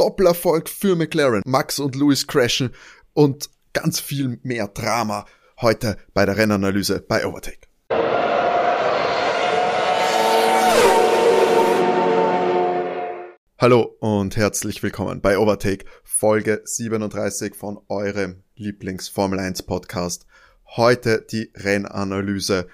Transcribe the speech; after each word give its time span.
Doppelerfolg 0.00 0.70
für 0.70 0.96
McLaren. 0.96 1.42
Max 1.44 1.78
und 1.78 1.94
Lewis 1.94 2.26
crashen 2.26 2.70
und 3.12 3.50
ganz 3.74 4.00
viel 4.00 4.40
mehr 4.42 4.66
Drama 4.66 5.26
heute 5.60 5.98
bei 6.14 6.24
der 6.24 6.38
Rennanalyse 6.38 7.04
bei 7.06 7.26
Overtake. 7.26 7.68
Hallo 13.58 13.94
und 14.00 14.38
herzlich 14.38 14.82
willkommen 14.82 15.20
bei 15.20 15.36
Overtake 15.36 15.84
Folge 16.02 16.62
37 16.64 17.54
von 17.54 17.78
eurem 17.88 18.42
Lieblings 18.56 19.10
Formel 19.10 19.38
1 19.38 19.64
Podcast. 19.64 20.26
Heute 20.76 21.26
die 21.30 21.52
Rennanalyse 21.54 22.68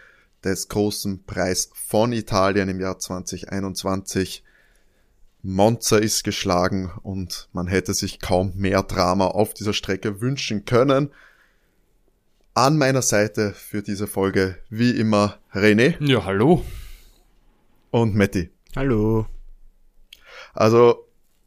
des 0.45 0.69
großen 0.69 1.25
Preis 1.25 1.71
von 1.75 2.13
Italien 2.13 2.69
im 2.69 2.79
Jahr 2.79 3.01
2021. 3.01 4.45
Monza 5.49 5.99
ist 5.99 6.25
geschlagen 6.25 6.91
und 7.05 7.49
man 7.53 7.69
hätte 7.69 7.95
sich 7.95 8.19
kaum 8.19 8.53
mehr 8.57 8.83
Drama 8.83 9.29
auf 9.29 9.55
dieser 9.55 9.75
Strecke 9.75 10.21
wünschen 10.21 10.65
können. 10.65 11.11
An 12.55 12.77
meiner 12.77 13.01
Seite 13.01 13.53
für 13.53 13.81
diese 13.81 14.09
Folge 14.09 14.59
wie 14.71 14.91
immer 14.91 15.39
René. 15.53 15.95
Ja, 16.05 16.25
hallo. 16.25 16.65
Und 17.93 18.17
Matti. 18.17 18.51
Hallo. 18.75 19.27
Also 20.53 21.07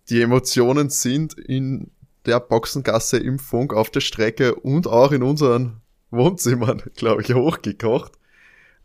die 0.09 0.21
Emotionen 0.21 0.89
sind 0.89 1.33
in 1.33 1.91
der 2.25 2.39
Boxengasse 2.39 3.17
im 3.17 3.37
Funk 3.37 3.73
auf 3.73 3.89
der 3.89 3.99
Strecke 3.99 4.55
und 4.55 4.87
auch 4.87 5.11
in 5.11 5.23
unseren 5.23 5.81
Wohnzimmern, 6.09 6.83
glaube 6.95 7.21
ich, 7.21 7.33
hochgekocht. 7.33 8.13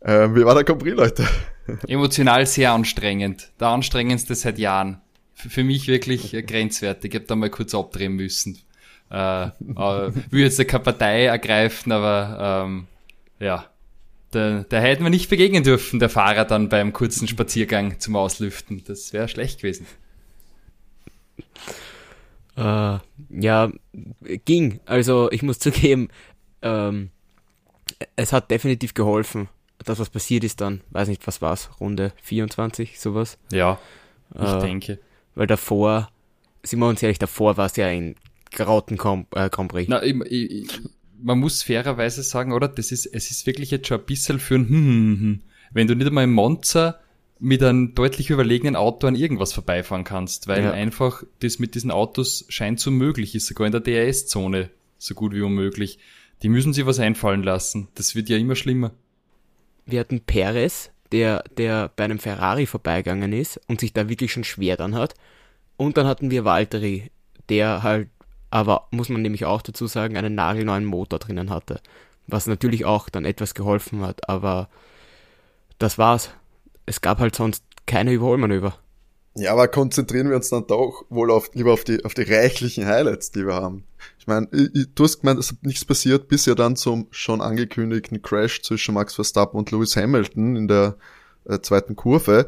Ähm, 0.01 0.35
wie 0.35 0.43
war 0.43 0.55
der 0.55 0.65
Compris, 0.65 0.93
Leute? 0.93 1.25
Emotional 1.87 2.45
sehr 2.45 2.73
anstrengend. 2.73 3.53
Der 3.61 3.69
anstrengendste 3.69 4.35
seit 4.35 4.59
Jahren 4.59 5.01
für 5.35 5.63
mich 5.63 5.87
wirklich 5.87 6.31
grenzwertig. 6.31 7.13
Ich 7.13 7.19
habe 7.19 7.27
da 7.27 7.35
mal 7.35 7.49
kurz 7.49 7.75
abdrehen 7.75 8.13
müssen. 8.13 8.57
Äh, 9.11 9.47
äh, 9.47 9.51
will 10.31 10.43
jetzt 10.43 10.65
keine 10.67 10.83
Partei 10.83 11.25
ergreifen, 11.25 11.91
aber 11.91 12.65
ähm, 12.65 12.87
ja, 13.39 13.69
da, 14.31 14.65
da 14.67 14.79
hätten 14.79 15.03
wir 15.03 15.09
nicht 15.09 15.29
begegnen 15.29 15.63
dürfen, 15.63 15.99
der 15.99 16.09
Fahrer 16.09 16.45
dann 16.45 16.69
beim 16.69 16.93
kurzen 16.93 17.27
Spaziergang 17.27 17.99
zum 17.99 18.15
Auslüften. 18.15 18.83
Das 18.85 19.13
wäre 19.13 19.27
schlecht 19.27 19.59
gewesen. 19.59 19.85
Äh, 22.57 22.97
ja, 23.29 23.71
ging. 24.45 24.79
Also 24.85 25.29
ich 25.31 25.43
muss 25.43 25.59
zugeben, 25.59 26.09
ähm, 26.61 27.11
es 28.15 28.33
hat 28.33 28.49
definitiv 28.49 28.93
geholfen. 28.93 29.49
Das, 29.83 29.99
was 29.99 30.09
passiert 30.09 30.43
ist 30.45 30.61
dann, 30.61 30.81
weiß 30.91 31.09
nicht, 31.09 31.27
was 31.27 31.41
war's, 31.41 31.69
Runde 31.79 32.13
24, 32.23 32.99
sowas. 32.99 33.37
Ja, 33.51 33.77
ich 34.33 34.41
äh, 34.41 34.59
denke 34.59 34.99
weil 35.35 35.47
davor, 35.47 36.09
sind 36.63 36.79
wir 36.79 36.87
uns 36.87 37.03
ehrlich, 37.03 37.19
davor 37.19 37.57
war 37.57 37.67
es 37.67 37.75
ja 37.75 37.87
ein 37.87 38.15
grauten 38.51 38.97
Grand, 38.97 39.27
äh, 39.35 39.49
Prix. 39.49 39.87
Na, 39.89 40.01
ich, 40.03 40.15
ich, 40.31 40.67
man 41.21 41.39
muss 41.39 41.63
fairerweise 41.63 42.23
sagen, 42.23 42.53
oder? 42.53 42.67
Das 42.67 42.91
ist, 42.91 43.05
es 43.05 43.31
ist 43.31 43.45
wirklich 43.45 43.71
jetzt 43.71 43.87
schon 43.87 43.99
ein 43.99 44.05
bisschen 44.05 44.39
für 44.39 44.55
ein 44.55 44.69
hm, 44.69 44.85
hm, 44.85 45.19
hm. 45.19 45.41
Wenn 45.71 45.87
du 45.87 45.95
nicht 45.95 46.07
einmal 46.07 46.23
im 46.23 46.33
Monza 46.33 46.99
mit 47.39 47.61
einem 47.61 47.95
deutlich 47.95 48.29
überlegenen 48.29 48.75
Auto 48.75 49.07
an 49.07 49.15
irgendwas 49.15 49.51
vorbeifahren 49.51 50.05
kannst, 50.05 50.47
weil 50.47 50.63
ja. 50.63 50.71
einfach 50.71 51.23
das 51.39 51.59
mit 51.59 51.75
diesen 51.75 51.91
Autos 51.91 52.45
scheint 52.47 52.79
so 52.79 52.91
möglich 52.91 53.35
ist, 53.35 53.47
sogar 53.47 53.67
in 53.67 53.73
der 53.73 53.81
DRS-Zone 53.81 54.69
so 54.97 55.15
gut 55.15 55.33
wie 55.33 55.41
unmöglich. 55.41 55.99
Die 56.43 56.49
müssen 56.49 56.73
sich 56.73 56.85
was 56.85 56.99
einfallen 56.99 57.43
lassen. 57.43 57.89
Das 57.95 58.15
wird 58.15 58.29
ja 58.29 58.37
immer 58.37 58.55
schlimmer. 58.55 58.91
Wir 59.85 59.99
hatten 59.99 60.21
Perez, 60.21 60.91
der, 61.11 61.43
der 61.57 61.91
bei 61.95 62.03
einem 62.03 62.19
Ferrari 62.19 62.65
vorbeigegangen 62.65 63.33
ist 63.33 63.59
und 63.67 63.79
sich 63.79 63.93
da 63.93 64.09
wirklich 64.09 64.31
schon 64.31 64.43
schwer 64.43 64.77
dann 64.77 64.95
hat. 64.95 65.13
Und 65.77 65.97
dann 65.97 66.07
hatten 66.07 66.31
wir 66.31 66.45
Valtteri, 66.45 67.11
der 67.49 67.83
halt, 67.83 68.09
aber 68.49 68.87
muss 68.91 69.09
man 69.09 69.21
nämlich 69.21 69.45
auch 69.45 69.61
dazu 69.61 69.87
sagen, 69.87 70.17
einen 70.17 70.35
nagelneuen 70.35 70.85
Motor 70.85 71.19
drinnen 71.19 71.49
hatte. 71.49 71.81
Was 72.27 72.47
natürlich 72.47 72.85
auch 72.85 73.09
dann 73.09 73.25
etwas 73.25 73.53
geholfen 73.53 74.01
hat, 74.01 74.29
aber 74.29 74.69
das 75.77 75.97
war's. 75.97 76.31
Es 76.85 77.01
gab 77.01 77.19
halt 77.19 77.35
sonst 77.35 77.63
keine 77.85 78.13
Überholmanöver. 78.13 78.77
Ja, 79.37 79.51
aber 79.51 79.67
konzentrieren 79.67 80.29
wir 80.29 80.37
uns 80.37 80.49
dann 80.49 80.65
doch 80.65 81.05
wohl 81.09 81.29
auf, 81.29 81.49
lieber 81.53 81.73
auf 81.73 81.83
die, 81.83 82.03
auf 82.05 82.13
die 82.13 82.23
reichlichen 82.23 82.85
Highlights, 82.85 83.31
die 83.31 83.45
wir 83.45 83.55
haben. 83.55 83.83
Ich 84.17 84.27
meine, 84.27 84.47
du 84.47 85.03
hast 85.03 85.19
gemeint, 85.19 85.39
es 85.39 85.51
ist 85.51 85.63
nichts 85.63 85.83
passiert, 85.83 86.29
bis 86.29 86.45
ja 86.45 86.55
dann 86.55 86.77
zum 86.77 87.07
schon 87.11 87.41
angekündigten 87.41 88.21
Crash 88.21 88.61
zwischen 88.61 88.93
Max 88.93 89.15
Verstappen 89.15 89.57
und 89.57 89.71
Lewis 89.71 89.97
Hamilton 89.97 90.55
in 90.55 90.67
der 90.69 90.95
äh, 91.43 91.59
zweiten 91.59 91.97
Kurve. 91.97 92.47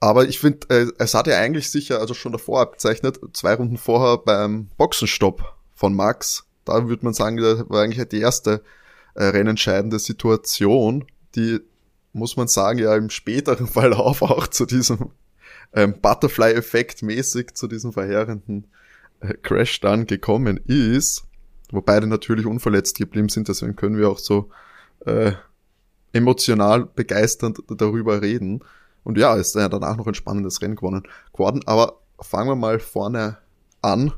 Aber 0.00 0.26
ich 0.26 0.38
finde, 0.38 0.66
äh, 0.70 0.86
es 0.98 1.12
hat 1.12 1.26
ja 1.26 1.36
eigentlich 1.36 1.70
sicher, 1.70 2.00
also 2.00 2.14
schon 2.14 2.32
davor 2.32 2.62
abgezeichnet, 2.62 3.20
zwei 3.34 3.54
Runden 3.54 3.76
vorher 3.76 4.16
beim 4.16 4.68
Boxenstopp 4.78 5.56
von 5.74 5.94
Max. 5.94 6.46
Da 6.64 6.88
würde 6.88 7.04
man 7.04 7.14
sagen, 7.14 7.36
das 7.36 7.68
war 7.68 7.82
eigentlich 7.82 8.08
die 8.08 8.20
erste 8.20 8.62
äh, 9.14 9.24
rennentscheidende 9.24 9.98
Situation, 9.98 11.04
die, 11.34 11.60
muss 12.14 12.38
man 12.38 12.48
sagen, 12.48 12.78
ja 12.78 12.96
im 12.96 13.10
späteren 13.10 13.66
Verlauf 13.68 14.22
auch 14.22 14.46
zu 14.46 14.64
diesem 14.64 15.10
ähm, 15.72 16.00
Butterfly-Effekt 16.00 17.02
mäßig 17.02 17.54
zu 17.54 17.68
diesem 17.68 17.92
verheerenden 17.92 18.66
äh, 19.20 19.34
Crash 19.34 19.80
dann 19.80 20.06
gekommen 20.06 20.58
ist, 20.66 21.24
wo 21.70 21.80
beide 21.80 22.06
natürlich 22.06 22.46
unverletzt 22.46 22.96
geblieben 22.96 23.28
sind, 23.28 23.48
deswegen 23.48 23.76
können 23.76 23.98
wir 23.98 24.08
auch 24.08 24.18
so 24.18 24.50
äh, 25.06 25.32
emotional 26.12 26.86
begeisternd 26.86 27.62
darüber 27.68 28.22
reden. 28.22 28.60
Und 29.04 29.18
ja, 29.18 29.34
ist 29.34 29.54
ja 29.54 29.68
danach 29.68 29.96
noch 29.96 30.06
ein 30.06 30.14
spannendes 30.14 30.60
Rennen 30.60 30.76
gewonnen 30.76 31.02
geworden. 31.32 31.60
Aber 31.66 32.00
fangen 32.20 32.48
wir 32.48 32.56
mal 32.56 32.80
vorne 32.80 33.38
an. 33.80 34.12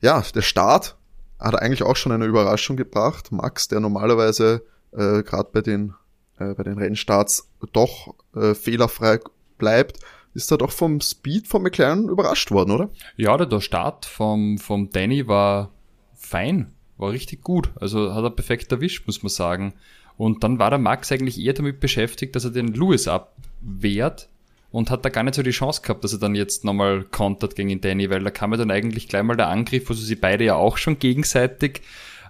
Ja, 0.00 0.22
der 0.34 0.42
Start 0.42 0.96
hat 1.38 1.54
eigentlich 1.54 1.82
auch 1.82 1.96
schon 1.96 2.12
eine 2.12 2.26
Überraschung 2.26 2.76
gebracht. 2.76 3.32
Max, 3.32 3.68
der 3.68 3.80
normalerweise 3.80 4.62
äh, 4.92 5.22
gerade 5.22 5.50
bei 5.52 5.60
den 5.60 5.94
äh, 6.38 6.54
bei 6.54 6.62
den 6.62 6.78
Rennstarts 6.78 7.48
doch 7.72 8.14
äh, 8.34 8.54
fehlerfrei 8.54 9.20
bleibt, 9.58 10.00
ist 10.34 10.50
er 10.50 10.58
doch 10.58 10.70
vom 10.70 11.00
Speed 11.00 11.48
von 11.48 11.62
McLaren 11.62 12.08
überrascht 12.08 12.50
worden, 12.50 12.70
oder? 12.72 12.90
Ja, 13.16 13.36
der 13.36 13.60
Start 13.60 14.06
vom, 14.06 14.58
vom 14.58 14.90
Danny 14.90 15.26
war 15.26 15.70
fein, 16.14 16.72
war 16.96 17.10
richtig 17.10 17.42
gut. 17.42 17.70
Also 17.80 18.14
hat 18.14 18.24
er 18.24 18.30
perfekt 18.30 18.70
erwischt, 18.70 19.06
muss 19.06 19.22
man 19.22 19.30
sagen. 19.30 19.74
Und 20.16 20.44
dann 20.44 20.58
war 20.58 20.70
der 20.70 20.78
Max 20.78 21.10
eigentlich 21.10 21.40
eher 21.40 21.54
damit 21.54 21.80
beschäftigt, 21.80 22.36
dass 22.36 22.44
er 22.44 22.50
den 22.50 22.74
Lewis 22.74 23.08
abwehrt 23.08 24.28
und 24.70 24.90
hat 24.90 25.04
da 25.04 25.08
gar 25.08 25.22
nicht 25.22 25.34
so 25.34 25.42
die 25.42 25.50
Chance 25.50 25.82
gehabt, 25.82 26.04
dass 26.04 26.12
er 26.12 26.18
dann 26.18 26.34
jetzt 26.34 26.64
nochmal 26.64 27.04
kontert 27.04 27.56
gegen 27.56 27.70
den 27.70 27.80
Danny, 27.80 28.10
weil 28.10 28.22
da 28.22 28.30
kam 28.30 28.52
ja 28.52 28.58
dann 28.58 28.70
eigentlich 28.70 29.08
gleich 29.08 29.22
mal 29.22 29.36
der 29.36 29.48
Angriff, 29.48 29.88
wo 29.88 29.94
sie 29.94 30.14
beide 30.14 30.44
ja 30.44 30.54
auch 30.54 30.76
schon 30.76 30.98
gegenseitig 30.98 31.82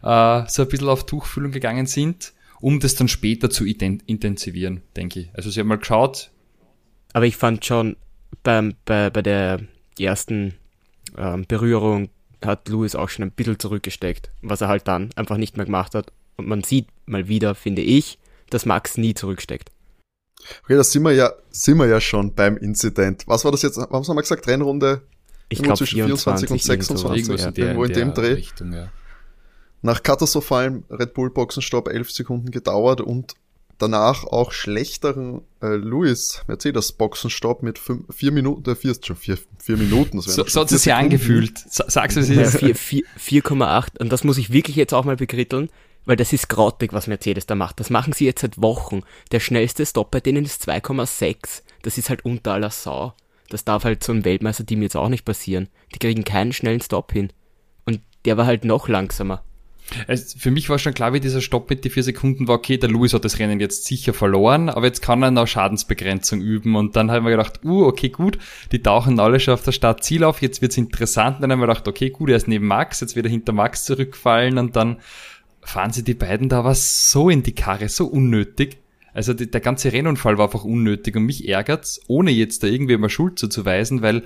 äh, 0.02 0.42
so 0.46 0.62
ein 0.62 0.68
bisschen 0.68 0.88
auf 0.88 1.04
Tuchfühlung 1.04 1.52
gegangen 1.52 1.86
sind, 1.86 2.32
um 2.60 2.80
das 2.80 2.94
dann 2.94 3.08
später 3.08 3.50
zu 3.50 3.66
intensivieren, 3.66 4.82
denke 4.96 5.20
ich. 5.20 5.30
Also 5.34 5.50
sie 5.50 5.60
haben 5.60 5.68
mal 5.68 5.78
geschaut, 5.78 6.30
aber 7.12 7.26
ich 7.26 7.36
fand 7.36 7.64
schon 7.64 7.96
beim, 8.42 8.74
bei, 8.84 9.10
bei 9.10 9.22
der 9.22 9.60
ersten 9.98 10.54
ähm, 11.16 11.44
Berührung 11.46 12.10
hat 12.44 12.68
Louis 12.68 12.94
auch 12.94 13.08
schon 13.08 13.24
ein 13.24 13.32
bisschen 13.32 13.58
zurückgesteckt, 13.58 14.30
was 14.42 14.60
er 14.60 14.68
halt 14.68 14.88
dann 14.88 15.10
einfach 15.16 15.36
nicht 15.36 15.56
mehr 15.56 15.66
gemacht 15.66 15.94
hat. 15.94 16.12
Und 16.36 16.48
man 16.48 16.62
sieht 16.62 16.86
mal 17.06 17.28
wieder, 17.28 17.54
finde 17.54 17.82
ich, 17.82 18.18
dass 18.48 18.66
Max 18.66 18.96
nie 18.96 19.14
zurücksteckt. 19.14 19.70
Okay, 20.64 20.76
da 20.76 20.84
sind 20.84 21.02
wir 21.02 21.12
ja, 21.12 21.32
sind 21.50 21.76
wir 21.76 21.86
ja 21.86 22.00
schon 22.00 22.34
beim 22.34 22.56
Incident. 22.56 23.24
Was 23.26 23.44
war 23.44 23.52
das 23.52 23.62
jetzt? 23.62 23.76
Was 23.76 24.08
haben 24.08 24.16
wir 24.16 24.22
gesagt? 24.22 24.46
Rennrunde? 24.46 25.02
Ich 25.50 25.62
glaube 25.62 25.78
zwischen 25.78 25.96
24, 25.96 26.48
24 26.48 26.50
und 26.50 26.62
26. 26.62 27.28
Irgendwo 27.28 27.32
in, 27.32 27.54
der, 27.54 27.64
irgendwo 27.64 27.84
in 27.84 27.92
dem 27.92 28.14
Dreh. 28.14 28.32
Richtung, 28.34 28.72
ja. 28.72 28.88
Nach 29.82 30.02
katastrophalem 30.02 30.84
Red 30.90 31.14
Bull 31.14 31.30
Boxenstopp 31.30 31.88
elf 31.88 32.10
Sekunden 32.10 32.50
gedauert 32.50 33.00
und 33.00 33.34
danach 33.80 34.24
auch 34.24 34.52
schlechteren 34.52 35.42
äh, 35.62 35.74
Lewis 35.76 36.42
Mercedes 36.46 36.92
Boxenstopp 36.92 37.62
mit 37.62 37.78
fünf, 37.78 38.14
vier 38.14 38.32
Minuten, 38.32 38.70
äh, 38.70 38.74
vier, 38.74 38.94
schon 39.02 39.16
vier, 39.16 39.38
vier 39.58 39.76
Minuten. 39.76 40.20
So, 40.20 40.44
so 40.44 40.60
hat 40.60 40.72
es 40.72 40.82
sich 40.82 40.92
angefühlt. 40.92 41.58
Sagst 41.68 42.16
du 42.16 42.20
es 42.20 42.28
ist. 42.28 42.56
4,8 42.62 43.98
und 43.98 44.12
das 44.12 44.24
muss 44.24 44.38
ich 44.38 44.52
wirklich 44.52 44.76
jetzt 44.76 44.94
auch 44.94 45.04
mal 45.04 45.16
bekritteln, 45.16 45.70
weil 46.04 46.16
das 46.16 46.32
ist 46.32 46.48
grottig, 46.48 46.92
was 46.92 47.06
Mercedes 47.06 47.46
da 47.46 47.54
macht. 47.54 47.80
Das 47.80 47.90
machen 47.90 48.12
sie 48.12 48.26
jetzt 48.26 48.42
seit 48.42 48.60
Wochen. 48.60 49.02
Der 49.32 49.40
schnellste 49.40 49.84
Stop 49.86 50.10
bei 50.10 50.20
denen 50.20 50.44
ist 50.44 50.68
2,6. 50.68 51.62
Das 51.82 51.98
ist 51.98 52.10
halt 52.10 52.24
unter 52.24 52.52
aller 52.52 52.70
Sau. 52.70 53.14
Das 53.48 53.64
darf 53.64 53.84
halt 53.84 54.04
so 54.04 54.12
ein 54.12 54.24
Weltmeisterteam 54.24 54.82
jetzt 54.82 54.96
auch 54.96 55.08
nicht 55.08 55.24
passieren. 55.24 55.68
Die 55.94 55.98
kriegen 55.98 56.24
keinen 56.24 56.52
schnellen 56.52 56.80
Stop 56.80 57.12
hin. 57.12 57.32
Und 57.84 58.00
der 58.24 58.36
war 58.36 58.46
halt 58.46 58.64
noch 58.64 58.88
langsamer. 58.88 59.42
Es, 60.06 60.34
für 60.34 60.50
mich 60.50 60.68
war 60.68 60.78
schon 60.78 60.94
klar, 60.94 61.12
wie 61.12 61.20
dieser 61.20 61.40
Stopp 61.40 61.70
mit 61.70 61.84
die 61.84 61.90
vier 61.90 62.02
Sekunden 62.02 62.48
war, 62.48 62.56
okay, 62.56 62.76
der 62.76 62.90
Lewis 62.90 63.12
hat 63.12 63.24
das 63.24 63.38
Rennen 63.38 63.60
jetzt 63.60 63.84
sicher 63.86 64.12
verloren, 64.12 64.68
aber 64.68 64.86
jetzt 64.86 65.02
kann 65.02 65.22
er 65.22 65.30
noch 65.30 65.46
Schadensbegrenzung 65.46 66.40
üben. 66.40 66.76
Und 66.76 66.96
dann 66.96 67.10
haben 67.10 67.24
wir 67.24 67.30
gedacht, 67.30 67.64
uh, 67.64 67.86
okay, 67.86 68.08
gut, 68.08 68.38
die 68.72 68.82
tauchen 68.82 69.18
alle 69.20 69.40
schon 69.40 69.54
auf 69.54 69.62
der 69.62 69.72
Startziel 69.72 70.24
auf, 70.24 70.42
jetzt 70.42 70.62
wird's 70.62 70.76
interessant. 70.76 71.36
Und 71.36 71.42
dann 71.42 71.52
haben 71.52 71.60
wir 71.60 71.66
gedacht, 71.66 71.88
okay, 71.88 72.10
gut, 72.10 72.30
er 72.30 72.36
ist 72.36 72.48
neben 72.48 72.66
Max, 72.66 73.00
jetzt 73.00 73.16
wird 73.16 73.26
er 73.26 73.30
hinter 73.30 73.52
Max 73.52 73.84
zurückfallen 73.84 74.58
und 74.58 74.76
dann 74.76 74.98
fahren 75.62 75.92
sie 75.92 76.04
die 76.04 76.14
beiden 76.14 76.48
da 76.48 76.64
was 76.64 77.10
so 77.10 77.28
in 77.28 77.42
die 77.42 77.54
Karre, 77.54 77.88
so 77.88 78.06
unnötig. 78.06 78.78
Also 79.12 79.34
die, 79.34 79.50
der 79.50 79.60
ganze 79.60 79.92
Rennunfall 79.92 80.38
war 80.38 80.46
einfach 80.46 80.64
unnötig 80.64 81.16
und 81.16 81.24
mich 81.24 81.48
ärgert's, 81.48 82.00
ohne 82.06 82.30
jetzt 82.30 82.62
da 82.62 82.68
irgendwie 82.68 82.96
mal 82.96 83.10
Schuld 83.10 83.38
zuzuweisen, 83.38 84.02
weil 84.02 84.22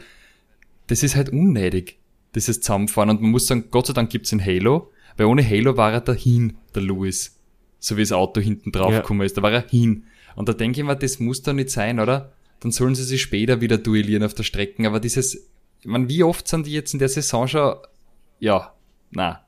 das 0.86 1.02
ist 1.02 1.16
halt 1.16 1.30
unnötig, 1.30 1.98
dieses 2.34 2.60
Zusammenfahren. 2.60 3.10
Und 3.10 3.22
man 3.22 3.30
muss 3.30 3.46
sagen, 3.46 3.64
Gott 3.70 3.86
sei 3.86 3.94
Dank 3.94 4.10
gibt's 4.10 4.32
in 4.32 4.44
Halo, 4.44 4.90
weil 5.16 5.26
ohne 5.26 5.48
Halo 5.48 5.76
war 5.76 5.92
er 5.92 6.00
dahin, 6.00 6.56
der 6.74 6.82
Lewis. 6.82 7.38
So 7.78 7.96
wie 7.96 8.02
das 8.02 8.12
Auto 8.12 8.40
hinten 8.40 8.72
drauf 8.72 8.92
Ja. 8.92 9.00
gekommen 9.00 9.20
ist, 9.22 9.36
da 9.36 9.42
war 9.42 9.52
er 9.52 9.68
hin. 9.68 10.04
Und 10.36 10.48
da 10.48 10.52
denke 10.52 10.80
ich 10.80 10.86
mir, 10.86 10.96
das 10.96 11.20
muss 11.20 11.42
doch 11.42 11.52
nicht 11.52 11.70
sein, 11.70 12.00
oder? 12.00 12.32
Dann 12.60 12.72
sollen 12.72 12.94
sie 12.94 13.04
sich 13.04 13.22
später 13.22 13.60
wieder 13.60 13.78
duellieren 13.78 14.24
auf 14.24 14.34
der 14.34 14.42
Strecke. 14.42 14.86
Aber 14.86 15.00
dieses, 15.00 15.34
ich 15.80 15.86
meine, 15.86 16.08
wie 16.08 16.22
oft 16.24 16.48
sind 16.48 16.66
die 16.66 16.72
jetzt 16.72 16.92
in 16.94 16.98
der 16.98 17.08
Saison 17.08 17.46
schon, 17.46 17.74
ja, 18.40 18.72
na. 19.10 19.44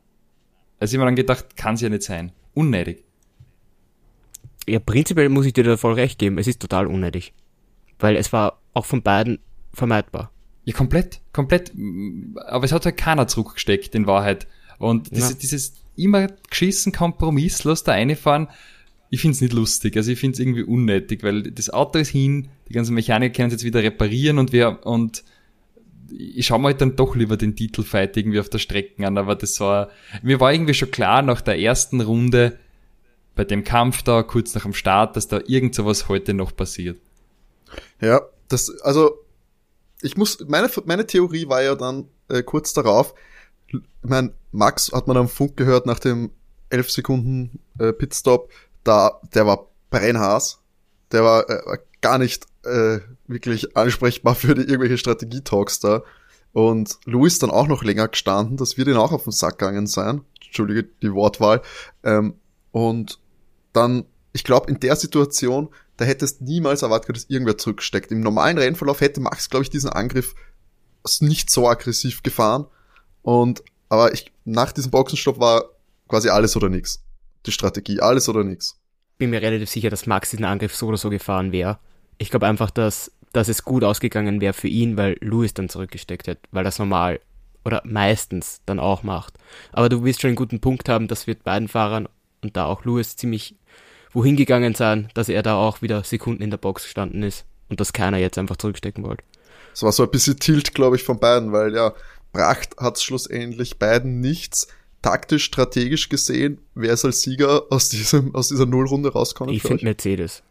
Also 0.78 0.94
ich 0.94 0.98
mir 0.98 1.06
dann 1.06 1.16
gedacht, 1.16 1.56
kann's 1.56 1.80
ja 1.80 1.88
nicht 1.88 2.02
sein. 2.02 2.32
Unnötig. 2.52 3.04
Ja, 4.68 4.78
prinzipiell 4.80 5.28
muss 5.28 5.46
ich 5.46 5.52
dir 5.52 5.64
da 5.64 5.76
voll 5.76 5.94
recht 5.94 6.18
geben. 6.18 6.38
Es 6.38 6.46
ist 6.46 6.60
total 6.60 6.86
unnötig. 6.86 7.32
Weil 7.98 8.16
es 8.16 8.32
war 8.32 8.60
auch 8.74 8.84
von 8.84 9.02
beiden 9.02 9.38
vermeidbar. 9.72 10.30
Ja, 10.64 10.74
komplett, 10.74 11.20
komplett. 11.32 11.72
Aber 12.46 12.64
es 12.64 12.72
hat 12.72 12.84
halt 12.84 12.96
keiner 12.96 13.28
zurückgesteckt, 13.28 13.94
in 13.94 14.06
Wahrheit. 14.06 14.46
Und 14.78 15.16
Ja. 15.16 15.32
dieses 15.32 15.74
immer 15.96 16.28
geschissen 16.50 16.92
kompromisslos 16.92 17.84
da 17.84 17.92
reinfahren, 17.92 18.48
ich 19.08 19.20
find's 19.20 19.40
nicht 19.40 19.52
lustig. 19.52 19.96
Also 19.96 20.10
ich 20.10 20.18
find's 20.18 20.38
irgendwie 20.38 20.62
unnötig, 20.62 21.22
weil 21.22 21.44
das 21.44 21.70
Auto 21.70 21.98
ist 21.98 22.10
hin, 22.10 22.48
die 22.68 22.72
ganzen 22.72 22.94
Mechaniker 22.94 23.34
können 23.34 23.48
es 23.48 23.54
jetzt 23.54 23.64
wieder 23.64 23.82
reparieren 23.82 24.38
und 24.38 24.52
wir, 24.52 24.84
und 24.84 25.22
ich 26.10 26.46
schaue 26.46 26.60
mir 26.60 26.66
halt 26.66 26.80
dann 26.80 26.96
doch 26.96 27.16
lieber 27.16 27.36
den 27.36 27.56
Titelfight 27.56 28.16
irgendwie 28.16 28.40
auf 28.40 28.48
der 28.48 28.58
Strecke 28.58 29.06
an, 29.06 29.18
aber 29.18 29.34
das 29.34 29.58
war, 29.60 29.90
mir 30.22 30.40
war 30.40 30.52
irgendwie 30.52 30.74
schon 30.74 30.90
klar 30.90 31.22
nach 31.22 31.40
der 31.40 31.58
ersten 31.58 32.00
Runde, 32.00 32.58
bei 33.34 33.44
dem 33.44 33.64
Kampf 33.64 34.02
da, 34.02 34.22
kurz 34.22 34.54
nach 34.54 34.62
dem 34.62 34.72
Start, 34.72 35.16
dass 35.16 35.28
da 35.28 35.40
irgend 35.46 35.74
sowas 35.74 36.08
heute 36.08 36.32
noch 36.32 36.56
passiert. 36.56 36.98
Ja, 38.00 38.22
das, 38.48 38.70
also, 38.80 39.18
ich 40.00 40.16
muss, 40.16 40.38
meine, 40.48 40.70
meine 40.86 41.06
Theorie 41.06 41.48
war 41.48 41.62
ja 41.62 41.74
dann 41.74 42.08
äh, 42.28 42.42
kurz 42.42 42.72
darauf, 42.72 43.14
ich 43.68 43.80
mein, 44.02 44.32
Max 44.52 44.92
hat 44.92 45.06
man 45.06 45.16
am 45.16 45.28
Funk 45.28 45.56
gehört 45.56 45.86
nach 45.86 45.98
dem 45.98 46.30
11 46.70 46.90
Sekunden 46.90 47.60
äh, 47.78 47.92
Pitstop, 47.92 48.50
da, 48.84 49.20
der 49.34 49.46
war 49.46 49.66
brennhaß, 49.90 50.58
der 51.12 51.24
war 51.24 51.48
äh, 51.48 51.78
gar 52.00 52.18
nicht 52.18 52.46
äh, 52.64 53.00
wirklich 53.26 53.76
ansprechbar 53.76 54.34
für 54.34 54.54
die 54.54 54.62
irgendwelche 54.62 54.98
Strategietalks 54.98 55.80
da. 55.80 56.02
Und 56.52 56.98
Louis 57.04 57.38
dann 57.38 57.50
auch 57.50 57.66
noch 57.66 57.84
länger 57.84 58.08
gestanden, 58.08 58.56
das 58.56 58.78
wird 58.78 58.88
ihn 58.88 58.96
auch 58.96 59.12
auf 59.12 59.24
den 59.24 59.32
Sack 59.32 59.58
gegangen 59.58 59.86
sein. 59.86 60.22
Entschuldige 60.44 60.84
die 61.02 61.12
Wortwahl. 61.12 61.60
Ähm, 62.02 62.34
und 62.72 63.20
dann, 63.72 64.06
ich 64.32 64.42
glaube, 64.42 64.70
in 64.70 64.80
der 64.80 64.96
Situation, 64.96 65.68
da 65.98 66.04
hättest 66.04 66.40
niemals 66.40 66.82
erwartet, 66.82 67.16
dass 67.16 67.28
irgendwer 67.28 67.58
zurücksteckt. 67.58 68.10
Im 68.10 68.20
normalen 68.20 68.56
Rennverlauf 68.56 69.00
hätte 69.00 69.20
Max, 69.20 69.50
glaube 69.50 69.64
ich, 69.64 69.70
diesen 69.70 69.90
Angriff 69.90 70.34
nicht 71.20 71.50
so 71.50 71.68
aggressiv 71.68 72.22
gefahren. 72.22 72.66
Und, 73.26 73.64
aber 73.88 74.14
ich, 74.14 74.30
nach 74.44 74.70
diesem 74.70 74.92
Boxenstopp 74.92 75.40
war 75.40 75.64
quasi 76.06 76.28
alles 76.28 76.54
oder 76.54 76.68
nix. 76.68 77.02
Die 77.44 77.50
Strategie, 77.50 77.98
alles 77.98 78.28
oder 78.28 78.44
nix. 78.44 78.78
Bin 79.18 79.30
mir 79.30 79.42
relativ 79.42 79.68
sicher, 79.68 79.90
dass 79.90 80.06
Max 80.06 80.30
diesen 80.30 80.44
Angriff 80.44 80.76
so 80.76 80.86
oder 80.86 80.96
so 80.96 81.10
gefahren 81.10 81.50
wäre. 81.50 81.80
Ich 82.18 82.30
glaube 82.30 82.46
einfach, 82.46 82.70
dass, 82.70 83.10
dass 83.32 83.48
es 83.48 83.64
gut 83.64 83.82
ausgegangen 83.82 84.40
wäre 84.40 84.52
für 84.52 84.68
ihn, 84.68 84.96
weil 84.96 85.16
Lewis 85.20 85.54
dann 85.54 85.68
zurückgesteckt 85.68 86.28
hat, 86.28 86.38
weil 86.52 86.62
das 86.62 86.78
normal 86.78 87.18
oder 87.64 87.82
meistens 87.84 88.60
dann 88.64 88.78
auch 88.78 89.02
macht. 89.02 89.34
Aber 89.72 89.88
du 89.88 90.04
wirst 90.04 90.20
schon 90.20 90.28
einen 90.28 90.36
guten 90.36 90.60
Punkt 90.60 90.88
haben, 90.88 91.08
dass 91.08 91.26
wird 91.26 91.42
beiden 91.42 91.66
Fahrern 91.66 92.08
und 92.44 92.56
da 92.56 92.66
auch 92.66 92.84
Lewis 92.84 93.16
ziemlich 93.16 93.56
wohin 94.12 94.36
gegangen 94.36 94.76
sein, 94.76 95.08
dass 95.14 95.28
er 95.28 95.42
da 95.42 95.56
auch 95.56 95.82
wieder 95.82 96.04
Sekunden 96.04 96.44
in 96.44 96.50
der 96.50 96.58
Box 96.58 96.84
gestanden 96.84 97.24
ist 97.24 97.44
und 97.68 97.80
dass 97.80 97.92
keiner 97.92 98.18
jetzt 98.18 98.38
einfach 98.38 98.56
zurückstecken 98.56 99.02
wollte. 99.02 99.24
Es 99.74 99.82
war 99.82 99.90
so 99.90 100.04
ein 100.04 100.10
bisschen 100.10 100.38
Tilt, 100.38 100.74
glaube 100.74 100.94
ich, 100.94 101.02
von 101.02 101.18
beiden, 101.18 101.50
weil 101.50 101.74
ja, 101.74 101.92
Pracht 102.36 102.76
hat 102.76 103.00
schlussendlich 103.00 103.78
beiden 103.78 104.20
nichts. 104.20 104.68
Taktisch, 105.00 105.44
strategisch 105.44 106.08
gesehen, 106.08 106.58
wer 106.74 106.92
ist 106.92 107.04
als 107.04 107.22
Sieger 107.22 107.64
aus 107.70 107.88
diesem, 107.88 108.34
aus 108.34 108.48
dieser 108.48 108.66
Nullrunde 108.66 109.12
rauskommen? 109.12 109.54
Ich 109.54 109.62
finde? 109.62 109.84
Mercedes. 109.84 110.42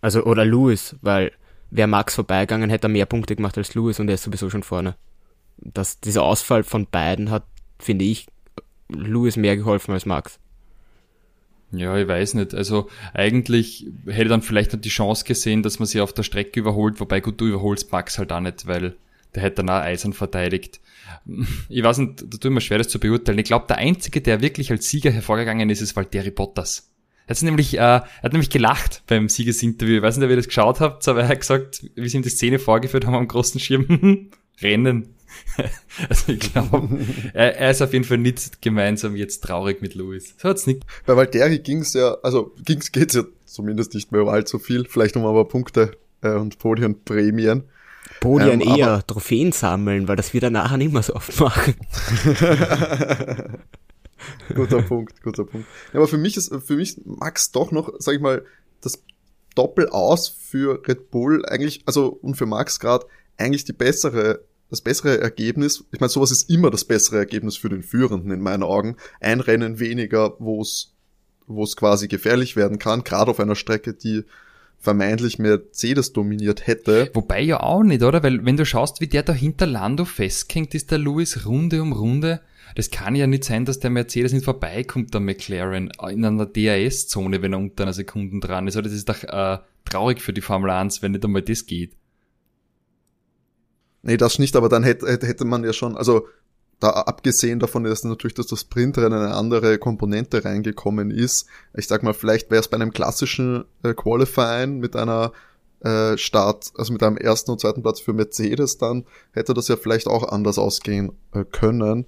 Also, 0.00 0.22
oder 0.24 0.44
Lewis, 0.44 0.96
weil 1.02 1.32
wäre 1.70 1.88
Max 1.88 2.14
vorbeigegangen, 2.14 2.70
hätte 2.70 2.86
er 2.86 2.90
mehr 2.90 3.06
Punkte 3.06 3.34
gemacht 3.34 3.58
als 3.58 3.74
Lewis 3.74 3.98
und 3.98 4.08
er 4.08 4.14
ist 4.14 4.22
sowieso 4.22 4.50
schon 4.50 4.62
vorne. 4.62 4.94
Das, 5.56 5.98
dieser 5.98 6.22
Ausfall 6.22 6.62
von 6.62 6.86
beiden 6.86 7.30
hat, 7.30 7.44
finde 7.78 8.04
ich, 8.04 8.26
Lewis 8.88 9.36
mehr 9.36 9.56
geholfen 9.56 9.92
als 9.94 10.06
Max. 10.06 10.38
Ja, 11.72 11.96
ich 11.96 12.06
weiß 12.06 12.34
nicht. 12.34 12.54
Also 12.54 12.88
eigentlich 13.14 13.86
hätte 14.06 14.28
dann 14.28 14.42
vielleicht 14.42 14.74
noch 14.74 14.80
die 14.80 14.90
Chance 14.90 15.24
gesehen, 15.24 15.62
dass 15.62 15.78
man 15.78 15.86
sie 15.86 16.02
auf 16.02 16.12
der 16.12 16.22
Strecke 16.22 16.60
überholt, 16.60 17.00
wobei 17.00 17.20
gut, 17.20 17.40
du 17.40 17.46
überholst 17.46 17.90
Max 17.90 18.18
halt 18.18 18.30
auch 18.30 18.40
nicht, 18.40 18.66
weil 18.66 18.94
der 19.34 19.42
hätte 19.42 19.56
dann 19.56 19.70
auch 19.70 19.82
Eisern 19.82 20.12
verteidigt. 20.12 20.80
Ich 21.68 21.82
weiß 21.82 21.98
nicht, 21.98 22.22
da 22.22 22.36
tut 22.38 22.52
mir 22.52 22.60
schwer, 22.60 22.78
das 22.78 22.88
zu 22.88 22.98
beurteilen. 22.98 23.38
Ich 23.38 23.44
glaube, 23.44 23.66
der 23.68 23.78
Einzige, 23.78 24.20
der 24.20 24.40
wirklich 24.40 24.70
als 24.70 24.88
Sieger 24.88 25.10
hervorgegangen 25.10 25.68
ist, 25.70 25.80
ist 25.80 25.96
Valtteri 25.96 26.30
Bottas. 26.30 26.90
Er 27.26 27.36
hat 27.36 27.42
nämlich, 27.42 27.74
äh, 27.74 27.78
er 27.78 28.04
hat 28.22 28.32
nämlich 28.32 28.50
gelacht 28.50 29.02
beim 29.06 29.28
Siegesinterview. 29.28 29.96
Ich 29.96 30.02
weiß 30.02 30.16
nicht, 30.16 30.24
ob 30.24 30.30
ihr 30.30 30.36
das 30.36 30.48
geschaut 30.48 30.80
habt, 30.80 31.06
aber 31.08 31.22
er 31.22 31.28
hat 31.28 31.40
gesagt, 31.40 31.84
wie 31.94 32.08
sie 32.08 32.16
ihm 32.16 32.22
die 32.22 32.28
Szene 32.28 32.58
vorgeführt 32.58 33.06
haben 33.06 33.14
am 33.14 33.28
großen 33.28 33.60
Schirm, 33.60 34.30
Rennen. 34.60 35.14
also 36.08 36.32
ich 36.32 36.40
glaube, 36.40 36.98
er, 37.32 37.56
er 37.56 37.70
ist 37.70 37.80
auf 37.80 37.92
jeden 37.92 38.04
Fall 38.04 38.18
nicht 38.18 38.60
gemeinsam 38.60 39.16
jetzt 39.16 39.42
traurig 39.42 39.80
mit 39.80 39.94
Lewis. 39.94 40.34
So 40.36 40.48
hat's 40.48 40.66
nicht 40.66 40.84
Bei 41.06 41.16
Valtteri 41.16 41.58
ging's 41.60 41.94
ja, 41.94 42.16
also 42.22 42.54
ging's, 42.64 42.92
geht's 42.92 43.14
ja 43.14 43.24
zumindest 43.46 43.94
nicht 43.94 44.12
mehr 44.12 44.22
um 44.22 44.28
allzu 44.28 44.58
viel, 44.58 44.84
vielleicht 44.86 45.16
um 45.16 45.24
aber 45.24 45.46
Punkte 45.46 45.92
äh, 46.22 46.32
und 46.32 46.58
Podienprämien. 46.58 47.64
Podium 48.22 48.60
Ähm, 48.60 48.76
eher 48.76 49.06
Trophäen 49.06 49.52
sammeln, 49.52 50.08
weil 50.08 50.16
das 50.16 50.32
wird 50.32 50.44
er 50.44 50.50
nachher 50.50 50.78
nicht 50.78 50.92
mehr 50.92 51.02
so 51.02 51.14
oft 51.14 51.38
machen. 51.40 51.74
guter 54.54 54.82
Punkt, 54.82 55.22
guter 55.22 55.44
Punkt. 55.44 55.66
Ja, 55.92 55.98
aber 55.98 56.08
für 56.08 56.18
mich 56.18 56.36
ist, 56.36 56.54
für 56.64 56.76
mich 56.76 57.00
Max 57.04 57.50
doch 57.50 57.72
noch, 57.72 57.92
sag 57.98 58.14
ich 58.14 58.20
mal, 58.20 58.44
das 58.80 59.02
Doppelaus 59.54 60.28
für 60.28 60.80
Red 60.86 61.10
Bull 61.10 61.44
eigentlich, 61.46 61.82
also 61.84 62.06
und 62.22 62.36
für 62.36 62.46
Max 62.46 62.78
gerade 62.78 63.06
eigentlich 63.36 63.64
die 63.64 63.72
bessere, 63.72 64.44
das 64.70 64.80
bessere 64.80 65.20
Ergebnis. 65.20 65.84
Ich 65.92 66.00
meine, 66.00 66.10
sowas 66.10 66.30
ist 66.30 66.48
immer 66.48 66.70
das 66.70 66.84
bessere 66.84 67.18
Ergebnis 67.18 67.56
für 67.56 67.68
den 67.68 67.82
Führenden 67.82 68.30
in 68.30 68.40
meinen 68.40 68.62
Augen. 68.62 68.96
Ein 69.20 69.40
Rennen 69.40 69.80
weniger, 69.80 70.36
wo 70.38 70.62
es, 70.62 70.94
wo 71.46 71.64
es 71.64 71.76
quasi 71.76 72.06
gefährlich 72.06 72.54
werden 72.54 72.78
kann, 72.78 73.02
gerade 73.02 73.32
auf 73.32 73.40
einer 73.40 73.56
Strecke, 73.56 73.94
die 73.94 74.24
vermeintlich 74.82 75.38
Mercedes 75.38 76.12
dominiert 76.12 76.66
hätte. 76.66 77.08
Wobei 77.14 77.40
ja 77.40 77.60
auch 77.60 77.84
nicht, 77.84 78.02
oder? 78.02 78.22
Weil 78.24 78.44
wenn 78.44 78.56
du 78.56 78.66
schaust, 78.66 79.00
wie 79.00 79.06
der 79.06 79.22
da 79.22 79.32
hinter 79.32 79.64
Lando 79.64 80.04
festhängt, 80.04 80.74
ist 80.74 80.90
der 80.90 80.98
Lewis 80.98 81.46
Runde 81.46 81.80
um 81.80 81.92
Runde. 81.92 82.40
Das 82.74 82.90
kann 82.90 83.14
ja 83.14 83.28
nicht 83.28 83.44
sein, 83.44 83.64
dass 83.64 83.78
der 83.78 83.90
Mercedes 83.90 84.32
nicht 84.32 84.44
vorbeikommt, 84.44 85.14
der 85.14 85.20
McLaren, 85.20 85.92
in 86.10 86.24
einer 86.24 86.46
DRS-Zone, 86.46 87.42
wenn 87.42 87.52
er 87.52 87.60
unter 87.60 87.84
einer 87.84 87.92
Sekunde 87.92 88.40
dran 88.40 88.66
ist. 88.66 88.76
Oder 88.76 88.84
das 88.84 88.94
ist 88.94 89.08
doch 89.08 89.22
äh, 89.22 89.58
traurig 89.84 90.20
für 90.20 90.32
die 90.32 90.40
Formel 90.40 90.70
1, 90.70 91.00
wenn 91.00 91.12
nicht 91.12 91.24
einmal 91.24 91.42
das 91.42 91.66
geht. 91.66 91.94
Nee, 94.02 94.16
das 94.16 94.40
nicht, 94.40 94.56
aber 94.56 94.68
dann 94.68 94.82
hätte, 94.82 95.06
hätte 95.06 95.28
hätte 95.28 95.44
man 95.44 95.62
ja 95.62 95.72
schon, 95.72 95.96
also 95.96 96.26
da 96.82 96.90
abgesehen 96.90 97.60
davon 97.60 97.84
ist 97.84 98.04
natürlich, 98.04 98.34
dass 98.34 98.48
das 98.48 98.62
Sprintrennen 98.62 99.12
eine 99.12 99.34
andere 99.34 99.78
Komponente 99.78 100.44
reingekommen 100.44 101.12
ist. 101.12 101.46
Ich 101.74 101.86
sag 101.86 102.02
mal, 102.02 102.12
vielleicht 102.12 102.50
wäre 102.50 102.60
es 102.60 102.68
bei 102.68 102.74
einem 102.74 102.92
klassischen 102.92 103.64
äh, 103.84 103.94
Qualifying 103.94 104.78
mit 104.80 104.96
einer 104.96 105.32
äh, 105.80 106.18
Start, 106.18 106.72
also 106.76 106.92
mit 106.92 107.02
einem 107.04 107.16
ersten 107.16 107.52
und 107.52 107.60
zweiten 107.60 107.82
Platz 107.82 108.00
für 108.00 108.12
Mercedes, 108.12 108.78
dann 108.78 109.04
hätte 109.32 109.54
das 109.54 109.68
ja 109.68 109.76
vielleicht 109.76 110.08
auch 110.08 110.28
anders 110.28 110.58
ausgehen 110.58 111.12
äh, 111.32 111.44
können. 111.44 112.06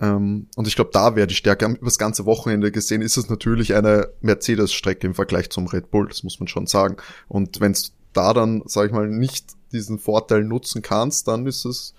Ähm, 0.00 0.48
und 0.54 0.68
ich 0.68 0.76
glaube, 0.76 0.90
da 0.92 1.16
wäre 1.16 1.26
die 1.26 1.34
Stärke. 1.34 1.64
Über 1.64 1.78
das 1.86 1.98
ganze 1.98 2.26
Wochenende 2.26 2.70
gesehen 2.70 3.00
ist 3.00 3.16
es 3.16 3.30
natürlich 3.30 3.74
eine 3.74 4.10
Mercedes-Strecke 4.20 5.06
im 5.06 5.14
Vergleich 5.14 5.48
zum 5.48 5.66
Red 5.66 5.90
Bull, 5.90 6.08
das 6.08 6.22
muss 6.24 6.40
man 6.40 6.48
schon 6.48 6.66
sagen. 6.66 6.98
Und 7.26 7.60
wenn 7.60 7.72
es 7.72 7.94
da 8.12 8.34
dann, 8.34 8.62
sag 8.66 8.86
ich 8.86 8.92
mal, 8.92 9.08
nicht 9.08 9.46
diesen 9.72 9.98
Vorteil 9.98 10.44
nutzen 10.44 10.82
kannst, 10.82 11.26
dann 11.28 11.46
ist 11.46 11.64
es 11.64 11.94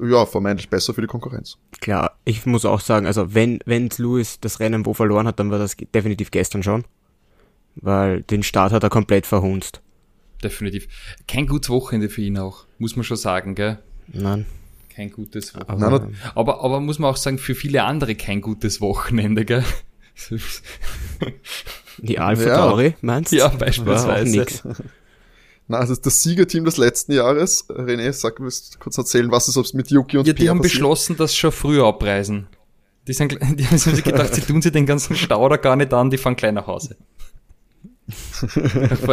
ja 0.00 0.26
vermeintlich 0.26 0.68
besser 0.68 0.94
für 0.94 1.00
die 1.00 1.06
Konkurrenz. 1.06 1.58
Klar, 1.80 2.18
ich 2.24 2.46
muss 2.46 2.64
auch 2.64 2.80
sagen, 2.80 3.06
also 3.06 3.34
wenn, 3.34 3.60
wenn 3.66 3.88
Lewis 3.96 4.40
das 4.40 4.60
Rennen 4.60 4.86
wo 4.86 4.94
verloren 4.94 5.26
hat, 5.26 5.38
dann 5.38 5.50
war 5.50 5.58
das 5.58 5.76
definitiv 5.76 6.30
gestern 6.30 6.62
schon. 6.62 6.84
Weil 7.76 8.22
den 8.22 8.42
Start 8.42 8.72
hat 8.72 8.82
er 8.82 8.90
komplett 8.90 9.26
verhunzt. 9.26 9.80
Definitiv. 10.42 10.88
Kein 11.26 11.46
gutes 11.46 11.70
Wochenende 11.70 12.08
für 12.08 12.22
ihn 12.22 12.38
auch, 12.38 12.66
muss 12.78 12.96
man 12.96 13.04
schon 13.04 13.16
sagen, 13.16 13.54
gell? 13.54 13.78
Nein. 14.08 14.46
Kein 14.94 15.10
gutes 15.10 15.54
Wochenende. 15.54 15.86
Aber, 15.86 16.08
Aber, 16.34 16.62
aber 16.64 16.80
muss 16.80 16.98
man 16.98 17.10
auch 17.10 17.16
sagen, 17.16 17.38
für 17.38 17.54
viele 17.54 17.82
andere 17.84 18.14
kein 18.14 18.40
gutes 18.40 18.80
Wochenende, 18.80 19.44
gell? 19.44 19.64
die 21.98 22.18
Alpha 22.18 22.48
Ja. 22.48 22.56
Tauri, 22.56 22.94
meinst 23.00 23.32
du? 23.32 23.36
Ja, 23.36 23.46
War 23.46 23.54
auch 23.54 23.58
beispielsweise. 23.58 24.46
Na, 25.66 25.82
es 25.82 25.90
ist 25.90 26.04
das 26.04 26.22
Siegerteam 26.22 26.64
des 26.64 26.76
letzten 26.76 27.12
Jahres. 27.12 27.68
René, 27.70 28.12
sag, 28.12 28.40
willst 28.40 28.74
du 28.74 28.78
kurz 28.78 28.98
erzählen, 28.98 29.30
was 29.30 29.48
ist 29.48 29.74
mit 29.74 29.90
Yuki 29.90 30.18
und 30.18 30.26
Ja, 30.26 30.34
die 30.34 30.50
haben 30.50 30.58
passiert? 30.58 30.74
beschlossen, 30.74 31.16
das 31.16 31.34
schon 31.34 31.52
früher 31.52 31.86
abreisen. 31.86 32.48
Die, 33.06 33.12
sind, 33.12 33.32
die 33.58 33.66
haben 33.66 33.78
sich 33.78 34.04
gedacht, 34.04 34.34
sie 34.34 34.42
tun 34.42 34.60
sie 34.60 34.70
den 34.70 34.86
ganzen 34.86 35.16
Stau 35.16 35.48
da 35.48 35.56
gar 35.56 35.76
nicht 35.76 35.92
an, 35.94 36.10
die 36.10 36.18
fahren 36.18 36.36
gleich 36.36 36.52
nach 36.52 36.66
Hause. 36.66 36.96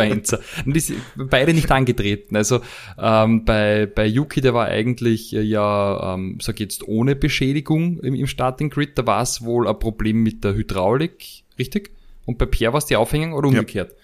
Und 0.65 0.75
die 0.75 0.79
sind 0.81 0.99
beide 1.15 1.53
nicht 1.53 1.71
angetreten. 1.71 2.35
Also 2.35 2.59
ähm, 2.99 3.45
bei, 3.45 3.85
bei 3.85 4.05
Yuki, 4.05 4.41
der 4.41 4.53
war 4.53 4.65
eigentlich 4.65 5.33
äh, 5.33 5.41
ja, 5.41 6.15
ähm, 6.15 6.39
sag 6.41 6.59
jetzt, 6.59 6.85
ohne 6.87 7.15
Beschädigung 7.15 7.99
im, 8.01 8.13
im 8.15 8.27
Starting 8.27 8.69
Grid. 8.69 8.97
Da 8.97 9.07
war 9.07 9.21
es 9.21 9.43
wohl 9.43 9.67
ein 9.67 9.79
Problem 9.79 10.23
mit 10.23 10.43
der 10.43 10.55
Hydraulik, 10.55 11.43
richtig? 11.57 11.91
Und 12.25 12.37
bei 12.37 12.45
Pierre 12.45 12.73
war 12.73 12.79
es 12.79 12.85
die 12.85 12.97
Aufhängung 12.97 13.31
oder 13.33 13.47
umgekehrt? 13.47 13.91
Ja. 13.91 13.97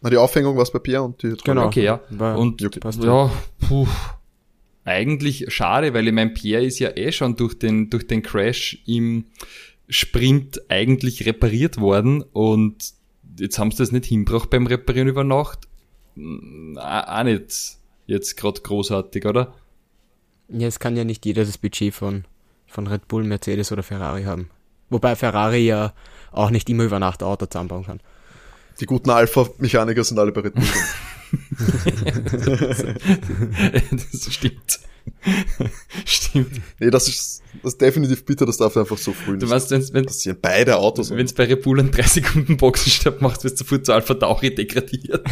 Na, 0.00 0.10
die 0.10 0.16
Aufhängung 0.16 0.56
war 0.56 0.62
es 0.62 0.72
bei 0.72 0.78
Pierre 0.78 1.02
und 1.02 1.22
die. 1.22 1.34
Genau. 1.44 1.66
Okay, 1.66 1.84
ja. 1.84 2.00
War 2.10 2.38
und 2.38 2.60
Yuki. 2.60 2.80
ja, 3.02 3.30
puh, 3.68 3.86
eigentlich 4.84 5.52
schade, 5.52 5.92
weil 5.94 6.08
ich 6.08 6.14
mein 6.14 6.34
Pierre 6.34 6.64
ist 6.64 6.78
ja 6.78 6.96
eh 6.96 7.12
schon 7.12 7.36
durch 7.36 7.58
den, 7.58 7.90
durch 7.90 8.06
den 8.06 8.22
Crash 8.22 8.82
im 8.86 9.26
Sprint 9.88 10.62
eigentlich 10.70 11.26
repariert 11.26 11.78
worden 11.78 12.22
und 12.32 12.92
jetzt 13.38 13.58
haben 13.58 13.70
sie 13.70 13.78
das 13.78 13.92
nicht 13.92 14.06
hinbracht 14.06 14.50
beim 14.50 14.66
Reparieren 14.66 15.08
über 15.08 15.24
Nacht. 15.24 15.68
Auch 16.76 17.22
nicht 17.22 17.78
jetzt 18.06 18.36
gerade 18.36 18.60
großartig, 18.60 19.26
oder? 19.26 19.54
Ja, 20.48 20.66
es 20.66 20.80
kann 20.80 20.96
ja 20.96 21.04
nicht 21.04 21.24
jeder 21.26 21.44
das 21.44 21.58
Budget 21.58 21.94
von, 21.94 22.24
von 22.66 22.86
Red 22.86 23.06
Bull, 23.06 23.24
Mercedes 23.24 23.70
oder 23.70 23.82
Ferrari 23.82 24.24
haben. 24.24 24.50
Wobei 24.88 25.14
Ferrari 25.14 25.66
ja 25.66 25.92
auch 26.32 26.50
nicht 26.50 26.68
immer 26.68 26.84
über 26.84 26.98
Nacht 26.98 27.22
Auto 27.22 27.46
zusammenbauen 27.46 27.84
kann. 27.86 28.00
Die 28.80 28.86
guten 28.86 29.10
Alpha-Mechaniker 29.10 30.02
sind 30.04 30.18
alle 30.18 30.32
bei 30.32 30.40
Red 30.40 30.54
Bull. 30.54 30.64
das 33.90 34.32
stimmt. 34.32 34.80
Stimmt. 36.04 36.60
Nee, 36.78 36.90
das 36.90 37.08
ist, 37.08 37.42
das 37.62 37.74
ist 37.74 37.80
definitiv 37.80 38.24
bitter, 38.24 38.46
das 38.46 38.56
darf 38.56 38.76
einfach 38.76 38.98
so 38.98 39.12
früh 39.12 39.36
du 39.36 39.44
nicht 39.44 39.50
weißt, 39.50 39.70
wenn's, 39.70 39.92
wenn, 39.92 40.06
passieren. 40.06 40.38
Beide 40.40 40.76
Autos. 40.78 41.10
Wenn 41.10 41.26
es 41.26 41.32
bei 41.32 41.44
Red 41.44 41.62
Bull 41.62 41.78
einen 41.80 41.90
3 41.90 42.02
Sekunden 42.02 42.56
Boxenstopp 42.56 43.20
macht, 43.20 43.44
wirst 43.44 43.60
du 43.60 43.64
sofort 43.64 43.86
zu 43.86 43.92
Alpha 43.92 44.14
Tauri 44.14 44.54
degradiert. 44.54 45.26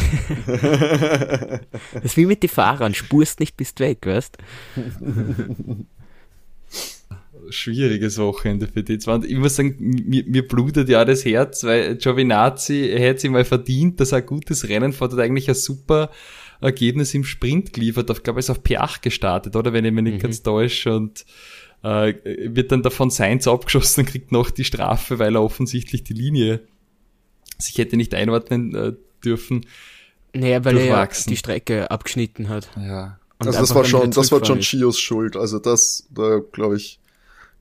das 0.45 2.03
ist 2.03 2.17
wie 2.17 2.25
mit 2.25 2.43
den 2.43 2.49
Fahrern. 2.49 2.93
Spurst 2.93 3.39
nicht, 3.39 3.57
bist 3.57 3.79
weg, 3.79 4.05
weißt 4.05 4.37
schwieriges 7.49 8.17
Wochenende 8.17 8.67
für 8.67 8.83
die 8.83 8.97
zwei. 8.97 9.19
ich 9.25 9.37
muss 9.37 9.55
sagen, 9.55 9.75
mir, 9.79 10.23
mir 10.25 10.47
blutet 10.47 10.89
ja 10.89 11.05
das 11.05 11.25
Herz, 11.25 11.63
weil 11.63 11.95
Giovinazzi, 11.95 12.89
er 12.89 12.99
hätte 12.99 13.21
sich 13.21 13.31
mal 13.31 13.45
verdient, 13.45 13.99
dass 13.99 14.11
er 14.11 14.19
ein 14.19 14.25
gutes 14.25 14.69
Rennen 14.69 14.93
fährt, 14.93 15.13
hat 15.13 15.19
eigentlich 15.19 15.49
ein 15.49 15.55
super 15.55 16.09
Ergebnis 16.61 17.13
im 17.13 17.23
Sprint 17.23 17.73
geliefert. 17.73 18.09
Ich 18.09 18.23
glaube, 18.23 18.39
er 18.39 18.41
ist 18.41 18.49
auf 18.49 18.61
P8 18.61 19.01
gestartet, 19.01 19.55
oder? 19.55 19.73
Wenn 19.73 19.85
ich 19.85 19.91
mich 19.91 20.03
nicht 20.03 20.17
mhm. 20.17 20.21
ganz 20.21 20.43
täusche. 20.43 20.95
Und 20.95 21.25
äh, 21.83 22.13
wird 22.53 22.71
dann 22.71 22.83
davon 22.83 23.09
Seins 23.09 23.47
abgeschossen 23.47 24.01
und 24.01 24.07
kriegt 24.07 24.31
noch 24.31 24.51
die 24.51 24.65
Strafe, 24.65 25.19
weil 25.19 25.35
er 25.35 25.43
offensichtlich 25.43 26.03
die 26.03 26.13
Linie 26.13 26.61
sich 27.57 27.77
hätte 27.77 27.97
nicht 27.97 28.13
einordnen 28.13 28.75
äh, 28.75 28.93
dürfen. 29.23 29.65
Naja, 30.33 30.63
weil 30.63 30.77
er 30.77 30.85
ja 30.85 31.07
die 31.07 31.37
Strecke 31.37 31.89
abgeschnitten 31.91 32.49
hat. 32.49 32.69
Ja. 32.77 33.19
Und 33.39 33.47
also 33.47 33.59
das 33.59 33.73
war 33.73 33.85
schon, 33.85 34.11
das 34.11 34.31
war 34.31 34.43
schon 34.43 34.59
Chios 34.59 34.99
Schuld. 34.99 35.37
Also 35.37 35.59
das, 35.59 36.07
da 36.11 36.39
glaube 36.51 36.75
ich, 36.75 36.98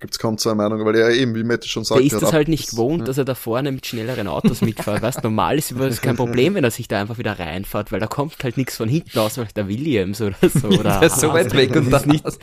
gibt 0.01 0.15
es 0.15 0.19
kaum 0.19 0.39
zwei 0.39 0.55
Meinungen, 0.55 0.85
weil 0.85 0.97
er 0.97 1.11
eben, 1.11 1.35
wie 1.35 1.43
Mette 1.43 1.69
schon 1.69 1.85
sagt, 1.85 2.01
der 2.01 2.07
ist 2.07 2.23
es 2.23 2.33
halt 2.33 2.49
nicht 2.49 2.71
gewohnt, 2.71 3.01
ja. 3.01 3.07
dass 3.07 3.19
er 3.19 3.25
da 3.25 3.35
vorne 3.35 3.73
mit 3.73 3.87
schnelleren 3.87 4.29
Autos 4.29 4.61
mitfährt. 4.61 5.03
weißt, 5.03 5.25
normal 5.25 5.59
ist 5.59 5.75
das 5.77 6.01
kein 6.01 6.17
Problem, 6.17 6.55
wenn 6.55 6.65
er 6.65 6.71
sich 6.71 6.89
da 6.89 7.01
einfach 7.01 7.19
wieder 7.19 7.39
reinfährt, 7.39 7.91
weil 7.91 8.01
da 8.01 8.07
kommt 8.07 8.43
halt 8.45 8.57
nichts 8.57 8.77
von 8.77 8.89
hinten 8.89 9.19
aus, 9.19 9.39
weil 9.39 9.49
der 9.57 9.69
Williams 9.69 10.21
oder 10.21 10.37
so. 10.43 10.69
Oder 10.79 11.01
der 11.01 11.03
ist 11.05 11.21
so 11.21 11.33
weit 11.33 11.55
weg 11.55 11.75
und 11.75 11.91
das 11.91 12.07
nicht. 12.07 12.25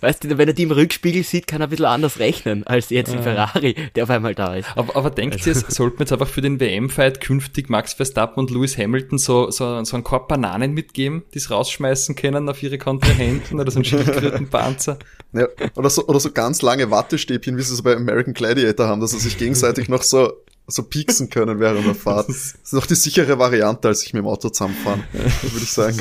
weißt 0.00 0.24
du, 0.24 0.38
wenn 0.38 0.48
er 0.48 0.54
die 0.54 0.64
im 0.64 0.70
Rückspiegel 0.70 1.22
sieht, 1.22 1.46
kann 1.46 1.60
er 1.60 1.66
ein 1.66 1.70
bisschen 1.70 1.86
anders 1.86 2.18
rechnen, 2.18 2.66
als 2.66 2.90
jetzt 2.90 3.12
im 3.12 3.22
Ferrari, 3.22 3.74
der 3.94 4.04
auf 4.04 4.10
einmal 4.10 4.34
da 4.34 4.54
ist. 4.54 4.68
Aber, 4.76 4.96
aber 4.96 5.10
denkt 5.10 5.36
also. 5.36 5.50
ihr, 5.50 5.56
es 5.56 5.74
sollten 5.74 5.98
wir 5.98 6.04
jetzt 6.04 6.12
einfach 6.12 6.28
für 6.28 6.42
den 6.42 6.60
WM-Fight 6.60 7.20
künftig 7.20 7.68
Max 7.68 7.94
Verstappen 7.94 8.40
und 8.40 8.50
Lewis 8.50 8.76
Hamilton 8.76 9.18
so, 9.18 9.50
so, 9.50 9.82
so 9.84 9.96
ein 9.96 10.04
Korb 10.04 10.28
Bananen 10.28 10.72
mitgeben, 10.72 11.22
die 11.34 11.38
es 11.38 11.50
rausschmeißen 11.50 12.14
können 12.14 12.48
auf 12.48 12.62
ihre 12.62 12.78
Kontrahenten 12.78 13.60
oder 13.60 13.70
so 13.70 13.78
einen 13.78 13.84
Schildkrötenpanzer? 13.84 14.98
Ja, 15.32 15.46
oder 15.76 15.90
so, 15.90 16.06
oder 16.06 16.18
so 16.18 16.32
ganz 16.32 16.60
lange 16.62 16.90
Wattestäbchen, 16.90 17.56
wie 17.56 17.62
sie 17.62 17.74
es 17.74 17.82
bei 17.82 17.94
American 17.94 18.34
Gladiator 18.34 18.88
haben, 18.88 19.00
dass 19.00 19.12
sie 19.12 19.20
sich 19.20 19.38
gegenseitig 19.38 19.88
noch 19.88 20.02
so 20.02 20.32
so 20.70 20.82
pieksen 20.84 21.30
können 21.30 21.58
während 21.58 21.86
der 21.86 21.94
Fahrt. 21.94 22.28
Das 22.28 22.54
ist 22.62 22.72
noch 22.72 22.86
die 22.86 22.94
sichere 22.94 23.38
Variante, 23.38 23.88
als 23.88 24.04
ich 24.04 24.12
mit 24.12 24.22
dem 24.22 24.28
Auto 24.28 24.50
zusammenfahren, 24.50 25.02
würde 25.12 25.64
ich 25.64 25.72
sagen. 25.72 25.98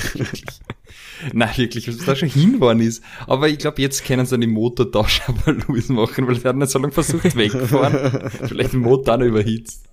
Nein, 1.33 1.49
wirklich, 1.57 1.87
was 1.87 2.05
da 2.05 2.15
schon 2.15 2.29
hingefahren 2.29 2.79
ist. 2.79 3.03
Aber 3.27 3.49
ich 3.49 3.57
glaube, 3.57 3.81
jetzt 3.81 4.05
können 4.05 4.25
sie 4.25 4.35
einen 4.35 4.51
Motortausch 4.51 5.21
aber 5.27 5.53
Louis 5.67 5.89
machen, 5.89 6.27
weil 6.27 6.37
er 6.37 6.49
hat 6.49 6.55
nicht 6.55 6.71
so 6.71 6.79
lange 6.79 6.93
versucht 6.93 7.35
weggefahren. 7.35 8.31
Vielleicht 8.47 8.73
den 8.73 8.81
Motor 8.81 9.15
auch 9.15 9.19
noch 9.19 9.25
überhitzt. 9.25 9.88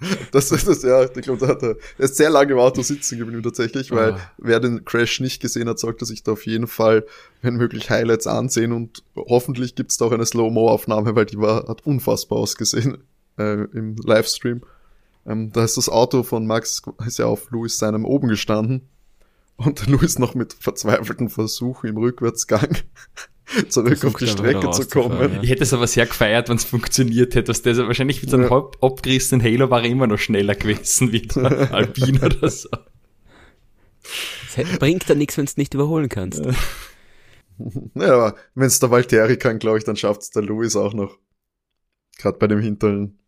Das 0.32 0.50
ist 0.50 0.66
das, 0.66 0.82
ja, 0.82 1.02
ich 1.04 1.12
glaube, 1.12 1.40
da 1.40 1.48
hat 1.48 1.62
er, 1.62 1.76
er 1.98 2.04
ist 2.04 2.16
sehr 2.16 2.30
lange 2.30 2.52
im 2.52 2.58
Auto 2.58 2.82
sitzen 2.82 3.18
geblieben 3.18 3.42
tatsächlich, 3.42 3.90
weil 3.90 4.14
ah. 4.14 4.20
wer 4.38 4.60
den 4.60 4.84
Crash 4.84 5.20
nicht 5.20 5.40
gesehen 5.40 5.68
hat, 5.68 5.78
sollte 5.78 6.04
sich 6.04 6.22
da 6.22 6.32
auf 6.32 6.46
jeden 6.46 6.66
Fall, 6.66 7.04
wenn 7.42 7.56
möglich, 7.56 7.90
Highlights 7.90 8.26
ansehen 8.26 8.72
und 8.72 9.02
hoffentlich 9.16 9.74
gibt's 9.74 9.98
da 9.98 10.06
auch 10.06 10.12
eine 10.12 10.26
Slow-Mo-Aufnahme, 10.26 11.16
weil 11.16 11.26
die 11.26 11.38
war, 11.38 11.68
hat 11.68 11.86
unfassbar 11.86 12.38
ausgesehen 12.38 12.98
äh, 13.38 13.64
im 13.72 13.96
Livestream. 13.96 14.62
Ähm, 15.26 15.52
da 15.52 15.64
ist 15.64 15.76
das 15.76 15.88
Auto 15.88 16.22
von 16.22 16.46
Max, 16.46 16.82
ist 17.06 17.18
ja 17.18 17.26
auf 17.26 17.50
Louis 17.50 17.76
seinem 17.76 18.04
oben 18.04 18.28
gestanden 18.28 18.88
und 19.56 19.86
Louis 19.88 20.18
noch 20.18 20.34
mit 20.34 20.54
verzweifelten 20.54 21.28
Versuchen 21.28 21.88
im 21.88 21.96
Rückwärtsgang 21.98 22.76
zurück 23.68 24.04
auf 24.04 24.14
die 24.14 24.26
Strecke 24.26 24.70
zu 24.70 24.88
kommen. 24.88 25.34
Ja. 25.34 25.42
Ich 25.42 25.50
hätte 25.50 25.62
es 25.62 25.72
aber 25.72 25.86
sehr 25.86 26.06
gefeiert, 26.06 26.48
wenn 26.48 26.56
es 26.56 26.64
funktioniert 26.64 27.34
hätte. 27.34 27.48
Was 27.48 27.62
der 27.62 27.74
so, 27.74 27.86
wahrscheinlich 27.86 28.22
mit 28.22 28.30
so 28.30 28.36
einem 28.36 28.50
ja. 28.50 28.70
abgerissenen 28.80 29.44
Halo 29.44 29.70
war 29.70 29.82
er 29.82 29.90
immer 29.90 30.06
noch 30.06 30.18
schneller 30.18 30.54
gewesen 30.54 31.12
wie 31.12 31.22
der 31.22 31.72
Alpine 31.74 32.20
oder 32.20 32.48
so. 32.48 32.68
Es 34.56 34.78
bringt 34.78 35.08
da 35.08 35.14
nichts, 35.14 35.36
wenn 35.38 35.46
du 35.46 35.52
nicht 35.56 35.74
überholen 35.74 36.08
kannst. 36.08 36.42
Naja, 37.94 38.14
aber 38.14 38.36
wenn 38.54 38.66
es 38.66 38.78
der 38.78 38.90
Valtteri 38.90 39.36
kann, 39.36 39.58
glaube 39.58 39.78
ich, 39.78 39.84
dann 39.84 39.96
schafft 39.96 40.22
es 40.22 40.30
der 40.30 40.42
Louis 40.42 40.76
auch 40.76 40.94
noch. 40.94 41.18
Gerade 42.18 42.38
bei 42.38 42.46
dem 42.46 42.60
hinteren 42.60 43.18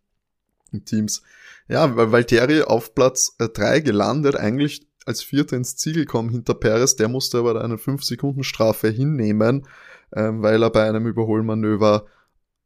Teams. 0.85 1.23
Ja, 1.69 1.97
weil 1.97 2.13
Valtteri 2.13 2.63
auf 2.63 2.95
Platz 2.95 3.37
3 3.39 3.77
äh, 3.77 3.81
gelandet, 3.83 4.37
eigentlich 4.37 4.87
als 5.07 5.23
Vierter 5.23 5.57
ins 5.57 5.77
Ziel 5.77 5.95
gekommen 5.95 6.31
hinter 6.31 6.55
Perez, 6.55 6.97
der 6.97 7.09
musste 7.09 7.39
aber 7.39 7.63
eine 7.63 7.77
5-Sekunden-Strafe 7.77 8.89
hinnehmen, 8.89 9.67
ähm, 10.15 10.43
weil 10.43 10.63
er 10.63 10.71
bei 10.71 10.89
einem 10.89 11.07
Überholmanöver 11.07 12.07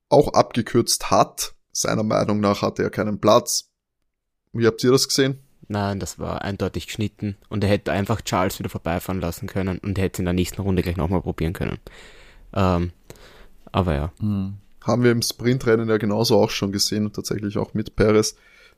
auch 0.09 0.33
abgekürzt 0.33 1.11
hat. 1.11 1.55
Seiner 1.73 2.03
Meinung 2.03 2.41
nach 2.41 2.62
hatte 2.62 2.83
er 2.83 2.91
keinen 2.91 3.21
Platz. 3.21 3.71
Wie 4.53 4.67
habt 4.67 4.83
ihr 4.83 4.93
das 4.93 5.09
gesehen? 5.09 5.41
Nein, 5.69 5.99
das 5.99 6.19
war 6.19 6.43
eindeutig 6.43 6.87
geschnitten 6.87 7.37
und 7.49 7.65
er 7.65 7.71
hätte 7.71 7.91
einfach 7.91 8.21
Charles 8.21 8.59
wieder 8.59 8.69
vorbeifahren 8.69 9.21
lassen 9.21 9.49
können 9.49 9.79
und 9.79 9.99
hätte 9.99 10.23
in 10.23 10.26
der 10.26 10.35
nächsten 10.35 10.62
Runde 10.62 10.83
gleich 10.83 10.97
nochmal 10.97 11.23
probieren 11.23 11.55
können. 11.55 11.79
Ähm, 12.55 12.93
aber 13.73 13.95
ja. 13.95 14.12
Hm. 14.21 14.59
Haben 14.85 15.03
wir 15.03 15.11
im 15.11 15.23
Sprintrennen 15.23 15.88
ja 15.88 15.97
genauso 15.97 16.41
auch 16.41 16.50
schon 16.50 16.71
gesehen 16.71 17.07
und 17.07 17.17
tatsächlich 17.17 17.59
auch 17.59 17.75
mit 17.75 17.97
Perez, 17.97 18.37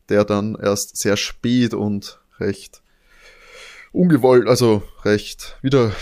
der 0.09 0.25
dann 0.25 0.55
erst 0.55 0.97
sehr 0.97 1.19
spät 1.19 1.75
und 1.75 2.21
recht 2.39 2.83
ungewollt, 3.93 4.49
also 4.49 4.83
recht, 5.05 5.59
wieder, 5.61 5.93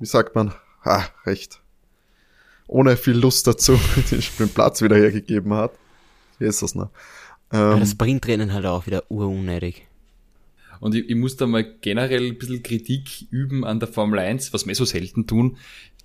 wie 0.00 0.06
sagt 0.06 0.34
man, 0.34 0.52
ha, 0.84 1.04
recht, 1.24 1.59
ohne 2.70 2.96
viel 2.96 3.14
Lust 3.14 3.46
dazu, 3.46 3.78
den 4.38 4.48
Platz 4.48 4.80
wieder 4.80 4.96
hergegeben 4.96 5.52
hat. 5.54 5.72
Wie 6.38 6.46
ist 6.46 6.62
das 6.62 6.74
noch? 6.74 6.90
Ähm, 7.52 7.80
das 7.80 7.90
Sprintrennen 7.90 8.52
halt 8.52 8.66
auch 8.66 8.86
wieder 8.86 9.04
urunnötig. 9.10 9.86
Und 10.78 10.94
ich, 10.94 11.10
ich 11.10 11.16
muss 11.16 11.36
da 11.36 11.46
mal 11.46 11.64
generell 11.80 12.28
ein 12.28 12.38
bisschen 12.38 12.62
Kritik 12.62 13.26
üben 13.30 13.64
an 13.64 13.80
der 13.80 13.88
Formel 13.88 14.18
1, 14.18 14.52
was 14.52 14.66
wir 14.66 14.74
so 14.74 14.84
selten 14.84 15.26
tun. 15.26 15.58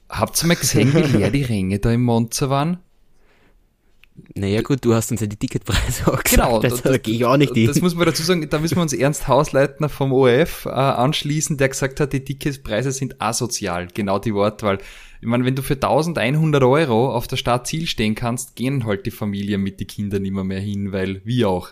Habt 0.09 0.41
ihr 0.43 0.47
mal 0.47 0.55
gesehen, 0.55 0.93
wie 0.93 1.17
leer 1.17 1.31
die 1.31 1.43
Ränge 1.43 1.79
da 1.79 1.91
im 1.91 2.03
Monza 2.03 2.49
waren? 2.49 2.79
Naja 4.33 4.61
gut, 4.61 4.83
du 4.83 4.93
hast 4.93 5.11
uns 5.11 5.21
ja 5.21 5.27
die 5.27 5.35
Ticketpreise 5.35 6.07
auch 6.07 6.23
gesagt, 6.23 6.29
genau, 6.29 6.59
das, 6.61 6.81
da 6.81 6.97
gehe 6.97 7.15
ich 7.15 7.25
auch 7.25 7.35
nicht 7.35 7.53
hin. 7.53 7.67
Das 7.67 7.81
muss 7.81 7.95
man 7.95 8.05
dazu 8.05 8.23
sagen, 8.23 8.49
da 8.49 8.59
müssen 8.59 8.75
wir 8.77 8.81
uns 8.81 8.93
Ernst 8.93 9.27
Hausleitner 9.27 9.89
vom 9.89 10.13
ORF 10.13 10.65
äh, 10.65 10.69
anschließen, 10.69 11.57
der 11.57 11.69
gesagt 11.69 11.99
hat, 11.99 12.13
die 12.13 12.23
Ticketpreise 12.23 12.91
sind 12.91 13.21
asozial, 13.21 13.89
genau 13.93 14.17
die 14.19 14.33
Wortwahl. 14.33 14.79
Ich 15.21 15.27
meine, 15.27 15.45
wenn 15.45 15.55
du 15.55 15.61
für 15.61 15.75
1100 15.75 16.63
Euro 16.63 17.13
auf 17.13 17.27
der 17.27 17.37
Stadt 17.37 17.67
Ziel 17.67 17.87
stehen 17.87 18.15
kannst, 18.15 18.55
gehen 18.55 18.85
halt 18.85 19.05
die 19.05 19.11
Familien 19.11 19.61
mit 19.61 19.79
den 19.79 19.87
Kindern 19.87 20.25
immer 20.25 20.43
mehr 20.43 20.59
hin, 20.59 20.91
weil 20.91 21.21
wie 21.25 21.45
auch. 21.45 21.71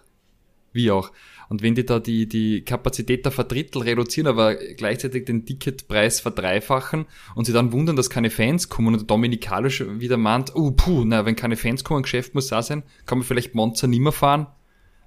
Wie 0.72 0.90
auch. 0.90 1.12
Und 1.50 1.62
wenn 1.62 1.76
die 1.76 1.86
da 1.86 2.00
die, 2.00 2.28
die 2.28 2.64
Kapazität 2.64 3.28
auf 3.28 3.38
ein 3.38 3.48
Drittel 3.48 3.84
reduzieren, 3.84 4.28
aber 4.28 4.56
gleichzeitig 4.56 5.26
den 5.26 5.46
Ticketpreis 5.46 6.20
verdreifachen 6.20 7.06
und 7.36 7.46
sie 7.46 7.54
dann 7.54 7.72
wundern, 7.72 7.96
dass 7.96 8.10
keine 8.10 8.32
Fans 8.32 8.70
kommen 8.70 8.88
und 8.88 8.94
der 9.02 9.04
Dominik 9.04 9.42
Kalisch 9.42 9.84
wieder 9.88 10.18
meint, 10.18 10.56
oh 10.56 10.72
puh, 10.72 11.04
na, 11.06 11.26
wenn 11.26 11.36
keine 11.36 11.58
Fans 11.58 11.84
kommen, 11.84 12.02
Geschäft 12.02 12.34
muss 12.34 12.48
da 12.48 12.64
sein, 12.64 12.82
kann 13.06 13.20
man 13.20 13.28
vielleicht 13.28 13.54
Monza 13.54 13.86
nimmer 13.86 14.12
fahren? 14.12 14.48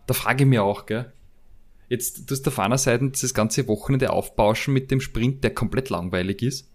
Da 0.07 0.15
frage 0.15 0.45
ich 0.45 0.49
mir 0.49 0.63
auch, 0.63 0.87
gell? 0.87 1.13
Jetzt, 1.89 2.31
du 2.31 2.35
hast 2.35 2.47
auf 2.49 2.59
einer 2.59 2.79
Seite 2.79 3.11
dieses 3.11 3.35
ganze 3.35 3.67
Wochenende 3.69 4.13
aufbauschen 4.13 4.75
mit 4.75 4.91
dem 4.91 5.01
Sprint, 5.01 5.45
der 5.45 5.55
komplett 5.55 5.89
langweilig 5.91 6.43
ist. 6.43 6.71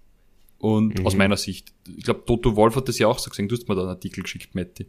Und 0.61 0.99
mhm. 0.99 1.07
aus 1.07 1.15
meiner 1.15 1.37
Sicht, 1.37 1.73
ich 1.97 2.03
glaube, 2.03 2.23
Toto 2.25 2.55
Wolf 2.55 2.75
hat 2.75 2.87
das 2.87 2.99
ja 2.99 3.07
auch 3.07 3.17
so 3.17 3.29
gesehen, 3.29 3.47
du 3.47 3.55
hast 3.55 3.67
mir 3.67 3.75
da 3.75 3.81
einen 3.81 3.89
Artikel 3.89 4.21
geschickt, 4.21 4.53
Matti. 4.53 4.85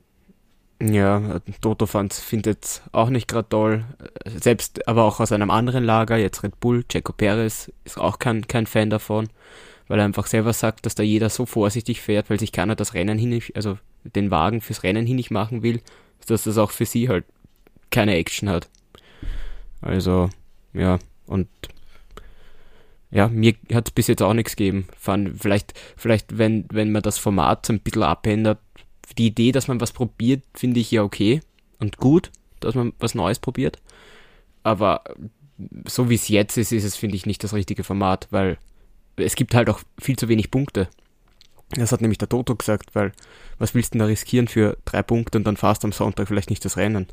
Ja, 0.83 1.41
Toto-Fans 1.61 2.19
findet 2.19 2.83
auch 2.91 3.09
nicht 3.09 3.29
gerade 3.29 3.49
toll. 3.49 3.85
Selbst 4.27 4.87
aber 4.89 5.05
auch 5.05 5.21
aus 5.21 5.31
einem 5.31 5.51
anderen 5.51 5.85
Lager, 5.85 6.17
jetzt 6.17 6.43
Red 6.43 6.59
Bull, 6.59 6.83
Checo 6.85 7.13
Perez 7.13 7.71
ist 7.85 7.99
auch 7.99 8.19
kein, 8.19 8.49
kein 8.49 8.67
Fan 8.67 8.91
davon, 8.91 9.29
weil 9.87 10.01
er 10.01 10.05
einfach 10.05 10.27
selber 10.27 10.53
sagt, 10.53 10.85
dass 10.85 10.97
da 10.97 11.05
jeder 11.05 11.31
so 11.31 11.47
vorsichtig 11.47 12.01
fährt, 12.01 12.31
weil 12.31 12.41
sich 12.41 12.51
keiner 12.51 12.75
das 12.75 12.95
Rennen 12.95 13.17
hin, 13.17 13.41
also 13.55 13.79
den 14.05 14.33
Wagen 14.33 14.61
fürs 14.61 14.83
Rennen 14.83 15.07
hin 15.07 15.17
nicht 15.17 15.31
machen 15.31 15.63
will, 15.63 15.81
dass 16.27 16.43
das 16.43 16.59
auch 16.59 16.73
für 16.73 16.87
sie 16.87 17.09
halt 17.09 17.25
keine 17.91 18.17
Action 18.17 18.49
hat. 18.49 18.69
Also, 19.81 20.31
ja, 20.75 20.99
und 21.27 21.49
ja, 23.13 23.29
mir 23.29 23.55
hat 23.73 23.89
es 23.89 23.93
bis 23.93 24.07
jetzt 24.07 24.23
auch 24.23 24.33
nichts 24.33 24.57
gegeben. 24.57 24.89
Vielleicht, 24.99 25.75
vielleicht 25.97 26.39
wenn, 26.39 26.65
wenn 26.73 26.91
man 26.91 27.03
das 27.03 27.19
Format 27.19 27.67
so 27.67 27.75
ein 27.75 27.81
bisschen 27.81 28.03
abändert, 28.03 28.59
die 29.19 29.27
Idee, 29.27 29.53
dass 29.53 29.69
man 29.69 29.81
was 29.81 29.93
probiert, 29.93 30.43
finde 30.55 30.81
ich 30.81 30.91
ja 30.91 31.03
okay 31.03 31.43
und 31.79 31.99
gut, 31.99 32.31
dass 32.61 32.75
man 32.75 32.95
was 32.99 33.15
Neues 33.15 33.39
probiert. 33.39 33.79
Aber 34.63 35.05
so 35.87 36.09
wie 36.09 36.15
es 36.15 36.29
jetzt 36.29 36.57
ist, 36.57 36.73
ist 36.73 36.85
es, 36.85 36.97
finde 36.97 37.17
ich, 37.17 37.27
nicht 37.27 37.45
das 37.45 37.53
richtige 37.53 37.85
Format, 37.85 38.29
weil 38.31 38.57
es 39.17 39.35
gibt 39.35 39.55
halt 39.55 39.69
auch 39.69 39.81
viel 40.01 40.17
zu 40.17 40.29
wenig 40.29 40.51
Punkte. 40.51 40.89
Das 41.71 41.93
hat 41.93 42.01
nämlich 42.01 42.19
der 42.19 42.31
Toto 42.31 42.57
gesagt, 42.57 42.95
weil 42.95 43.13
was 43.59 43.75
willst 43.75 43.93
du 43.93 43.99
denn 43.99 44.07
da 44.07 44.07
riskieren 44.07 44.49
für 44.49 44.79
drei 44.87 45.03
Punkte 45.03 45.37
und 45.37 45.45
dann 45.45 45.59
fährst 45.59 45.83
du 45.83 45.89
am 45.89 45.93
Sonntag 45.93 46.29
vielleicht 46.29 46.49
nicht 46.49 46.65
das 46.65 46.79
Rennen? 46.79 47.07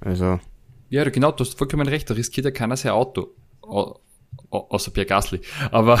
Also. 0.00 0.40
Ja, 0.88 1.04
genau, 1.04 1.32
du 1.32 1.44
hast 1.44 1.58
vollkommen 1.58 1.86
recht, 1.86 2.08
da 2.08 2.14
riskiert 2.14 2.46
ja 2.46 2.50
keiner 2.50 2.78
sein 2.78 2.92
Auto. 2.92 3.28
Außer 4.50 4.90
Pierre 4.90 5.06
Gasly. 5.06 5.40
Aber, 5.70 6.00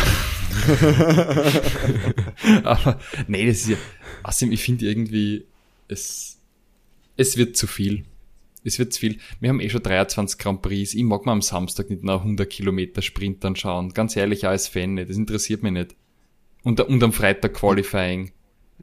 aber, 2.64 3.00
nee, 3.26 3.46
das 3.46 3.56
ist 3.58 3.68
ja, 3.68 3.76
Außerdem, 4.24 4.52
ich 4.52 4.62
finde 4.62 4.86
irgendwie, 4.86 5.44
es, 5.86 6.38
es 7.16 7.36
wird 7.36 7.56
zu 7.56 7.66
viel. 7.66 8.04
Es 8.64 8.78
wird 8.78 8.94
zu 8.94 9.00
viel. 9.00 9.18
Wir 9.40 9.50
haben 9.50 9.60
eh 9.60 9.68
schon 9.68 9.82
23 9.82 10.38
Grand 10.38 10.62
Prix. 10.62 10.94
Ich 10.94 11.02
mag 11.02 11.26
mal 11.26 11.32
am 11.32 11.42
Samstag 11.42 11.90
nicht 11.90 12.02
nach 12.02 12.20
100 12.20 12.48
Kilometer 12.48 13.02
Sprint 13.02 13.44
anschauen. 13.44 13.92
Ganz 13.92 14.16
ehrlich, 14.16 14.46
als 14.46 14.68
Fan 14.68 14.94
nicht. 14.94 15.10
Das 15.10 15.18
interessiert 15.18 15.62
mich 15.62 15.72
nicht. 15.72 15.94
Und, 16.62 16.80
und 16.80 17.02
am 17.02 17.12
Freitag 17.12 17.52
Qualifying. 17.52 18.32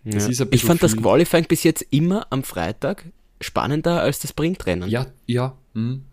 Das 0.03 0.25
ja. 0.38 0.46
ich 0.51 0.63
fand 0.63 0.79
viel. 0.79 0.89
das 0.89 0.96
Qualifying 0.96 1.46
bis 1.46 1.63
jetzt 1.63 1.86
immer 1.89 2.27
am 2.29 2.43
Freitag 2.43 3.05
spannender 3.39 4.01
als 4.01 4.20
das 4.20 4.29
Sprintrennen. 4.29 4.88
Ja, 4.88 5.08
ja. 5.25 5.58
Hm. 5.74 6.03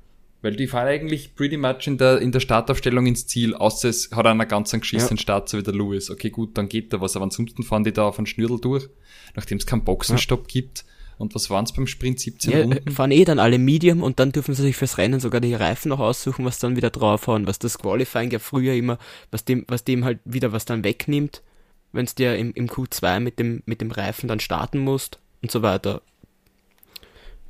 Weil 0.41 0.55
die 0.55 0.69
fahren 0.69 0.87
eigentlich 0.87 1.35
pretty 1.35 1.57
much 1.57 1.87
in 1.87 1.99
der, 1.99 2.21
in 2.21 2.31
der 2.31 2.41
Startaufstellung 2.41 3.07
ins 3.07 3.27
Ziel, 3.27 3.55
außer 3.55 3.89
es 3.89 4.11
hat 4.13 4.27
einer 4.27 4.47
ganz 4.47 4.73
einen 4.73 4.83
geschissenen 4.83 5.17
ja. 5.17 5.23
Start, 5.23 5.49
so 5.49 5.59
wie 5.59 5.63
der 5.65 5.75
Lewis. 5.75 6.11
Okay, 6.11 6.31
gut, 6.31 6.57
dann 6.57 6.69
geht 6.69 6.93
da 6.93 7.01
was, 7.01 7.17
aber 7.17 7.25
ansonsten 7.25 7.65
fahren 7.65 7.83
die 7.83 7.93
da 7.93 8.05
auf 8.05 8.19
einen 8.19 8.27
Schnürdel 8.27 8.61
durch, 8.61 8.89
nachdem 9.35 9.59
es 9.59 9.67
keinen 9.67 9.85
Boxenstopp 9.85 10.43
ja. 10.43 10.61
gibt. 10.61 10.85
Und 11.19 11.35
was 11.35 11.51
waren 11.51 11.65
es 11.65 11.73
beim 11.73 11.89
Sprint? 11.89 12.21
17 12.21 12.53
ja, 12.53 12.61
Runden? 12.61 12.93
fahren 12.93 13.11
eh 13.11 13.25
dann 13.25 13.41
alle 13.41 13.59
Medium 13.59 14.05
und 14.05 14.21
dann 14.21 14.31
dürfen 14.31 14.55
sie 14.55 14.63
sich 14.63 14.77
fürs 14.77 14.99
Rennen 14.99 15.19
sogar 15.19 15.41
die 15.41 15.55
Reifen 15.55 15.89
noch 15.89 15.99
aussuchen, 15.99 16.45
was 16.45 16.61
dann 16.61 16.77
wieder 16.77 16.91
draufhauen, 16.91 17.49
was 17.49 17.59
das 17.59 17.79
Qualifying 17.79 18.31
ja 18.31 18.39
früher 18.39 18.75
immer, 18.75 18.99
was 19.33 19.45
dem, 19.45 19.65
was 19.67 19.83
dem 19.83 20.05
halt 20.05 20.21
wieder 20.25 20.53
was 20.53 20.65
dann 20.65 20.85
wegnimmt, 20.85 21.43
wenn 21.91 22.05
es 22.05 22.15
dir 22.15 22.37
im, 22.37 22.53
im 22.55 22.69
Q2 22.69 23.19
mit 23.19 23.41
dem, 23.41 23.65
mit 23.67 23.81
dem 23.81 23.91
Reifen 23.91 24.29
dann 24.29 24.39
starten 24.39 24.79
musst 24.79 25.19
und 25.43 25.51
so 25.51 25.63
weiter. 25.63 26.03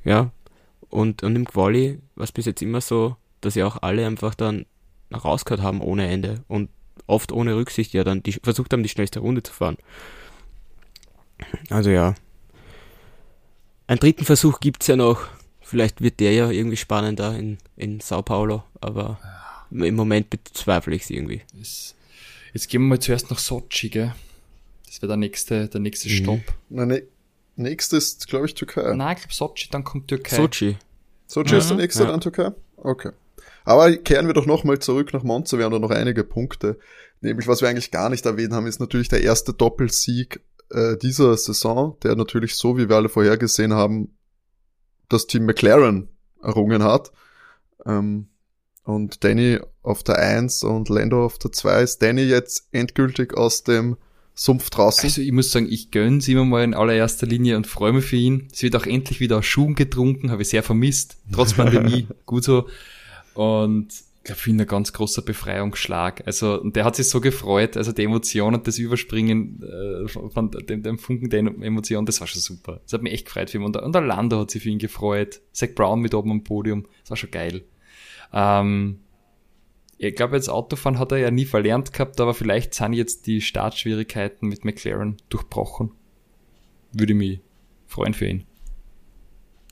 Ja, 0.05 0.31
und, 0.91 1.23
und 1.23 1.37
im 1.37 1.47
Quali 1.47 1.99
war 2.15 2.25
es 2.25 2.33
bis 2.33 2.47
jetzt 2.47 2.63
immer 2.63 2.81
so, 2.81 3.17
dass 3.41 3.55
ja 3.55 3.67
auch 3.67 3.83
alle 3.83 4.07
einfach 4.07 4.35
dann 4.35 4.67
rausgehört 5.13 5.63
haben 5.63 5.81
ohne 5.81 6.09
Ende 6.09 6.45
und 6.49 6.71
oft 7.07 7.33
ohne 7.33 7.57
Rücksicht 7.57 7.93
ja 7.93 8.05
dann 8.05 8.23
die, 8.23 8.33
versucht 8.33 8.73
haben, 8.73 8.83
die 8.83 8.89
schnellste 8.89 9.21
Runde 9.21 9.43
zu 9.43 9.53
fahren. 9.53 9.77
Also 11.71 11.91
ja. 11.91 12.15
Einen 13.87 14.01
dritten 14.01 14.25
Versuch 14.25 14.61
gibt's 14.61 14.87
ja 14.87 14.97
noch. 14.97 15.29
Vielleicht 15.63 16.01
wird 16.01 16.21
der 16.21 16.33
ja 16.33 16.51
irgendwie 16.51 16.77
spannender 16.77 17.37
in, 17.37 17.59
in 17.77 18.01
Sao 18.01 18.23
Paulo, 18.23 18.65
aber 18.81 19.19
im 19.71 19.95
Moment 19.95 20.31
bezweifle 20.31 20.95
ich 20.95 21.03
es 21.03 21.11
irgendwie. 21.11 21.43
Jetzt, 22.55 22.69
gehen 22.69 22.83
wir 22.83 22.89
mal 22.89 23.01
zuerst 23.01 23.31
nach 23.31 23.39
Sochi, 23.39 23.91
gell? 23.91 24.15
Das 24.87 25.03
wäre 25.03 25.09
der 25.09 25.17
nächste, 25.19 25.69
der 25.69 25.81
nächste 25.81 26.09
mhm. 26.09 26.13
Stopp. 26.13 26.41
Ne, 27.59 27.69
nächstes, 27.69 28.27
glaube 28.27 28.47
ich, 28.47 28.55
Türkei. 28.55 28.95
Nein, 28.95 29.17
ich 29.17 29.23
glaube 29.23 29.35
Sochi, 29.35 29.69
dann 29.71 29.85
kommt 29.85 30.09
Türkei. 30.09 30.37
Sochi. 30.37 30.77
Sochi 31.27 31.53
mhm, 31.53 31.59
ist 31.59 31.71
der 31.71 31.77
nächste, 31.77 32.05
ja. 32.05 32.11
dann 32.11 32.21
Türkei? 32.21 32.53
Okay. 32.77 33.11
Aber 33.65 33.95
kehren 33.97 34.27
wir 34.27 34.35
doch 34.35 34.47
nochmal 34.47 34.79
zurück 34.79 35.13
nach 35.13 35.23
Monza. 35.23 35.59
Wir 35.59 35.67
haben 35.67 35.73
da 35.73 35.79
noch 35.79 35.91
einige 35.91 36.25
Punkte. 36.25 36.79
Nämlich, 37.21 37.47
was 37.47 37.61
wir 37.61 37.69
eigentlich 37.69 37.91
gar 37.91 38.09
nicht 38.09 38.25
erwähnt 38.25 38.53
haben, 38.53 38.67
ist 38.67 38.81
natürlich 38.81 39.09
der 39.09 39.23
erste 39.23 39.53
Doppelsieg 39.53 40.41
äh, 40.71 40.97
dieser 40.97 41.37
Saison, 41.37 41.97
der 42.03 42.17
natürlich 42.17 42.55
so, 42.55 42.79
wie 42.79 42.89
wir 42.89 42.97
alle 42.97 43.09
vorhergesehen 43.09 43.75
haben, 43.75 44.17
das 45.09 45.27
Team 45.27 45.45
McLaren 45.45 46.09
errungen 46.43 46.83
hat. 46.83 47.13
Ähm, 47.85 48.29
und 48.85 49.23
Danny 49.23 49.61
auf 49.83 50.03
der 50.03 50.19
1 50.19 50.63
und 50.65 50.89
Lando 50.89 51.25
auf 51.25 51.39
der 51.39 51.53
2 51.53 51.83
ist 51.83 52.03
Danny 52.03 52.23
jetzt 52.23 52.69
endgültig 52.73 53.37
aus 53.37 53.65
dem 53.65 53.99
Sumpf 54.39 54.71
draußen. 54.71 55.03
Also 55.03 55.21
ich 55.21 55.33
muss 55.33 55.51
sagen, 55.51 55.67
ich 55.69 55.91
gönn's 55.91 56.29
immer 56.29 56.45
mal 56.45 56.63
in 56.63 56.73
allererster 56.73 57.27
Linie 57.27 57.57
und 57.57 57.67
freue 57.67 57.93
mich 57.93 58.05
für 58.05 58.15
ihn. 58.15 58.47
Es 58.53 58.63
wird 58.63 58.77
auch 58.77 58.87
endlich 58.87 59.19
wieder 59.19 59.39
aus 59.39 59.47
Schuhen 59.47 59.75
getrunken, 59.75 60.31
habe 60.31 60.43
ich 60.43 60.49
sehr 60.49 60.63
vermisst, 60.63 61.17
trotz 61.33 61.55
Pandemie, 61.55 62.07
gut 62.25 62.45
so. 62.45 62.69
Und 63.35 63.89
ich 63.91 64.23
glaube, 64.23 64.41
für 64.41 64.51
ihn 64.51 64.61
ein 64.61 64.67
ganz 64.69 64.93
großer 64.93 65.23
Befreiungsschlag. 65.23 66.23
Also, 66.25 66.61
und 66.61 66.77
der 66.77 66.85
hat 66.85 66.95
sich 66.95 67.09
so 67.09 67.21
gefreut, 67.21 67.77
also 67.77 67.91
die 67.91 68.05
Emotion 68.05 68.55
und 68.55 68.65
das 68.69 68.79
Überspringen 68.79 69.61
äh, 69.61 70.07
von 70.07 70.53
dem, 70.53 70.85
dem 70.85 71.01
Funken 71.01 71.31
der 71.31 71.41
Emotion, 71.41 72.07
das 72.07 72.21
war 72.21 72.29
schon 72.29 72.41
super. 72.41 72.81
Das 72.85 72.93
hat 72.93 73.03
mich 73.03 73.15
echt 73.15 73.27
gefreut 73.27 73.51
für 73.51 73.59
ihn. 73.59 73.65
Und, 73.65 73.77
und 73.77 73.93
der 73.93 74.03
Lando 74.03 74.39
hat 74.39 74.53
sich 74.53 74.63
für 74.63 74.69
ihn 74.71 74.79
gefreut. 74.79 75.41
Zach 75.53 75.71
Brown 75.75 76.01
mit 76.01 76.15
oben 76.15 76.31
am 76.31 76.45
Podium, 76.45 76.87
das 77.01 77.11
war 77.11 77.17
schon 77.17 77.33
geil. 77.33 77.65
Ähm, 78.33 79.01
ich 79.99 80.15
glaube, 80.15 80.37
jetzt 80.37 80.49
Autofahren 80.49 80.99
hat 80.99 81.11
er 81.11 81.19
ja 81.19 81.31
nie 81.31 81.45
verlernt 81.45 81.93
gehabt, 81.93 82.21
aber 82.21 82.33
vielleicht 82.33 82.73
sind 82.73 82.93
jetzt 82.93 83.27
die 83.27 83.41
Startschwierigkeiten 83.41 84.49
mit 84.49 84.65
McLaren 84.65 85.17
durchbrochen. 85.29 85.91
Würde 86.93 87.15
mich 87.15 87.41
freuen 87.87 88.15
für 88.15 88.27
ihn. 88.27 88.45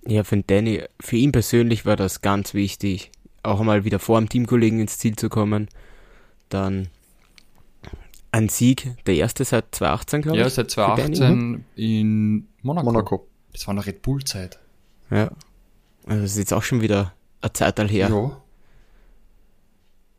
Ja, 0.04 0.24
für 0.24 0.42
Danny, 0.42 0.82
für 1.00 1.16
ihn 1.16 1.32
persönlich 1.32 1.86
war 1.86 1.96
das 1.96 2.22
ganz 2.22 2.54
wichtig, 2.54 3.12
auch 3.42 3.62
mal 3.62 3.84
wieder 3.84 4.00
vor 4.00 4.18
dem 4.18 4.28
Teamkollegen 4.28 4.80
ins 4.80 4.98
Ziel 4.98 5.16
zu 5.16 5.28
kommen. 5.28 5.68
Dann 6.48 6.88
ein 8.32 8.48
Sieg, 8.48 8.96
der 9.06 9.14
erste 9.14 9.44
seit 9.44 9.74
2018, 9.74 10.22
glaube 10.22 10.38
ich. 10.38 10.42
Ja, 10.42 10.50
seit 10.50 10.70
2018 10.70 11.14
Danny, 11.20 11.64
in 11.76 12.48
Monaco. 12.62 12.84
Monaco. 12.84 13.28
Das 13.52 13.66
war 13.66 13.72
eine 13.72 13.86
Red 13.86 14.02
Bull-Zeit. 14.02 14.58
Ja. 15.10 15.30
Also 16.04 16.22
das 16.22 16.32
ist 16.32 16.38
jetzt 16.38 16.52
auch 16.52 16.62
schon 16.62 16.82
wieder 16.82 17.14
eine 17.40 17.52
Zeit 17.52 17.78
her. 17.78 18.08
Ja 18.08 18.42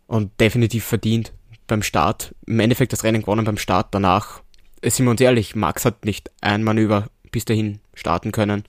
und 0.07 0.31
definitiv 0.39 0.85
verdient 0.85 1.33
beim 1.67 1.83
Start. 1.83 2.33
Im 2.45 2.59
Endeffekt 2.59 2.93
das 2.93 3.03
Rennen 3.03 3.21
gewonnen 3.21 3.45
beim 3.45 3.57
Start. 3.57 3.87
Danach, 3.91 4.41
sind 4.83 5.05
wir 5.05 5.11
uns 5.11 5.21
ehrlich, 5.21 5.55
Max 5.55 5.85
hat 5.85 6.05
nicht 6.05 6.31
ein 6.41 6.63
Manöver 6.63 7.07
bis 7.31 7.45
dahin 7.45 7.79
starten 7.93 8.31
können. 8.31 8.63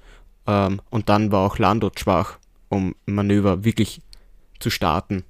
Ähm, 0.47 0.81
und 0.91 1.09
dann 1.09 1.33
war 1.33 1.47
auch 1.47 1.59
Lando 1.59 1.91
schwach, 1.97 2.39
um 2.69 2.95
Manöver 3.07 3.65
wirklich 3.65 4.03
zu 4.59 4.71
starten 4.71 5.25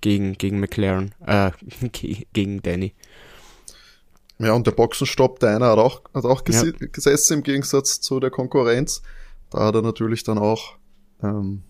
gegen, 0.00 0.34
gegen 0.34 0.60
McLaren, 0.60 1.14
äh, 1.26 1.50
gegen 2.32 2.62
Danny. 2.62 2.94
Ja, 4.38 4.52
und 4.52 4.66
der 4.66 4.72
Boxenstopp, 4.72 5.40
der 5.40 5.56
einer 5.56 5.70
hat 5.70 5.78
auch, 5.78 6.02
hat 6.12 6.24
auch 6.24 6.42
ja. 6.48 6.62
gesessen 6.92 7.34
im 7.34 7.42
Gegensatz 7.42 8.00
zu 8.00 8.20
der 8.20 8.30
Konkurrenz. 8.30 9.02
Da 9.50 9.66
hat 9.66 9.74
er 9.74 9.82
natürlich 9.82 10.24
dann 10.24 10.38
auch 10.38 10.76
ähm, 11.22 11.62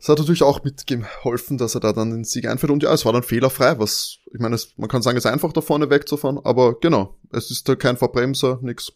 es 0.00 0.08
hat 0.08 0.18
natürlich 0.18 0.42
auch 0.42 0.64
mitgeholfen, 0.64 1.58
dass 1.58 1.74
er 1.74 1.80
da 1.80 1.92
dann 1.92 2.10
den 2.10 2.24
Sieg 2.24 2.48
einführt. 2.48 2.72
Und 2.72 2.82
ja, 2.82 2.92
es 2.92 3.04
war 3.04 3.12
dann 3.12 3.22
fehlerfrei, 3.22 3.78
was, 3.78 4.18
ich 4.32 4.40
meine, 4.40 4.54
es, 4.54 4.72
man 4.78 4.88
kann 4.88 5.02
sagen, 5.02 5.18
es 5.18 5.26
ist 5.26 5.30
einfach 5.30 5.52
da 5.52 5.60
vorne 5.60 5.90
wegzufahren, 5.90 6.38
aber 6.42 6.80
genau, 6.80 7.18
es 7.30 7.50
ist 7.50 7.68
da 7.68 7.76
kein 7.76 7.98
Verbremser, 7.98 8.58
nix. 8.62 8.92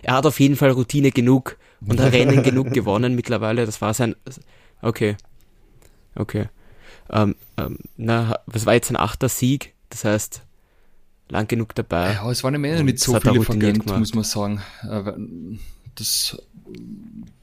Er 0.00 0.14
hat 0.14 0.24
auf 0.24 0.40
jeden 0.40 0.56
Fall 0.56 0.70
Routine 0.70 1.10
genug 1.10 1.58
und 1.86 2.00
Rennen 2.00 2.42
genug 2.42 2.72
gewonnen 2.72 3.14
mittlerweile. 3.14 3.66
Das 3.66 3.82
war 3.82 3.92
sein, 3.92 4.16
okay, 4.80 5.18
okay. 6.14 6.48
Ähm, 7.10 7.36
ähm, 7.58 7.80
na, 7.98 8.40
was 8.46 8.64
war 8.64 8.72
jetzt 8.72 8.88
ein 8.88 8.96
achter 8.96 9.28
Sieg? 9.28 9.74
Das 9.90 10.04
heißt, 10.04 10.40
lang 11.28 11.48
genug 11.48 11.74
dabei. 11.74 12.14
Ja, 12.14 12.30
es 12.30 12.42
waren 12.44 12.54
im 12.54 12.64
Ende 12.64 12.82
nicht 12.82 13.00
so 13.00 13.20
viele 13.20 13.42
vergönnt, 13.42 13.84
muss 13.86 14.14
man 14.14 14.24
sagen. 14.24 14.62
Das 15.96 16.40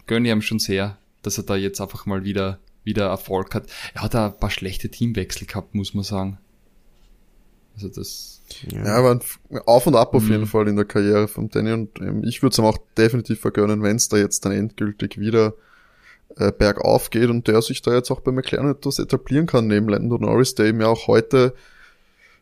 gönne 0.07 0.29
ich 0.29 0.33
ihm 0.33 0.41
schon 0.41 0.57
sehr 0.57 0.97
dass 1.21 1.37
er 1.37 1.43
da 1.43 1.55
jetzt 1.55 1.81
einfach 1.81 2.05
mal 2.05 2.23
wieder, 2.23 2.59
wieder 2.83 3.07
Erfolg 3.07 3.53
hat. 3.55 3.67
Er 3.93 4.03
hat 4.03 4.13
da 4.13 4.27
ein 4.27 4.37
paar 4.37 4.51
schlechte 4.51 4.89
Teamwechsel 4.89 5.47
gehabt, 5.47 5.75
muss 5.75 5.93
man 5.93 6.03
sagen. 6.03 6.37
Also 7.75 7.89
das. 7.89 8.41
Ja, 8.71 8.85
ja 8.85 8.95
aber 8.95 9.19
auf 9.65 9.87
und 9.87 9.95
ab 9.95 10.15
auf 10.15 10.23
mhm. 10.23 10.31
jeden 10.31 10.45
Fall 10.47 10.67
in 10.67 10.75
der 10.75 10.85
Karriere 10.85 11.27
von 11.27 11.49
Danny 11.49 11.73
und 11.73 11.99
ähm, 11.99 12.23
ich 12.23 12.41
würde 12.41 12.53
es 12.53 12.57
ihm 12.57 12.65
auch 12.65 12.79
definitiv 12.97 13.39
vergönnen, 13.39 13.83
wenn 13.83 13.97
es 13.97 14.09
da 14.09 14.17
jetzt 14.17 14.45
dann 14.45 14.53
endgültig 14.53 15.19
wieder 15.19 15.53
äh, 16.37 16.51
bergauf 16.51 17.09
geht 17.09 17.29
und 17.29 17.47
der 17.47 17.61
sich 17.61 17.81
da 17.81 17.93
jetzt 17.93 18.09
auch 18.09 18.21
bei 18.21 18.31
McLaren 18.31 18.71
etwas 18.71 18.99
etablieren 18.99 19.45
kann, 19.45 19.67
neben 19.67 19.89
Lando 19.89 20.17
Norris, 20.17 20.55
der 20.55 20.67
eben 20.67 20.81
ja 20.81 20.87
auch 20.87 21.07
heute 21.07 21.53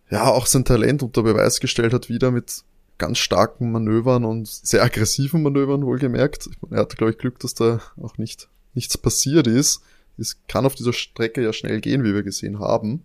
ja 0.10 0.26
auch 0.26 0.46
sein 0.46 0.64
Talent 0.64 1.04
unter 1.04 1.24
Beweis 1.24 1.60
gestellt 1.60 1.94
hat, 1.94 2.08
wieder 2.08 2.32
mit 2.32 2.64
ganz 2.98 3.18
starken 3.18 3.72
Manövern 3.72 4.24
und 4.24 4.48
sehr 4.48 4.84
aggressiven 4.84 5.44
Manövern 5.44 5.86
wohlgemerkt. 5.86 6.50
Er 6.72 6.80
hatte, 6.80 6.96
glaube 6.96 7.12
ich, 7.12 7.18
Glück, 7.18 7.40
dass 7.40 7.54
da 7.54 7.82
auch 8.02 8.18
nicht 8.18 8.48
nichts 8.76 8.98
passiert 8.98 9.48
ist. 9.48 9.82
Es 10.18 10.38
kann 10.48 10.66
auf 10.66 10.76
dieser 10.76 10.94
Strecke 10.94 11.42
ja 11.42 11.52
schnell 11.52 11.82
gehen, 11.82 12.04
wie 12.04 12.14
wir 12.14 12.24
gesehen 12.24 12.60
haben. 12.60 13.04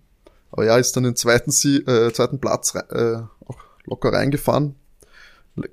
Aber 0.53 0.65
ja, 0.65 0.77
ist 0.77 0.97
dann 0.97 1.05
den 1.05 1.17
zweiten, 1.17 1.51
Sie 1.51 1.79
äh, 1.79 2.13
zweiten 2.13 2.41
Platz 2.41 2.75
äh, 2.75 3.23
auch 3.47 3.59
locker 3.85 4.13
reingefahren. 4.13 4.75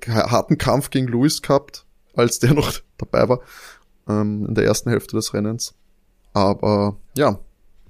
Harten 0.08 0.58
Kampf 0.58 0.90
gegen 0.90 1.08
Lewis 1.08 1.42
gehabt, 1.42 1.84
als 2.14 2.38
der 2.38 2.54
noch 2.54 2.72
dabei 2.96 3.28
war 3.28 3.40
ähm, 4.08 4.46
in 4.48 4.54
der 4.54 4.64
ersten 4.64 4.90
Hälfte 4.90 5.16
des 5.16 5.34
Rennens. 5.34 5.74
Aber 6.32 6.96
ja, 7.16 7.38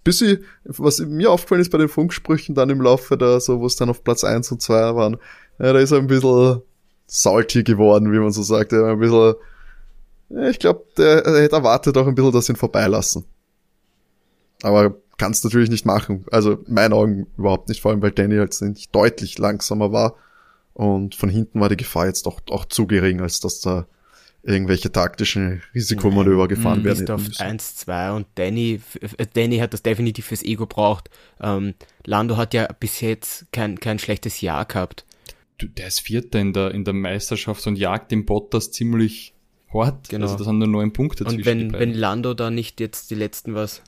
bis 0.04 0.24
was 0.64 1.00
mir 1.00 1.30
aufgefallen 1.30 1.60
ist 1.60 1.70
bei 1.70 1.78
den 1.78 1.88
Funksprüchen 1.88 2.54
dann 2.54 2.70
im 2.70 2.80
Laufe 2.80 3.18
da, 3.18 3.40
so 3.40 3.60
wo 3.60 3.66
es 3.66 3.76
dann 3.76 3.90
auf 3.90 4.04
Platz 4.04 4.24
eins 4.24 4.50
und 4.50 4.62
zwei 4.62 4.94
waren, 4.94 5.18
ja, 5.58 5.72
da 5.72 5.78
ist 5.78 5.90
er 5.90 5.98
ein 5.98 6.06
bisschen 6.06 6.62
salty 7.06 7.62
geworden, 7.62 8.12
wie 8.12 8.18
man 8.18 8.30
so 8.30 8.42
sagt. 8.42 8.72
Ein 8.72 8.98
bisschen, 8.98 9.34
ich 10.30 10.58
glaube, 10.58 10.84
der, 10.96 11.16
hätte 11.18 11.56
erwartet 11.56 11.96
auch 11.96 12.06
ein 12.06 12.14
bisschen, 12.14 12.32
dass 12.32 12.46
sie 12.46 12.52
ihn 12.52 12.56
vorbeilassen. 12.56 13.24
Aber 14.62 14.96
kannst 15.18 15.44
natürlich 15.44 15.70
nicht 15.70 15.84
machen. 15.84 16.24
Also 16.30 16.52
in 16.52 16.74
meinen 16.74 16.92
Augen 16.92 17.26
überhaupt 17.36 17.68
nicht, 17.68 17.80
vor 17.80 17.90
allem 17.90 18.02
weil 18.02 18.12
Danny 18.12 18.36
halt 18.36 18.58
nicht 18.62 18.94
deutlich 18.94 19.38
langsamer 19.38 19.92
war. 19.92 20.14
Und 20.74 21.14
von 21.16 21.28
hinten 21.28 21.60
war 21.60 21.68
die 21.68 21.76
Gefahr 21.76 22.06
jetzt 22.06 22.26
doch 22.26 22.40
auch 22.50 22.64
zu 22.64 22.86
gering, 22.86 23.20
als 23.20 23.40
dass 23.40 23.60
da 23.60 23.86
irgendwelche 24.44 24.92
taktischen 24.92 25.62
Risikomanöver 25.74 26.42
Nein, 26.42 26.48
gefahren 26.48 26.84
werden. 26.84 27.04
Bist 27.04 27.10
auf 27.10 27.40
1, 27.40 27.76
2 27.76 28.12
und 28.12 28.26
Danny, 28.36 28.80
äh, 29.16 29.26
Danny 29.32 29.58
hat 29.58 29.72
das 29.72 29.82
definitiv 29.82 30.26
fürs 30.26 30.44
Ego 30.44 30.66
braucht. 30.66 31.10
Ähm, 31.40 31.74
Lando 32.04 32.36
hat 32.36 32.54
ja 32.54 32.68
bis 32.78 33.00
jetzt 33.00 33.46
kein, 33.52 33.80
kein 33.80 33.98
schlechtes 33.98 34.40
Jahr 34.40 34.64
gehabt. 34.64 35.04
Du, 35.58 35.66
der 35.66 35.88
ist 35.88 36.00
Vierter 36.00 36.38
in 36.38 36.52
der, 36.52 36.70
in 36.70 36.84
der 36.84 36.94
Meisterschaft 36.94 37.66
und 37.66 37.76
jagt 37.76 38.12
den 38.12 38.24
Bottas 38.24 38.70
ziemlich 38.70 39.34
hart. 39.72 40.08
Genau. 40.08 40.24
Also 40.24 40.36
das 40.36 40.46
sind 40.46 40.58
nur 40.58 40.68
neun 40.68 40.92
Punkte 40.92 41.24
Und 41.24 41.44
wenn, 41.44 41.72
wenn 41.72 41.94
Lando 41.94 42.34
da 42.34 42.50
nicht 42.50 42.80
jetzt 42.80 43.10
die 43.10 43.14
letzten 43.14 43.54
was, 43.54 43.82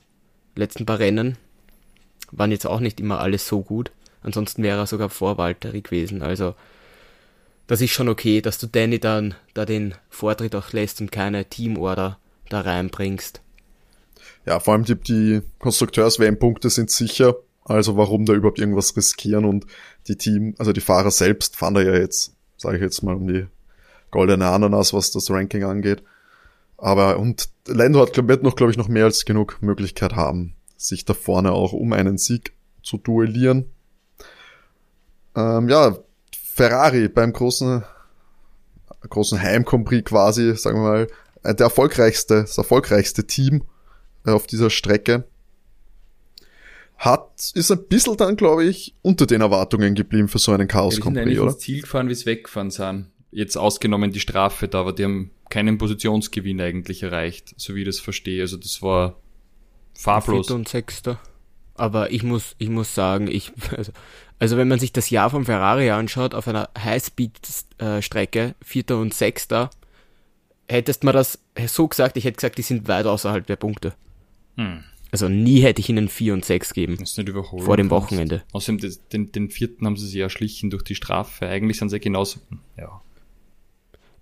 letzten 0.55 0.85
paar 0.85 0.99
Rennen, 0.99 1.37
waren 2.31 2.51
jetzt 2.51 2.67
auch 2.67 2.79
nicht 2.79 2.99
immer 2.99 3.19
alles 3.19 3.47
so 3.47 3.61
gut. 3.61 3.91
Ansonsten 4.21 4.63
wäre 4.63 4.77
er 4.77 4.87
sogar 4.87 5.09
vor 5.09 5.37
Valtteri 5.37 5.81
gewesen. 5.81 6.21
Also 6.21 6.55
das 7.67 7.81
ist 7.81 7.91
schon 7.91 8.09
okay, 8.09 8.41
dass 8.41 8.57
du 8.57 8.67
Danny 8.67 8.99
dann 8.99 9.35
da 9.53 9.65
den 9.65 9.95
Vortritt 10.09 10.55
auch 10.55 10.73
lässt 10.73 11.01
und 11.01 11.11
keine 11.11 11.45
Teamorder 11.45 12.19
da 12.49 12.61
reinbringst. 12.61 13.41
Ja, 14.45 14.59
vor 14.59 14.73
allem 14.73 14.85
die, 14.85 14.95
die 14.95 15.41
Konstrukteurs-WM-Punkte 15.59 16.69
sind 16.69 16.91
sicher, 16.91 17.35
also 17.63 17.97
warum 17.97 18.25
da 18.25 18.33
überhaupt 18.33 18.59
irgendwas 18.59 18.95
riskieren 18.97 19.45
und 19.45 19.65
die 20.07 20.15
Team, 20.15 20.55
also 20.57 20.73
die 20.73 20.81
Fahrer 20.81 21.11
selbst 21.11 21.55
fahren 21.55 21.75
da 21.75 21.81
ja 21.81 21.93
jetzt, 21.93 22.35
sage 22.57 22.77
ich 22.77 22.83
jetzt 22.83 23.03
mal, 23.03 23.15
um 23.15 23.27
die 23.27 23.47
goldene 24.11 24.47
Ananas, 24.47 24.93
was 24.93 25.11
das 25.11 25.31
Ranking 25.31 25.63
angeht. 25.63 26.03
Aber 26.77 27.19
und 27.19 27.49
Lando 27.67 28.01
hat 28.01 28.27
wird 28.27 28.43
noch, 28.43 28.55
glaube 28.55 28.71
ich, 28.71 28.77
noch 28.77 28.87
mehr 28.87 29.05
als 29.05 29.25
genug 29.25 29.61
Möglichkeit 29.61 30.15
haben, 30.15 30.55
sich 30.77 31.05
da 31.05 31.13
vorne 31.13 31.51
auch 31.51 31.73
um 31.73 31.93
einen 31.93 32.17
Sieg 32.17 32.53
zu 32.83 32.97
duellieren. 32.97 33.65
Ähm, 35.35 35.69
ja, 35.69 35.97
Ferrari 36.53 37.07
beim 37.07 37.33
großen, 37.33 37.83
großen 39.09 39.41
Heimcompris 39.41 40.03
quasi, 40.05 40.55
sagen 40.55 40.79
wir 40.79 40.89
mal, 40.89 41.07
äh, 41.43 41.55
der 41.55 41.65
erfolgreichste, 41.65 42.41
das 42.41 42.57
erfolgreichste 42.57 43.25
Team 43.25 43.63
äh, 44.25 44.31
auf 44.31 44.47
dieser 44.47 44.69
Strecke. 44.69 45.25
Hat, 46.97 47.51
ist 47.55 47.71
ein 47.71 47.87
bisschen 47.87 48.17
dann, 48.17 48.35
glaube 48.35 48.63
ich, 48.63 48.95
unter 49.01 49.25
den 49.25 49.41
Erwartungen 49.41 49.95
geblieben 49.95 50.27
für 50.27 50.37
so 50.37 50.51
einen 50.51 50.67
Chaos 50.67 50.95
ja, 50.95 50.99
die 50.99 51.03
sind 51.03 51.17
eigentlich 51.17 51.39
oder? 51.39 51.51
ins 51.51 51.59
Ziel 51.59 51.81
gefahren, 51.81 52.09
wie 52.09 52.13
es 52.13 52.25
weggefahren 52.25 52.69
sind. 52.69 53.10
Jetzt 53.31 53.57
ausgenommen 53.57 54.11
die 54.11 54.19
Strafe 54.19 54.67
da, 54.67 54.81
aber 54.81 54.93
die 54.93 55.05
haben 55.05 55.31
keinen 55.49 55.77
Positionsgewinn 55.77 56.59
eigentlich 56.59 57.03
erreicht, 57.03 57.53
so 57.57 57.75
wie 57.75 57.81
ich 57.81 57.85
das 57.85 57.99
verstehe. 57.99 58.41
Also 58.41 58.57
das 58.57 58.81
war 58.81 59.17
farblos. 59.93 60.47
Vierter 60.47 60.55
und 60.55 60.67
Sechster. 60.67 61.19
Aber 61.75 62.11
ich 62.11 62.23
muss, 62.23 62.55
ich 62.57 62.69
muss 62.69 62.93
sagen, 62.93 63.27
ich, 63.27 63.51
also, 63.77 63.91
also 64.39 64.57
wenn 64.57 64.67
man 64.67 64.79
sich 64.79 64.91
das 64.91 65.09
Jahr 65.09 65.29
vom 65.29 65.45
Ferrari 65.45 65.91
anschaut, 65.91 66.33
auf 66.33 66.47
einer 66.47 66.69
Highspeed-Strecke, 66.77 68.55
Vierter 68.61 68.97
und 68.97 69.13
Sechster, 69.13 69.69
hättest 70.67 71.03
man 71.03 71.13
das 71.13 71.39
so 71.67 71.87
gesagt, 71.87 72.17
ich 72.17 72.25
hätte 72.25 72.37
gesagt, 72.37 72.57
die 72.57 72.63
sind 72.63 72.87
weit 72.87 73.05
außerhalb 73.05 73.45
der 73.45 73.55
Punkte. 73.55 73.93
Hm. 74.57 74.83
Also 75.11 75.27
nie 75.27 75.59
hätte 75.59 75.81
ich 75.81 75.89
ihnen 75.89 76.07
vier 76.07 76.33
und 76.33 76.45
sechs 76.45 76.73
geben. 76.73 76.95
Das 76.97 77.11
ist 77.11 77.17
nicht 77.17 77.27
überholen. 77.27 77.65
Vor 77.65 77.75
dem 77.75 77.89
Wochenende. 77.89 78.43
Außerdem, 78.53 78.95
den, 79.11 79.31
den 79.31 79.49
vierten 79.49 79.85
haben 79.85 79.97
sie 79.97 80.07
sich 80.07 80.21
erschlichen 80.21 80.69
durch 80.69 80.83
die 80.83 80.95
Strafe. 80.95 81.47
Eigentlich 81.47 81.77
sind 81.77 81.89
sie 81.89 81.99
genauso, 81.99 82.39
ja. 82.77 83.01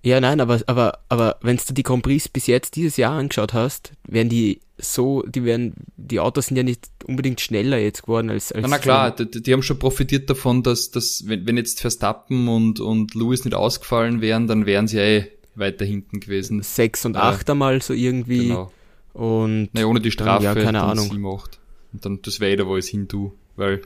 Ja, 0.02 0.22
nein, 0.22 0.40
aber, 0.40 0.62
aber, 0.68 1.00
aber 1.10 1.38
wenn 1.42 1.58
du 1.58 1.74
die 1.74 1.84
Grand 1.84 2.04
Prix 2.04 2.30
bis 2.30 2.48
jetzt 2.48 2.76
dieses 2.76 2.96
Jahr 2.98 3.14
angeschaut 3.18 3.54
hast, 3.54 3.92
werden 4.08 4.30
die 4.30 4.62
so, 4.78 5.24
die 5.24 5.44
werden, 5.44 5.74
die 5.98 6.22
Autos 6.22 6.48
sind 6.48 6.58
ja 6.58 6.64
nicht 6.64 6.90
unbedingt 7.06 7.42
schneller 7.42 7.78
jetzt 7.78 8.04
geworden 8.04 8.30
als, 8.30 8.54
als 8.54 8.62
Na, 8.62 8.70
na 8.70 8.78
klar, 8.78 9.12
die, 9.12 9.42
die, 9.42 9.52
haben 9.52 9.62
schon 9.62 9.78
profitiert 9.78 10.30
davon, 10.30 10.64
dass, 10.64 10.92
dass 10.92 11.28
wenn, 11.28 11.46
wenn 11.46 11.58
jetzt 11.58 11.82
Verstappen 11.82 12.48
und, 12.48 12.80
und 12.80 13.14
Lewis 13.14 13.44
nicht 13.44 13.56
ausgefallen 13.56 14.22
wären, 14.22 14.48
dann 14.48 14.66
wären 14.66 14.88
sie 14.88 15.00
eh 15.00 15.28
weiter 15.56 15.84
hinten 15.84 16.22
gewesen. 16.22 16.62
Sechs 16.64 17.06
und 17.06 17.18
acht 17.18 17.50
ja. 17.50 17.54
einmal 17.54 17.82
so 17.82 17.94
irgendwie. 17.94 18.48
Genau. 18.48 18.72
Und. 19.14 19.70
Naja, 19.74 19.88
ohne 19.88 20.00
die 20.00 20.12
Strafe, 20.12 20.46
ja, 20.46 20.56
keine 20.56 20.82
Ahnung. 20.82 21.10
sieben, 21.10 21.28
acht. 21.28 21.60
Und 21.92 22.06
dann, 22.06 22.22
das 22.22 22.40
wäre 22.40 22.54
eh 22.54 22.56
da, 22.56 22.66
wo 22.66 22.78
es 22.78 22.88
hin 22.88 23.10
tue, 23.10 23.34
weil 23.58 23.82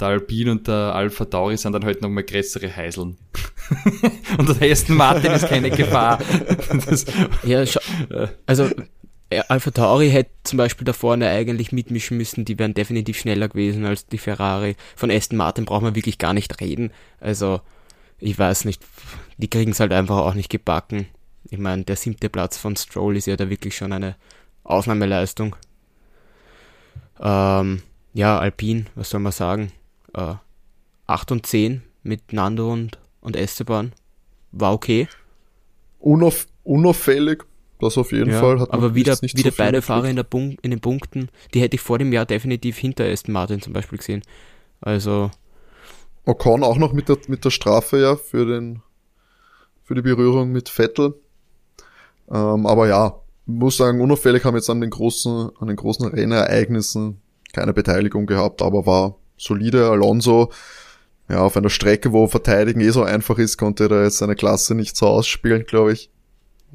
der 0.00 0.08
Alpine 0.08 0.52
und 0.52 0.68
der 0.68 0.94
Alpha 0.94 1.24
Tauri 1.24 1.56
sind 1.56 1.72
dann 1.72 1.84
halt 1.84 2.02
nochmal 2.02 2.24
größere 2.24 2.74
Heiseln. 2.74 3.16
und 4.38 4.60
der 4.60 4.70
Aston 4.70 4.96
Martin 4.96 5.32
ist 5.32 5.46
keine 5.48 5.70
Gefahr. 5.70 6.18
Das, 6.86 7.06
ja, 7.42 7.64
also 8.46 8.68
Alpha 9.48 9.70
Tauri 9.70 10.10
hätte 10.10 10.30
zum 10.44 10.56
Beispiel 10.56 10.84
da 10.84 10.92
vorne 10.92 11.28
eigentlich 11.28 11.72
mitmischen 11.72 12.16
müssen, 12.16 12.44
die 12.44 12.58
wären 12.58 12.74
definitiv 12.74 13.18
schneller 13.18 13.48
gewesen 13.48 13.84
als 13.84 14.06
die 14.06 14.18
Ferrari. 14.18 14.76
Von 14.96 15.10
Aston 15.10 15.36
Martin 15.36 15.66
braucht 15.66 15.82
man 15.82 15.94
wirklich 15.94 16.18
gar 16.18 16.32
nicht 16.32 16.60
reden. 16.60 16.90
Also, 17.20 17.60
ich 18.18 18.38
weiß 18.38 18.64
nicht, 18.64 18.82
die 19.36 19.48
kriegen 19.48 19.72
es 19.72 19.80
halt 19.80 19.92
einfach 19.92 20.18
auch 20.18 20.34
nicht 20.34 20.50
gebacken. 20.50 21.06
Ich 21.50 21.58
meine, 21.58 21.84
der 21.84 21.96
siebte 21.96 22.28
Platz 22.28 22.56
von 22.56 22.76
Stroll 22.76 23.16
ist 23.16 23.26
ja 23.26 23.36
da 23.36 23.50
wirklich 23.50 23.76
schon 23.76 23.92
eine 23.92 24.16
Ausnahmeleistung. 24.64 25.56
Ähm, 27.20 27.82
ja, 28.14 28.38
Alpine, 28.38 28.86
was 28.94 29.10
soll 29.10 29.20
man 29.20 29.32
sagen? 29.32 29.72
Äh, 30.14 30.34
8 31.06 31.32
und 31.32 31.46
10 31.46 31.82
mit 32.02 32.32
Nando 32.32 32.72
und, 32.72 32.98
und 33.20 33.36
Esteban 33.36 33.92
war 34.52 34.72
okay. 34.72 35.08
Unauf, 35.98 36.46
unauffällig, 36.64 37.44
das 37.80 37.98
auf 37.98 38.12
jeden 38.12 38.30
ja, 38.30 38.40
Fall. 38.40 38.60
Hat 38.60 38.72
aber 38.72 38.94
wieder, 38.94 39.20
wieder 39.20 39.50
so 39.50 39.56
beide 39.56 39.82
Fahrer 39.82 40.08
in, 40.08 40.16
der 40.16 40.26
in 40.32 40.70
den 40.70 40.80
Punkten, 40.80 41.28
die 41.54 41.60
hätte 41.60 41.76
ich 41.76 41.80
vor 41.80 41.98
dem 41.98 42.12
Jahr 42.12 42.26
definitiv 42.26 42.78
hinter 42.78 43.04
Aston 43.04 43.32
Martin 43.32 43.60
zum 43.60 43.72
Beispiel 43.72 43.98
gesehen. 43.98 44.22
Also. 44.80 45.30
Ocon 46.24 46.62
auch 46.62 46.76
noch 46.76 46.92
mit 46.92 47.08
der, 47.08 47.18
mit 47.26 47.44
der 47.44 47.50
Strafe 47.50 47.98
ja 47.98 48.16
für 48.16 48.46
den, 48.46 48.82
für 49.82 49.94
die 49.94 50.02
Berührung 50.02 50.52
mit 50.52 50.68
Vettel. 50.68 51.14
Ähm, 52.30 52.66
aber 52.66 52.86
ja, 52.86 53.20
muss 53.46 53.78
sagen, 53.78 54.00
unauffällig 54.00 54.44
haben 54.44 54.56
jetzt 54.56 54.68
an 54.68 54.80
den 54.80 54.90
großen, 54.90 55.50
an 55.58 55.68
den 55.68 55.76
großen 55.76 56.06
Rennereignissen 56.06 57.22
keine 57.52 57.72
Beteiligung 57.72 58.26
gehabt, 58.26 58.60
aber 58.60 58.84
war 58.84 59.16
solide. 59.38 59.88
Alonso, 59.88 60.50
ja, 61.28 61.40
auf 61.40 61.56
einer 61.56 61.70
Strecke, 61.70 62.12
wo 62.12 62.26
Verteidigen 62.26 62.80
eh 62.80 62.90
so 62.90 63.02
einfach 63.02 63.38
ist, 63.38 63.56
konnte 63.56 63.88
er 63.88 64.04
jetzt 64.04 64.18
seine 64.18 64.34
Klasse 64.34 64.74
nicht 64.74 64.96
so 64.96 65.06
ausspielen, 65.06 65.64
glaube 65.66 65.92
ich. 65.92 66.10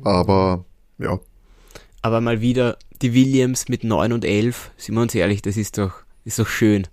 Aber 0.03 0.65
ja. 0.97 1.19
Aber 2.01 2.21
mal 2.21 2.41
wieder 2.41 2.77
die 3.01 3.13
Williams 3.13 3.67
mit 3.69 3.83
9 3.83 4.13
und 4.13 4.25
11, 4.25 4.71
sind 4.77 4.95
wir 4.95 5.01
uns 5.01 5.15
ehrlich, 5.15 5.41
das 5.41 5.57
ist 5.57 5.77
doch, 5.77 5.93
ist 6.25 6.39
doch 6.39 6.47
schön. 6.47 6.83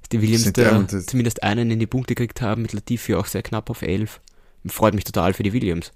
Dass 0.00 0.08
die 0.10 0.22
Williams 0.22 0.52
da 0.52 0.86
zumindest 0.88 1.42
einen 1.42 1.70
in 1.70 1.78
die 1.78 1.86
Punkte 1.86 2.14
gekriegt 2.14 2.40
haben, 2.40 2.62
mit 2.62 2.72
Latifi 2.72 3.14
auch 3.14 3.26
sehr 3.26 3.42
knapp 3.42 3.70
auf 3.70 3.82
11. 3.82 4.20
Freut 4.66 4.94
mich 4.94 5.04
total 5.04 5.34
für 5.34 5.42
die 5.42 5.52
Williams. 5.52 5.92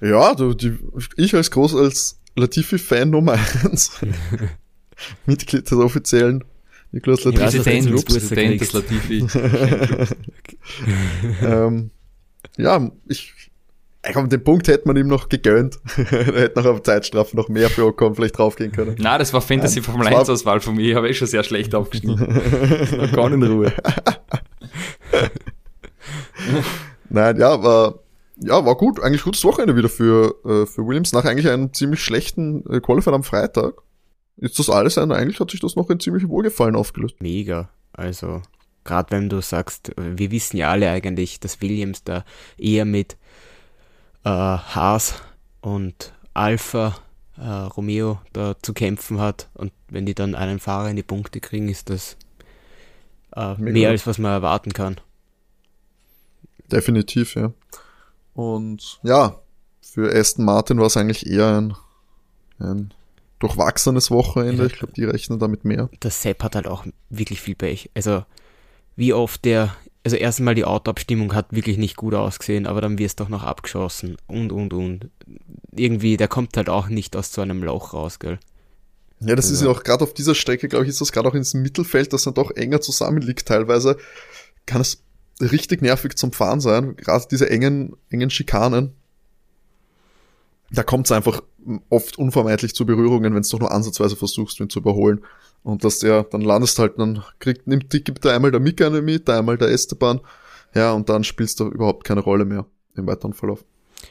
Ja, 0.00 0.34
du, 0.34 0.54
die, 0.54 0.78
ich 1.16 1.34
als 1.34 1.50
groß 1.50 1.74
als 1.74 2.18
Latifi-Fan 2.36 3.10
Nummer 3.10 3.38
1, 3.64 4.00
Mitglied 5.26 5.70
des 5.70 5.78
offiziellen 5.78 6.44
Niklas 6.92 7.24
Latifi. 7.24 7.42
Präsident, 7.42 8.04
Präsident 8.04 8.60
des 8.60 8.72
Latifi. 8.72 9.26
ähm, 11.42 11.90
ja, 12.56 12.90
ich 13.08 13.34
Komm, 14.14 14.30
den 14.30 14.42
Punkt 14.42 14.66
hätte 14.66 14.88
man 14.88 14.96
ihm 14.96 15.08
noch 15.08 15.28
gegönnt. 15.28 15.78
er 15.96 16.40
hätte 16.40 16.58
noch 16.58 16.66
auf 16.66 16.82
Zeitstrafe 16.82 17.36
noch 17.36 17.48
mehr 17.48 17.68
für 17.68 17.84
Ocon 17.84 18.14
vielleicht 18.14 18.38
draufgehen 18.38 18.72
können. 18.72 18.96
Na, 18.98 19.18
das 19.18 19.34
war 19.34 19.42
Fantasy 19.42 19.82
Formel 19.82 20.06
1 20.06 20.30
Auswahl 20.30 20.60
von 20.60 20.74
mir. 20.74 20.88
Ich 20.88 20.94
habe 20.94 21.08
eh 21.08 21.12
schon 21.12 21.28
sehr 21.28 21.42
schlecht 21.42 21.74
aufgeschnitten. 21.74 22.40
Ocon 22.98 23.34
in 23.34 23.42
Ruhe. 23.42 23.72
Nein, 27.10 27.38
ja, 27.38 27.62
war, 27.62 27.98
ja, 28.38 28.64
war 28.64 28.74
gut. 28.76 29.00
Eigentlich 29.00 29.22
gutes 29.22 29.44
Wochenende 29.44 29.76
wieder 29.76 29.90
für, 29.90 30.34
äh, 30.46 30.64
für 30.64 30.86
Williams. 30.86 31.12
Nach 31.12 31.26
eigentlich 31.26 31.48
einem 31.48 31.74
ziemlich 31.74 32.02
schlechten 32.02 32.64
äh, 32.70 32.80
Qualifier 32.80 33.12
am 33.12 33.22
Freitag. 33.22 33.82
Ist 34.36 34.58
das 34.58 34.70
alles 34.70 34.96
ein, 34.98 35.12
eigentlich 35.12 35.40
hat 35.40 35.50
sich 35.50 35.60
das 35.60 35.76
noch 35.76 35.90
in 35.90 36.00
ziemlich 36.00 36.28
Wohlgefallen 36.28 36.76
aufgelöst. 36.76 37.16
Mega. 37.20 37.68
Also, 37.92 38.42
gerade 38.84 39.10
wenn 39.10 39.28
du 39.28 39.40
sagst, 39.42 39.92
wir 39.96 40.30
wissen 40.30 40.56
ja 40.56 40.70
alle 40.70 40.90
eigentlich, 40.90 41.40
dass 41.40 41.60
Williams 41.60 42.04
da 42.04 42.24
eher 42.56 42.84
mit 42.84 43.16
äh, 44.24 44.30
Haas 44.30 45.14
und 45.60 46.12
Alpha 46.32 46.96
äh, 47.36 47.48
Romeo 47.48 48.20
da 48.32 48.54
zu 48.62 48.72
kämpfen 48.72 49.20
hat 49.20 49.48
und 49.54 49.72
wenn 49.88 50.06
die 50.06 50.14
dann 50.14 50.34
einen 50.34 50.58
Fahrer 50.58 50.90
in 50.90 50.96
die 50.96 51.02
Punkte 51.02 51.40
kriegen, 51.40 51.68
ist 51.68 51.90
das 51.90 52.16
äh, 53.34 53.54
mehr 53.56 53.90
als 53.90 54.06
was 54.06 54.18
man 54.18 54.32
erwarten 54.32 54.72
kann. 54.72 55.00
Definitiv, 56.70 57.34
ja. 57.34 57.52
Und 58.34 59.00
ja, 59.02 59.40
für 59.80 60.14
Aston 60.14 60.44
Martin 60.44 60.78
war 60.78 60.86
es 60.86 60.96
eigentlich 60.96 61.26
eher 61.26 61.60
ein, 61.60 61.74
ein 62.58 62.94
durchwachsenes 63.40 64.10
Wochenende. 64.10 64.66
Ich 64.66 64.74
glaube, 64.74 64.92
die 64.92 65.04
rechnen 65.04 65.38
damit 65.38 65.64
mehr. 65.64 65.88
Der 66.02 66.10
Sepp 66.10 66.44
hat 66.44 66.54
halt 66.54 66.68
auch 66.68 66.86
wirklich 67.08 67.40
viel 67.40 67.56
Pech. 67.56 67.90
Also, 67.94 68.24
wie 68.96 69.12
oft 69.12 69.44
der, 69.44 69.74
also 70.04 70.16
erstmal 70.16 70.54
die 70.54 70.64
Autoabstimmung 70.64 71.34
hat 71.34 71.52
wirklich 71.52 71.78
nicht 71.78 71.96
gut 71.96 72.14
ausgesehen, 72.14 72.66
aber 72.66 72.80
dann 72.80 72.98
wirst 72.98 73.18
du 73.18 73.24
doch 73.24 73.30
noch 73.30 73.42
abgeschossen 73.42 74.16
und, 74.26 74.52
und, 74.52 74.72
und. 74.72 75.10
Irgendwie, 75.74 76.16
der 76.16 76.28
kommt 76.28 76.56
halt 76.56 76.68
auch 76.68 76.88
nicht 76.88 77.16
aus 77.16 77.32
so 77.32 77.40
einem 77.42 77.62
Loch 77.62 77.94
raus, 77.94 78.18
gell? 78.18 78.38
Ja, 79.20 79.36
das 79.36 79.46
also. 79.46 79.54
ist 79.54 79.62
ja 79.62 79.68
auch 79.68 79.82
gerade 79.82 80.04
auf 80.04 80.14
dieser 80.14 80.34
Strecke, 80.34 80.68
glaube 80.68 80.84
ich, 80.84 80.90
ist 80.90 81.00
das 81.00 81.12
gerade 81.12 81.28
auch 81.28 81.34
ins 81.34 81.54
Mittelfeld, 81.54 82.12
das 82.12 82.22
dann 82.22 82.34
doch 82.34 82.50
enger 82.52 82.80
zusammenliegt 82.80 83.46
teilweise. 83.46 83.96
Kann 84.66 84.80
es 84.80 85.02
richtig 85.40 85.82
nervig 85.82 86.16
zum 86.16 86.32
Fahren 86.32 86.60
sein, 86.60 86.96
gerade 86.96 87.26
diese 87.30 87.48
engen, 87.48 87.96
engen 88.10 88.30
Schikanen 88.30 88.94
da 90.70 90.82
kommt 90.82 91.06
es 91.06 91.12
einfach 91.12 91.42
oft 91.88 92.18
unvermeidlich 92.18 92.74
zu 92.74 92.86
Berührungen, 92.86 93.34
wenn 93.34 93.40
es 93.40 93.48
doch 93.48 93.60
nur 93.60 93.72
ansatzweise 93.72 94.16
versuchst, 94.16 94.60
ihn 94.60 94.70
zu 94.70 94.80
überholen. 94.80 95.20
Und 95.62 95.84
dass 95.84 95.98
der, 95.98 96.24
dann 96.24 96.40
landest 96.40 96.78
halt, 96.78 96.98
dann 96.98 97.22
kriegt, 97.38 97.66
nimmt, 97.66 97.90
gibt 97.90 98.24
da 98.24 98.34
einmal 98.34 98.50
der 98.50 98.60
Mika 98.60 98.88
mit, 98.88 99.28
einmal 99.28 99.58
der 99.58 99.68
Esteban, 99.68 100.20
ja, 100.74 100.92
und 100.92 101.08
dann 101.08 101.24
spielst 101.24 101.60
du 101.60 101.66
überhaupt 101.66 102.04
keine 102.04 102.20
Rolle 102.20 102.44
mehr 102.44 102.66
im 102.94 103.06
weiteren 103.06 103.34
Verlauf. 103.34 103.64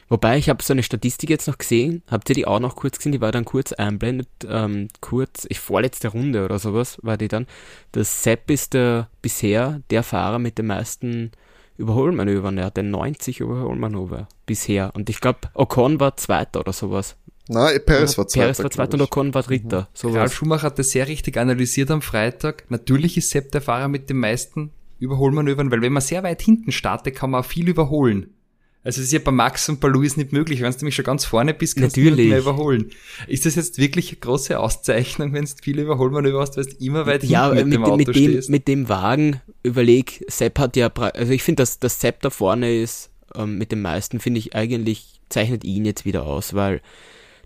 Wobei, 0.08 0.38
ich 0.38 0.48
habe 0.48 0.62
so 0.62 0.72
eine 0.72 0.82
Statistik 0.84 1.30
jetzt 1.30 1.48
noch 1.48 1.58
gesehen, 1.58 2.02
habt 2.08 2.28
ihr 2.28 2.34
die 2.34 2.46
auch 2.46 2.60
noch 2.60 2.76
kurz 2.76 2.98
gesehen, 2.98 3.12
die 3.12 3.20
war 3.20 3.32
dann 3.32 3.44
kurz 3.44 3.72
einblendet, 3.72 4.28
ähm, 4.46 4.88
kurz, 5.00 5.46
ich 5.48 5.58
vorletzte 5.58 6.08
Runde 6.08 6.44
oder 6.44 6.58
sowas 6.58 6.98
war 7.02 7.16
die 7.16 7.28
dann. 7.28 7.46
Das 7.90 8.22
Sepp 8.22 8.50
ist 8.50 8.74
der 8.74 9.08
bisher 9.22 9.80
der 9.90 10.04
Fahrer 10.04 10.38
mit 10.38 10.58
den 10.58 10.66
meisten 10.66 11.32
Überholmanövern. 11.80 12.58
Er 12.58 12.66
hatte 12.66 12.82
90 12.82 13.40
Überholmanöver 13.40 14.28
bisher. 14.46 14.92
Und 14.94 15.10
ich 15.10 15.20
glaube, 15.20 15.40
Ocon 15.54 15.98
war 15.98 16.16
Zweiter 16.16 16.60
oder 16.60 16.72
sowas. 16.72 17.16
Nein, 17.48 17.80
Perez 17.84 18.16
war 18.16 18.28
Zweiter. 18.28 18.46
Perez 18.46 18.62
war 18.62 18.70
Zweiter 18.70 18.94
und 18.94 19.02
Ocon 19.02 19.34
war 19.34 19.42
Dritter. 19.42 19.88
Mhm. 20.02 20.10
Ralf 20.10 20.34
Schumacher 20.34 20.64
hat 20.64 20.78
das 20.78 20.90
sehr 20.90 21.08
richtig 21.08 21.36
analysiert 21.36 21.90
am 21.90 22.02
Freitag. 22.02 22.64
Natürlich 22.70 23.16
ist 23.16 23.30
Sepp 23.30 23.50
der 23.50 23.60
Fahrer 23.60 23.88
mit 23.88 24.08
den 24.08 24.18
meisten 24.18 24.70
Überholmanövern, 25.00 25.70
weil 25.70 25.82
wenn 25.82 25.92
man 25.92 26.02
sehr 26.02 26.22
weit 26.22 26.42
hinten 26.42 26.70
startet, 26.70 27.16
kann 27.16 27.30
man 27.30 27.40
auch 27.40 27.46
viel 27.46 27.68
überholen. 27.68 28.34
Also 28.82 29.00
es 29.00 29.08
ist 29.08 29.12
ja 29.12 29.18
bei 29.18 29.30
Max 29.30 29.68
und 29.68 29.78
bei 29.78 29.88
Louis 29.88 30.16
nicht 30.16 30.32
möglich. 30.32 30.62
Wenn 30.62 30.72
du 30.72 30.78
nämlich 30.78 30.94
schon 30.94 31.04
ganz 31.04 31.26
vorne 31.26 31.52
bist, 31.52 31.76
kannst 31.76 31.96
Natürlich. 31.96 32.16
du 32.16 32.20
nicht 32.22 32.30
mehr 32.30 32.38
überholen. 32.38 32.90
Ist 33.26 33.44
das 33.44 33.54
jetzt 33.54 33.76
wirklich 33.76 34.10
eine 34.10 34.20
große 34.20 34.58
Auszeichnung, 34.58 35.34
wenn 35.34 35.44
du 35.44 35.50
viele 35.62 35.82
Überholmanöver 35.82 36.40
hast, 36.40 36.56
weil 36.56 36.64
du 36.64 36.76
immer 36.82 37.04
weit 37.04 37.24
ja, 37.24 37.52
hinten 37.52 37.56
mit, 37.56 37.66
mit 37.66 37.74
dem 37.74 37.84
Auto 37.84 37.96
mit 37.96 38.08
dem, 38.08 38.14
stehst? 38.14 38.50
mit 38.50 38.68
dem 38.68 38.88
Wagen, 38.88 39.40
überleg, 39.62 40.24
Sepp 40.28 40.58
hat 40.58 40.76
ja, 40.76 40.88
also 40.88 41.32
ich 41.32 41.42
finde, 41.42 41.62
dass 41.62 41.78
das 41.78 42.00
Sepp 42.00 42.22
da 42.22 42.30
vorne 42.30 42.74
ist, 42.74 43.10
ähm, 43.34 43.58
mit 43.58 43.70
den 43.70 43.82
meisten, 43.82 44.18
finde 44.18 44.38
ich 44.38 44.54
eigentlich, 44.54 45.20
zeichnet 45.28 45.62
ihn 45.64 45.84
jetzt 45.84 46.06
wieder 46.06 46.24
aus, 46.26 46.54
weil 46.54 46.80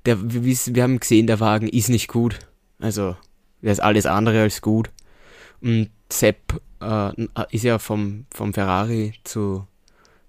der, 0.07 0.19
wir, 0.23 0.45
wir 0.45 0.83
haben 0.83 1.01
gesehen, 1.01 1.27
der 1.27 1.41
Wagen 1.41 1.69
ist 1.69 1.89
nicht 1.89 2.09
gut. 2.09 2.39
Also, 2.79 3.17
der 3.61 3.73
ist 3.73 3.81
alles 3.81 4.07
andere 4.07 4.43
als 4.43 4.61
gut. 4.61 4.91
Und 5.61 5.91
Sepp 6.13 6.61
äh, 6.81 7.11
ist 7.51 7.65
ja 7.65 7.79
vom, 7.79 8.27
vom 8.31 8.53
Ferrari 8.53 9.15
zu 9.25 9.67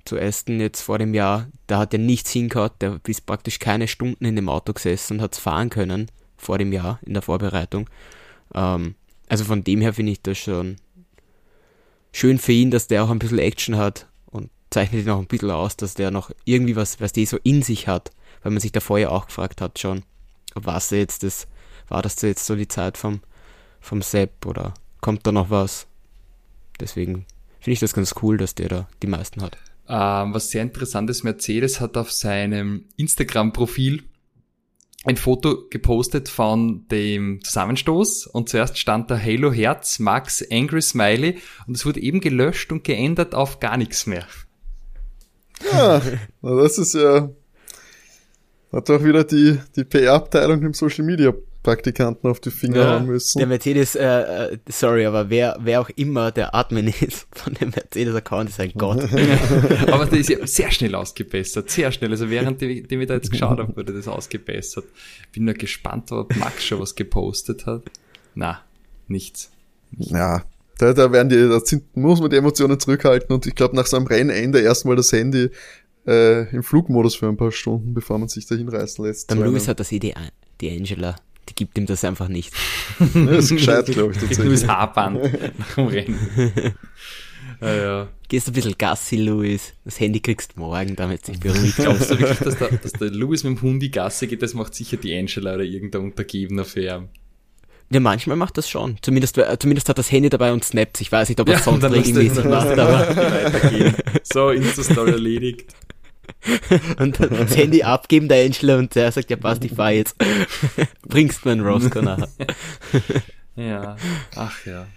zu 0.05 0.19
Aston 0.19 0.59
jetzt 0.59 0.81
vor 0.81 0.99
dem 0.99 1.13
Jahr, 1.13 1.47
da 1.67 1.79
hat 1.79 1.93
er 1.93 1.99
nichts 1.99 2.31
hingehört, 2.31 2.81
der 2.81 2.99
ist 3.07 3.25
praktisch 3.25 3.59
keine 3.59 3.87
Stunden 3.87 4.25
in 4.25 4.35
dem 4.35 4.49
Auto 4.49 4.71
gesessen 4.71 5.17
und 5.17 5.21
hat 5.21 5.33
es 5.33 5.39
fahren 5.39 5.69
können 5.69 6.11
vor 6.37 6.57
dem 6.57 6.71
Jahr 6.71 6.99
in 7.05 7.13
der 7.13 7.23
Vorbereitung. 7.23 7.89
Ähm, 8.53 8.95
also 9.27 9.43
von 9.43 9.63
dem 9.63 9.81
her 9.81 9.93
finde 9.93 10.11
ich 10.11 10.21
das 10.21 10.37
schon 10.37 10.77
schön 12.11 12.37
für 12.37 12.51
ihn, 12.51 12.71
dass 12.71 12.87
der 12.87 13.03
auch 13.03 13.09
ein 13.09 13.19
bisschen 13.19 13.39
Action 13.39 13.77
hat 13.77 14.07
und 14.27 14.49
zeichnet 14.69 15.05
ihn 15.05 15.09
auch 15.09 15.19
ein 15.19 15.27
bisschen 15.27 15.51
aus, 15.51 15.75
dass 15.75 15.95
der 15.95 16.11
noch 16.11 16.31
irgendwie 16.45 16.75
was, 16.75 17.01
was 17.01 17.11
die 17.11 17.25
so 17.25 17.37
in 17.43 17.63
sich 17.63 17.87
hat, 17.87 18.11
weil 18.43 18.51
man 18.51 18.61
sich 18.61 18.71
da 18.71 18.79
vorher 18.79 19.11
auch 19.11 19.25
gefragt 19.25 19.59
hat 19.59 19.79
schon, 19.79 20.03
was 20.53 20.91
jetzt 20.91 21.23
das, 21.23 21.47
war 21.87 22.01
das 22.01 22.21
jetzt 22.21 22.45
so 22.45 22.55
die 22.55 22.67
Zeit 22.67 22.97
vom, 22.97 23.21
vom 23.81 24.01
Sepp 24.01 24.45
oder 24.45 24.73
kommt 25.01 25.25
da 25.25 25.31
noch 25.31 25.49
was? 25.49 25.87
Deswegen 26.79 27.25
finde 27.59 27.73
ich 27.73 27.79
das 27.79 27.93
ganz 27.93 28.13
cool, 28.21 28.37
dass 28.37 28.53
der 28.53 28.69
da 28.69 28.87
die 29.01 29.07
meisten 29.07 29.41
hat. 29.41 29.57
Ähm, 29.87 30.33
was 30.33 30.49
sehr 30.49 30.63
interessant 30.63 31.09
ist, 31.09 31.23
Mercedes 31.23 31.79
hat 31.79 31.97
auf 31.97 32.11
seinem 32.11 32.85
Instagram-Profil 32.97 34.03
ein 35.05 35.17
Foto 35.17 35.67
gepostet 35.69 36.29
von 36.29 36.87
dem 36.87 37.43
Zusammenstoß 37.43 38.25
und 38.25 38.49
zuerst 38.49 38.79
stand 38.79 39.11
da 39.11 39.19
Halo 39.19 39.53
Herz, 39.53 39.99
Max 39.99 40.43
Angry 40.51 40.81
Smiley 40.81 41.37
und 41.67 41.77
es 41.77 41.85
wurde 41.85 42.01
eben 42.01 42.21
gelöscht 42.21 42.71
und 42.71 42.83
geändert 42.83 43.35
auf 43.35 43.59
gar 43.59 43.77
nichts 43.77 44.07
mehr. 44.07 44.25
Ja, 45.71 46.01
das 46.41 46.79
ist 46.79 46.95
ja, 46.95 47.29
hat 48.71 48.89
doch 48.89 49.03
wieder 49.03 49.23
die, 49.23 49.59
die 49.75 49.83
PR-Abteilung 49.83 50.63
im 50.63 50.73
Social 50.73 51.05
Media 51.05 51.33
Praktikanten 51.65 52.29
auf 52.29 52.39
die 52.39 52.51
Finger 52.51 52.77
ja, 52.77 52.93
hauen 52.93 53.07
müssen. 53.07 53.39
Der 53.39 53.47
Mercedes, 53.47 53.95
äh, 53.95 54.03
äh, 54.03 54.57
sorry, 54.69 55.03
aber 55.07 55.31
wer, 55.31 55.57
wer 55.59 55.81
auch 55.81 55.89
immer 55.95 56.31
der 56.31 56.53
Admin 56.53 56.87
ist 57.01 57.25
von 57.31 57.55
dem 57.55 57.71
Mercedes-Account, 57.71 58.51
ist 58.51 58.59
ein 58.59 58.71
Gott. 58.77 59.01
aber 59.91 60.05
der 60.05 60.19
ist 60.19 60.29
ja 60.29 60.37
sehr 60.45 60.69
schnell 60.69 60.93
ausgebessert, 60.93 61.71
sehr 61.71 61.91
schnell. 61.91 62.11
Also 62.11 62.29
während 62.29 62.61
die, 62.61 62.83
die 62.83 62.99
wir 62.99 63.07
da 63.07 63.15
jetzt 63.15 63.31
geschaut 63.31 63.57
haben, 63.57 63.75
wurde 63.75 63.93
das 63.93 64.07
ausgebessert. 64.07 64.85
Bin 65.33 65.45
nur 65.45 65.55
gespannt, 65.55 66.11
ob 66.11 66.35
Max 66.35 66.63
schon 66.63 66.79
was 66.79 66.93
gepostet 66.93 67.65
hat. 67.65 67.81
Na, 68.35 68.61
nichts. 69.07 69.49
nichts. 69.89 70.13
Ja, 70.13 70.45
da, 70.77 70.93
da 70.93 71.11
werden 71.11 71.29
die, 71.29 71.49
da 71.49 71.59
sind, 71.61 71.97
muss 71.97 72.21
man 72.21 72.29
die 72.29 72.37
Emotionen 72.37 72.79
zurückhalten 72.79 73.33
und 73.33 73.47
ich 73.47 73.55
glaube 73.55 73.75
nach 73.75 73.87
so 73.87 73.97
einem 73.97 74.05
Rennende 74.05 74.61
erstmal 74.61 74.95
das 74.95 75.11
Handy 75.11 75.49
äh, 76.05 76.47
im 76.53 76.61
Flugmodus 76.61 77.15
für 77.15 77.27
ein 77.27 77.37
paar 77.37 77.51
Stunden, 77.51 77.95
bevor 77.95 78.19
man 78.19 78.27
sich 78.27 78.45
da 78.45 78.53
hinreißen 78.53 79.03
lässt. 79.03 79.31
Dann 79.31 79.39
Louis 79.39 79.67
hat 79.67 79.79
das 79.79 79.91
Idee, 79.91 80.13
die 80.61 80.69
Angela 80.69 81.15
die 81.49 81.55
gibt 81.55 81.77
ihm 81.77 81.85
das 81.85 82.03
einfach 82.03 82.27
nicht. 82.27 82.53
das 82.99 83.45
ist 83.45 83.49
gescheit, 83.51 83.85
glaube 83.87 84.13
ich. 84.13 84.19
Tatsächlich. 84.19 84.47
Louis 84.47 84.67
Haarband 84.67 85.21
nach 85.57 85.75
dem 85.75 85.87
Rennen. 85.87 86.19
ah, 87.61 87.73
ja. 87.73 88.07
Gehst 88.27 88.47
ein 88.47 88.53
bisschen 88.53 88.75
Gassi, 88.77 89.17
Louis. 89.17 89.73
Das 89.83 89.99
Handy 89.99 90.19
kriegst 90.19 90.55
du 90.55 90.61
morgen, 90.61 90.95
damit 90.95 91.25
sich 91.25 91.39
beruhigt. 91.39 91.75
Glaubst 91.75 92.11
du 92.11 92.19
wirklich, 92.19 92.39
dass 92.39 92.57
der, 92.57 92.69
dass 92.69 92.93
der 92.93 93.11
Louis 93.11 93.43
mit 93.43 93.57
dem 93.57 93.61
Hundi 93.61 93.89
Gassi 93.89 94.27
geht? 94.27 94.41
Das 94.41 94.53
macht 94.53 94.73
sicher 94.73 94.97
die 94.97 95.15
Angela 95.15 95.55
oder 95.55 95.63
irgendein 95.63 96.01
Untergebener 96.01 96.65
für 96.65 96.81
ihn. 96.81 97.09
Ja, 97.91 97.99
manchmal 97.99 98.35
macht 98.35 98.57
das 98.57 98.67
schon. 98.67 98.97
Zumindest, 99.01 99.37
äh, 99.37 99.57
zumindest 99.59 99.89
hat 99.89 99.99
das 99.99 100.11
Handy 100.11 100.29
dabei 100.29 100.51
und 100.51 100.63
snappt. 100.63 101.01
Ich 101.01 101.11
weiß 101.11 101.29
nicht, 101.29 101.39
ob 101.39 101.47
er 101.47 101.55
ja, 101.55 101.61
sonst 101.61 101.83
regelmäßig 101.83 102.45
macht, 102.45 102.79
aber. 102.79 104.11
So, 104.23 104.49
Insta-Story 104.49 105.11
erledigt. 105.11 105.71
und 106.99 107.19
dann 107.19 107.29
das 107.29 107.55
Handy 107.55 107.83
abgeben, 107.83 108.27
der 108.27 108.45
Angela, 108.45 108.77
und 108.77 108.93
der 108.95 109.11
sagt, 109.11 109.29
ja 109.29 109.37
passt, 109.37 109.63
ich 109.63 109.73
fahr 109.73 109.91
jetzt. 109.91 110.15
Bringst 111.07 111.45
mir 111.45 111.53
einen 111.53 111.65
Roscoe 111.65 112.01
nachher. 112.01 112.27
ja, 113.55 113.95
ach 114.35 114.65
ja. 114.65 114.87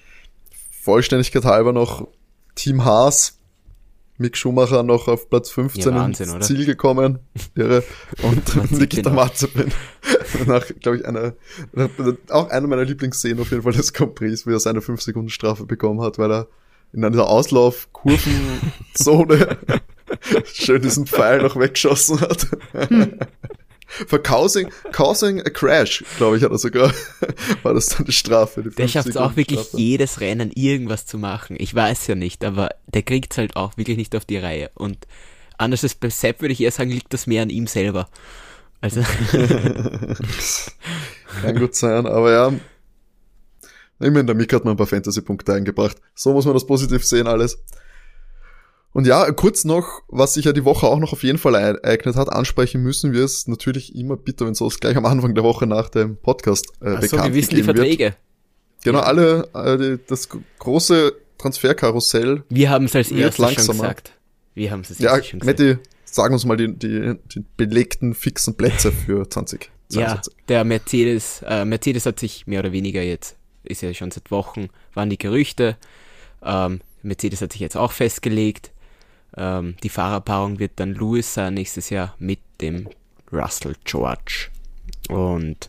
Vollständigkeit 0.83 1.45
halber 1.45 1.73
noch 1.73 2.09
Team 2.55 2.85
Haas. 2.85 3.35
Mick 4.21 4.37
Schumacher 4.37 4.83
noch 4.83 5.07
auf 5.07 5.31
Platz 5.31 5.49
15 5.51 5.85
ja, 5.85 5.95
Wahnsinn, 5.95 6.27
ins 6.27 6.35
oder? 6.35 6.45
Ziel 6.45 6.67
gekommen. 6.67 7.21
Irre. 7.55 7.85
Und 8.23 8.73
Nikita 8.73 9.11
Mazepin 9.11 9.71
nach, 10.47 10.67
glaube 10.81 10.97
ich, 10.97 11.07
einer, 11.07 11.35
auch 12.29 12.51
einer 12.51 12.67
meiner 12.67 12.85
Lieblingsszenen 12.85 13.41
auf 13.41 13.53
jeden 13.53 13.63
Fall 13.63 13.75
des 13.75 13.93
Compris, 13.93 14.45
wo 14.45 14.51
er 14.51 14.59
seine 14.59 14.81
5 14.81 15.01
Sekunden 15.01 15.31
Strafe 15.31 15.67
bekommen 15.67 16.01
hat, 16.01 16.19
weil 16.19 16.33
er 16.33 16.49
in 16.93 17.05
einer 17.05 17.29
Auslauf-Kurvenzone 17.29 19.57
schön 20.53 20.83
diesen 20.83 21.07
Pfeil 21.07 21.43
noch 21.43 21.57
weggeschossen 21.57 22.21
hat. 22.21 22.47
For 24.07 24.23
causing, 24.23 24.71
causing 24.93 25.41
a 25.41 25.51
crash, 25.51 26.05
glaube 26.19 26.37
ich, 26.37 26.43
hat 26.43 26.51
er 26.51 26.59
sogar, 26.59 26.93
war 27.63 27.73
das 27.73 27.87
dann 27.87 28.05
die 28.05 28.13
Strafe. 28.13 28.63
Die 28.63 28.71
der 28.71 28.87
schafft 28.87 29.09
es 29.09 29.17
auch 29.17 29.35
wirklich 29.37 29.61
Strafe. 29.61 29.79
jedes 29.79 30.21
Rennen 30.21 30.51
irgendwas 30.55 31.07
zu 31.07 31.17
machen. 31.17 31.57
Ich 31.59 31.75
weiß 31.75 32.07
ja 32.09 32.15
nicht, 32.15 32.45
aber 32.45 32.69
der 32.87 33.03
kriegt 33.03 33.33
es 33.33 33.39
halt 33.39 33.57
auch 33.57 33.79
wirklich 33.79 33.97
nicht 33.97 34.15
auf 34.15 34.27
die 34.27 34.37
Reihe. 34.37 34.71
Und 34.75 35.07
anders 35.57 35.85
als 35.85 35.95
bei 35.95 36.11
Sepp 36.11 36.43
würde 36.43 36.53
ich 36.53 36.61
eher 36.61 36.71
sagen, 36.71 36.91
liegt 36.91 37.15
das 37.15 37.27
mehr 37.27 37.43
an 37.43 37.51
ihm 37.51 37.67
selber. 37.67 38.11
Also. 38.81 39.03
Kann 41.43 41.59
gut 41.59 41.75
sein, 41.75 42.07
aber 42.07 42.31
ja. 42.31 42.53
Immerhin, 44.01 44.27
der 44.27 44.37
Mick 44.37 44.53
hat 44.53 44.65
mal 44.65 44.73
ein 44.73 44.77
paar 44.77 44.87
Fantasy-Punkte 44.87 45.55
eingebracht. 45.55 45.97
So 46.15 46.33
muss 46.33 46.45
man 46.45 46.55
das 46.55 46.67
positiv 46.67 47.05
sehen 47.05 47.27
alles. 47.27 47.59
Und 48.99 49.07
ja, 49.07 49.31
kurz 49.31 49.65
noch, 49.65 50.03
was 50.09 50.35
sich 50.35 50.47
ja 50.47 50.53
die 50.53 50.65
Woche 50.65 50.89
auch 50.89 50.99
noch 50.99 51.13
auf 51.13 51.23
jeden 51.23 51.39
Fall 51.39 51.55
ereignet 51.55 52.17
hat, 52.17 52.33
ansprechen 52.33 52.83
müssen 52.83 53.13
wir 53.13 53.23
es 53.23 53.47
natürlich 53.47 53.95
immer 53.95 54.17
bitter, 54.17 54.45
wenn 54.45 54.57
sowas 54.57 54.81
gleich 54.81 54.97
am 54.97 55.07
Anfang 55.07 55.37
der 55.37 55.45
Woche 55.45 55.69
nach 55.69 55.89
dem 55.89 56.17
Podcast 56.17 56.67
äh, 56.81 56.95
Ach 56.97 57.01
bekannt 57.01 57.11
so, 57.11 57.17
wir 57.19 57.35
wissen 57.35 57.55
die 57.55 57.63
Verträge. 57.63 58.05
Wird. 58.07 58.17
Genau, 58.83 58.99
alle, 58.99 59.49
äh, 59.55 59.99
das 60.09 60.29
große 60.59 61.13
Transferkarussell. 61.39 62.43
Wir 62.49 62.71
haben 62.71 62.87
es 62.87 62.97
als 62.97 63.13
erstes 63.13 63.55
schon 63.55 63.67
gesagt. 63.69 64.15
Wir 64.57 64.73
haben 64.73 64.81
es 64.81 64.91
als 64.91 64.99
Ja, 64.99 65.11
erstes 65.13 65.29
schon 65.29 65.39
gesagt. 65.39 65.61
Matti, 65.61 65.79
sag 66.05 66.33
uns 66.33 66.45
mal 66.45 66.57
die, 66.57 66.75
die, 66.75 67.15
die 67.33 67.45
belegten 67.57 68.15
fixen 68.15 68.57
Plätze 68.57 68.91
für 68.91 69.31
20. 69.31 69.71
Ja, 69.93 70.21
der 70.49 70.65
Mercedes, 70.65 71.45
äh, 71.47 71.65
Mercedes 71.65 72.05
hat 72.05 72.19
sich 72.19 72.49
mehr 72.49 72.59
oder 72.59 72.73
weniger 72.73 73.03
jetzt, 73.03 73.37
ist 73.63 73.81
ja 73.81 73.95
schon 73.95 74.11
seit 74.11 74.33
Wochen, 74.33 74.71
waren 74.95 75.09
die 75.09 75.19
Gerüchte. 75.19 75.77
Ähm, 76.43 76.81
Mercedes 77.05 77.41
hat 77.43 77.53
sich 77.53 77.61
jetzt 77.61 77.77
auch 77.77 77.93
festgelegt. 77.93 78.73
Ähm, 79.39 79.77
die 79.83 79.89
Fahrerpaarung 79.89 80.59
wird 80.59 80.73
dann 80.77 80.95
Lewis 80.95 81.33
sein 81.33 81.55
nächstes 81.55 81.91
Jahr 81.91 82.15
mit 82.19 82.41
dem 82.61 82.89
Russell 83.33 83.77
George. 83.85 84.49
Und 85.09 85.69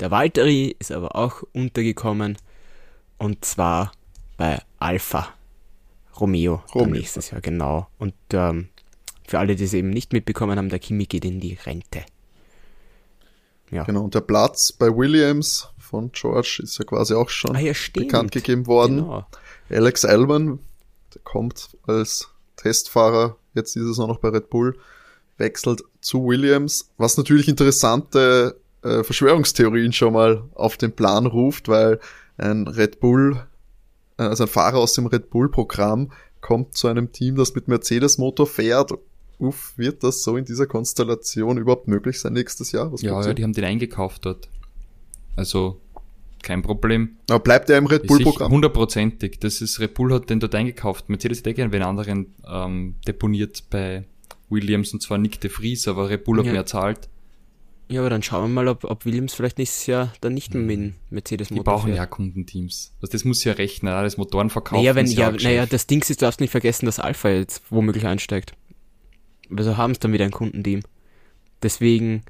der 0.00 0.10
Valtteri 0.10 0.76
ist 0.78 0.92
aber 0.92 1.16
auch 1.16 1.42
untergekommen. 1.52 2.36
Und 3.18 3.44
zwar 3.44 3.92
bei 4.36 4.60
Alpha 4.78 5.28
Romeo, 6.20 6.62
Romeo. 6.74 6.96
nächstes 6.96 7.30
Jahr, 7.30 7.40
genau. 7.40 7.88
Und 7.98 8.14
ähm, 8.32 8.68
für 9.26 9.38
alle, 9.38 9.56
die 9.56 9.64
es 9.64 9.74
eben 9.74 9.90
nicht 9.90 10.12
mitbekommen 10.12 10.58
haben, 10.58 10.68
der 10.68 10.78
Kimi 10.78 11.06
geht 11.06 11.24
in 11.24 11.40
die 11.40 11.54
Rente. 11.54 12.04
Ja. 13.70 13.84
Genau, 13.84 14.04
und 14.04 14.14
der 14.14 14.20
Platz 14.20 14.72
bei 14.72 14.86
Williams 14.94 15.68
von 15.78 16.12
George 16.12 16.60
ist 16.62 16.78
ja 16.78 16.84
quasi 16.84 17.14
auch 17.14 17.28
schon 17.28 17.56
Ah 17.56 17.60
ja, 17.60 17.72
bekannt 17.92 18.32
gegeben 18.32 18.66
worden. 18.66 18.98
Genau. 18.98 19.26
Alex 19.70 20.04
Albon, 20.04 20.60
der 21.14 21.22
kommt 21.22 21.76
als 21.86 22.30
Testfahrer 22.56 23.36
jetzt 23.54 23.74
diese 23.74 23.88
Saison 23.88 24.08
noch 24.08 24.18
bei 24.18 24.28
Red 24.28 24.50
Bull, 24.50 24.78
wechselt 25.38 25.82
zu 26.00 26.24
Williams, 26.26 26.90
was 26.96 27.16
natürlich 27.16 27.48
interessante 27.48 28.60
äh, 28.82 29.02
Verschwörungstheorien 29.02 29.92
schon 29.92 30.12
mal 30.12 30.44
auf 30.54 30.76
den 30.76 30.92
Plan 30.92 31.26
ruft, 31.26 31.68
weil 31.68 31.98
ein 32.38 32.68
Red 32.68 33.00
Bull, 33.00 33.42
äh, 34.18 34.22
also 34.22 34.44
ein 34.44 34.48
Fahrer 34.48 34.78
aus 34.78 34.92
dem 34.94 35.06
Red 35.06 35.30
Bull 35.30 35.50
Programm 35.50 36.12
kommt 36.40 36.76
zu 36.76 36.86
einem 36.88 37.12
Team, 37.12 37.36
das 37.36 37.54
mit 37.54 37.68
Mercedes 37.68 38.18
Motor 38.18 38.46
fährt. 38.46 38.92
Uff, 39.38 39.74
wird 39.76 40.02
das 40.02 40.22
so 40.22 40.36
in 40.36 40.44
dieser 40.44 40.66
Konstellation 40.66 41.58
überhaupt 41.58 41.88
möglich 41.88 42.20
sein 42.20 42.32
nächstes 42.32 42.72
Jahr? 42.72 42.92
Was 42.92 43.02
Ja, 43.02 43.20
ja, 43.20 43.34
die 43.34 43.42
haben 43.42 43.52
den 43.52 43.64
eingekauft 43.64 44.24
dort. 44.24 44.48
Also, 45.34 45.80
kein 46.42 46.62
Problem. 46.62 47.16
Aber 47.30 47.40
bleibt 47.40 47.68
er 47.70 47.78
im 47.78 47.86
Red 47.86 48.02
Ist 48.02 48.08
Bull 48.08 48.18
sich 48.18 48.26
Programm? 48.26 48.52
Hundertprozentig. 48.52 49.38
Das 49.40 49.60
ist, 49.60 49.80
Red 49.80 49.94
Bull 49.94 50.12
hat 50.12 50.30
den 50.30 50.40
dort 50.40 50.54
eingekauft. 50.54 51.08
Mercedes 51.08 51.38
hätte 51.38 51.54
gerne 51.54 51.72
wen 51.72 51.82
anderen 51.82 52.34
ähm, 52.48 52.96
deponiert 53.06 53.64
bei 53.70 54.04
Williams 54.48 54.92
und 54.92 55.02
zwar 55.02 55.18
Nick 55.18 55.40
de 55.40 55.50
Vries, 55.50 55.88
aber 55.88 56.08
Red 56.08 56.24
Bull 56.24 56.38
hat 56.38 56.46
Ja. 56.46 56.52
mehr 56.52 56.66
zahlt. 56.66 57.08
Ja, 57.88 58.00
aber 58.00 58.10
dann 58.10 58.22
schauen 58.24 58.42
wir 58.50 58.54
mal, 58.64 58.68
ob, 58.68 58.82
ob 58.84 59.04
Williams 59.04 59.34
vielleicht 59.34 59.58
nächstes 59.58 59.86
Jahr 59.86 60.12
dann 60.20 60.34
nicht 60.34 60.54
mehr 60.54 60.62
mit 60.64 60.76
dem 60.76 60.94
Mercedes 61.10 61.48
Die 61.48 61.54
Motor 61.54 61.74
brauchen 61.74 61.86
fährt. 61.86 61.98
ja 61.98 62.06
Kundenteams. 62.06 62.92
Also 63.00 63.12
das 63.12 63.24
muss 63.24 63.44
ja 63.44 63.52
rechnen, 63.52 63.92
alles 63.92 64.16
Motoren 64.16 64.50
verkaufen. 64.50 64.82
Naja, 64.82 64.96
wenn, 64.96 65.06
ist 65.06 65.12
ja, 65.14 65.30
naja, 65.30 65.66
das 65.66 65.86
Ding 65.86 66.00
ist, 66.00 66.10
du 66.10 66.14
darfst 66.16 66.40
nicht 66.40 66.50
vergessen, 66.50 66.86
dass 66.86 66.98
Alpha 66.98 67.28
jetzt 67.28 67.62
womöglich 67.70 68.04
einsteigt. 68.06 68.54
Also 69.56 69.76
haben 69.76 69.92
es 69.92 70.00
dann 70.00 70.12
wieder 70.12 70.24
ein 70.24 70.32
Kundenteam. 70.32 70.80
Deswegen, 71.62 72.22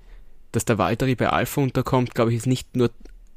dass 0.53 0.67
der 0.67 0.77
Valtteri 0.77 1.15
bei 1.15 1.31
Alpha 1.31 1.63
unterkommt, 1.63 2.15
glaube 2.15 2.33
ich, 2.33 2.37
ist 2.37 2.47
nicht 2.47 2.77
nur 2.77 2.91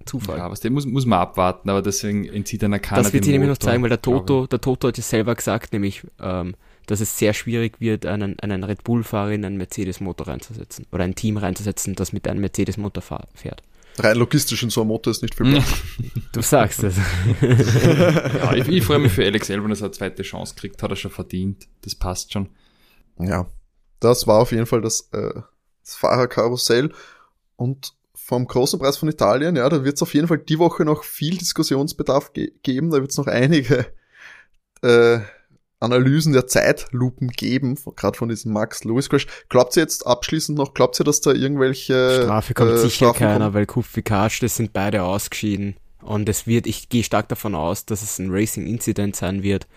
Zufall. 0.10 0.38
Ja, 0.38 0.50
was, 0.50 0.60
den 0.60 0.74
muss, 0.74 0.86
muss 0.86 1.06
man 1.06 1.19
abwarten, 1.19 1.69
aber 1.69 1.82
deswegen 1.82 2.26
entzieht 2.26 2.63
einer 2.63 2.80
keiner 2.80 3.04
das 3.04 3.13
wird 3.13 3.24
sich 3.24 3.32
nämlich 3.32 3.50
noch 3.50 3.58
zeigen, 3.58 3.84
weil 3.84 3.89
der 3.89 4.02
Toto, 4.02 4.48
der 4.48 4.60
Toto 4.60 4.88
hat 4.88 4.98
ja 4.98 5.04
selber 5.04 5.36
gesagt, 5.36 5.72
nämlich, 5.72 6.02
ähm, 6.19 6.56
dass 6.88 7.00
es 7.00 7.17
sehr 7.17 7.34
schwierig 7.34 7.80
wird, 7.80 8.06
einen, 8.06 8.39
einen 8.39 8.63
Red 8.63 8.84
Bull-Fahrer 8.84 9.32
in 9.32 9.45
einen 9.45 9.58
Mercedes-Motor 9.58 10.28
reinzusetzen. 10.28 10.88
Oder 10.91 11.04
ein 11.04 11.13
Team 11.13 11.38
reinzusetzen, 11.38 11.93
das 11.93 12.13
mit 12.13 12.28
einem 12.28 12.41
Mercedes-Motor 12.41 13.04
fährt. 13.36 13.62
Rein 14.00 14.17
logistisch 14.17 14.63
in 14.63 14.69
so 14.69 14.82
einem 14.82 14.88
Motor 14.88 15.12
ist 15.12 15.22
nicht 15.22 15.36
viel. 15.36 15.52
Platz. 15.52 15.65
Du 16.32 16.41
sagst 16.41 16.84
es. 16.84 16.95
ja, 17.41 18.54
ich, 18.54 18.67
ich 18.67 18.84
freue 18.84 19.00
mich 19.00 19.12
für 19.12 19.26
Alex 19.26 19.50
Albon, 19.50 19.69
dass 19.69 19.82
er 19.82 19.86
eine 19.86 19.91
zweite 19.91 20.24
Chance 20.24 20.56
kriegt, 20.56 20.82
hat 20.82 20.91
er 20.91 20.95
schon 20.95 21.12
verdient. 21.12 21.67
Das 21.82 21.95
passt 21.95 22.34
schon. 22.34 22.50
Ja, 23.19 23.48
das 24.00 24.28
war 24.28 24.39
auf 24.39 24.52
jeden 24.52 24.65
Fall 24.65 24.82
das, 24.82 25.10
äh, 25.12 25.41
das 25.84 25.95
Fahrerkarussell. 25.95 26.91
Und 27.56 27.93
vom 28.29 28.45
großen 28.45 28.77
Preis 28.77 28.97
von 28.97 29.09
Italien, 29.09 29.55
ja, 29.55 29.67
da 29.67 29.83
wird 29.83 29.95
es 29.95 30.03
auf 30.03 30.13
jeden 30.13 30.27
Fall 30.27 30.37
die 30.37 30.59
Woche 30.59 30.85
noch 30.85 31.03
viel 31.03 31.35
Diskussionsbedarf 31.35 32.31
ge 32.31 32.51
geben. 32.61 32.91
Da 32.91 33.01
wird 33.01 33.09
es 33.09 33.17
noch 33.17 33.25
einige 33.25 33.87
äh, 34.83 35.17
Analysen 35.79 36.33
der 36.33 36.45
Zeitlupen 36.45 37.29
geben, 37.29 37.75
gerade 37.95 38.15
von 38.15 38.29
diesem 38.29 38.53
Max 38.53 38.83
Lewis 38.83 39.09
Crash. 39.09 39.25
Glaubt 39.49 39.75
ihr 39.75 39.81
jetzt 39.81 40.05
abschließend 40.05 40.59
noch, 40.59 40.75
glaubt 40.75 40.99
ihr, 41.01 41.05
dass 41.05 41.21
da 41.21 41.31
irgendwelche 41.31 42.21
Strafe 42.23 42.53
kommt 42.53 42.71
äh, 42.71 42.77
sicher 42.77 43.07
Strafen 43.07 43.17
keiner, 43.19 43.45
kommen? 43.45 43.53
weil 43.55 43.65
Kufikage, 43.65 44.37
das 44.41 44.55
sind 44.55 44.73
beide 44.73 45.01
ausgeschieden. 45.01 45.75
Und 46.03 46.29
es 46.29 46.45
wird, 46.45 46.67
ich 46.67 46.87
gehe 46.89 47.03
stark 47.03 47.29
davon 47.29 47.55
aus, 47.55 47.87
dass 47.87 48.03
es 48.03 48.19
ein 48.19 48.29
Racing-Incident 48.29 49.15
sein 49.15 49.41
wird. 49.41 49.67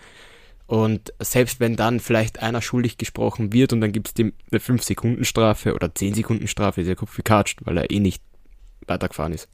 Und 0.67 1.11
selbst 1.19 1.59
wenn 1.59 1.75
dann 1.75 1.99
vielleicht 1.99 2.39
einer 2.43 2.61
schuldig 2.61 2.99
gesprochen 2.99 3.51
wird 3.51 3.73
und 3.73 3.81
dann 3.81 3.91
gibt 3.91 4.09
es 4.09 4.13
eine 4.19 4.59
5-Sekunden-Strafe 4.59 5.73
oder 5.73 5.87
10-Sekunden-Strafe, 5.87 6.81
ist 6.81 6.87
ja 6.87 6.95
Kufikage, 6.95 7.55
weil 7.63 7.77
er 7.77 7.89
eh 7.89 7.99
nicht 7.99 8.21
weitergefahren 8.87 9.33
ist. 9.33 9.47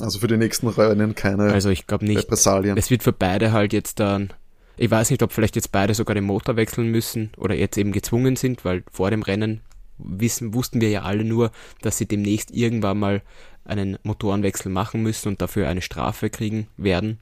Also 0.00 0.18
für 0.18 0.26
die 0.28 0.36
nächsten 0.36 0.68
Rennen 0.68 1.14
keine 1.14 1.44
Also 1.52 1.70
ich 1.70 1.86
glaube 1.86 2.04
nicht. 2.04 2.18
Repressalien. 2.18 2.76
Es 2.76 2.90
wird 2.90 3.02
für 3.02 3.12
beide 3.12 3.52
halt 3.52 3.72
jetzt 3.72 3.98
dann, 4.00 4.32
ich 4.76 4.90
weiß 4.90 5.10
nicht, 5.10 5.22
ob 5.22 5.32
vielleicht 5.32 5.56
jetzt 5.56 5.72
beide 5.72 5.94
sogar 5.94 6.14
den 6.14 6.24
Motor 6.24 6.56
wechseln 6.56 6.90
müssen 6.90 7.30
oder 7.38 7.54
jetzt 7.54 7.78
eben 7.78 7.92
gezwungen 7.92 8.36
sind, 8.36 8.64
weil 8.64 8.82
vor 8.92 9.10
dem 9.10 9.22
Rennen 9.22 9.62
wissen, 9.98 10.52
wussten 10.52 10.80
wir 10.82 10.90
ja 10.90 11.02
alle 11.02 11.24
nur, 11.24 11.50
dass 11.80 11.96
sie 11.96 12.06
demnächst 12.06 12.50
irgendwann 12.50 12.98
mal 12.98 13.22
einen 13.64 13.98
Motorenwechsel 14.02 14.70
machen 14.70 15.02
müssen 15.02 15.28
und 15.28 15.40
dafür 15.40 15.68
eine 15.68 15.80
Strafe 15.82 16.28
kriegen 16.28 16.68
werden. 16.76 17.18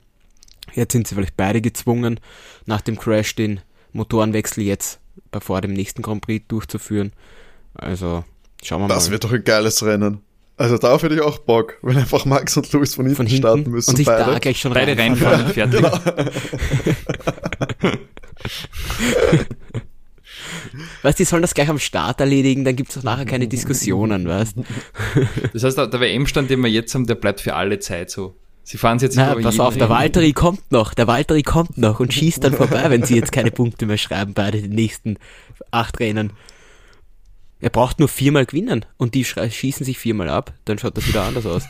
Jetzt 0.75 0.93
sind 0.93 1.07
sie 1.07 1.15
vielleicht 1.15 1.37
beide 1.37 1.61
gezwungen, 1.61 2.19
nach 2.67 2.81
dem 2.81 2.99
Crash 2.99 3.37
den 3.37 3.61
Motorenwechsel 3.93 4.65
jetzt 4.65 4.99
vor 5.41 5.61
dem 5.61 5.73
nächsten 5.75 6.03
Grand 6.03 6.23
Prix 6.23 6.45
durchzuführen. 6.49 7.13
Also 7.75 8.25
schauen 8.63 8.83
wir 8.83 8.89
Das 8.89 9.07
mal. 9.07 9.13
wird 9.13 9.25
doch 9.25 9.33
ein 9.33 9.45
geiles 9.45 9.85
Rennen. 9.85 10.21
Also 10.57 10.79
darauf 10.79 11.03
hätte 11.03 11.17
ich 11.17 11.21
auch 11.21 11.39
Bock, 11.39 11.79
wenn 11.83 11.97
einfach 11.97 12.25
Max 12.25 12.57
und 12.57 12.71
Louis 12.73 12.95
von 12.95 13.05
hinten, 13.05 13.17
von 13.17 13.27
hinten 13.27 13.43
starten 13.43 13.71
müssen. 13.71 13.91
und 13.91 13.97
sich 13.97 14.07
beide. 14.07 14.31
da 14.31 14.39
gleich 14.39 14.61
schon 14.61 14.73
Beide 14.73 14.97
reinfahren. 14.97 15.49
fertig. 15.53 15.85
Weißt 21.03 21.19
du, 21.19 21.23
die 21.23 21.27
sollen 21.27 21.43
das 21.43 21.55
gleich 21.55 21.69
am 21.69 21.79
Start 21.79 22.21
erledigen, 22.21 22.65
dann 22.65 22.77
gibt's 22.77 22.97
auch 22.99 23.03
nachher 23.03 23.27
keine 23.27 23.47
Diskussionen, 23.47 24.27
weißt 24.27 24.57
Das 25.53 25.63
heißt, 25.63 25.79
der 25.79 26.01
WM-Stand, 26.01 26.51
den 26.51 26.61
wir 26.61 26.71
jetzt 26.71 26.95
haben, 26.95 27.07
der 27.07 27.15
bleibt 27.15 27.41
für 27.41 27.55
alle 27.55 27.79
Zeit 27.79 28.11
so. 28.11 28.35
Sie 28.65 28.79
fahren 28.79 28.99
jetzt 28.99 29.17
Na, 29.17 29.35
pass 29.35 29.61
auf, 29.61 29.77
der. 29.77 29.91
Valtteri 29.91 30.33
kommt 30.33 30.73
noch, 30.73 30.95
der 30.95 31.07
Valtteri 31.07 31.43
kommt 31.43 31.77
noch 31.77 32.01
und 32.01 32.15
schießt 32.15 32.43
dann 32.43 32.55
vorbei, 32.55 32.85
wenn 32.89 33.03
sie 33.03 33.15
jetzt 33.15 33.31
keine 33.31 33.51
Punkte 33.51 33.85
mehr 33.85 33.99
schreiben 33.99 34.33
bei 34.33 34.51
den 34.51 34.71
nächsten 34.71 35.19
acht 35.71 36.01
Rennen. 36.01 36.33
Er 37.65 37.71
braucht 37.71 37.99
nur 37.99 38.09
viermal 38.09 38.45
gewinnen 38.45 38.85
und 38.99 39.15
die 39.15 39.25
schießen 39.25 39.87
sich 39.87 39.99
viermal 39.99 40.29
ab, 40.29 40.53
dann 40.67 40.79
schaut 40.79 40.99
das 40.99 41.09
wieder 41.09 41.23
anders 41.23 41.47
aus. 41.47 41.63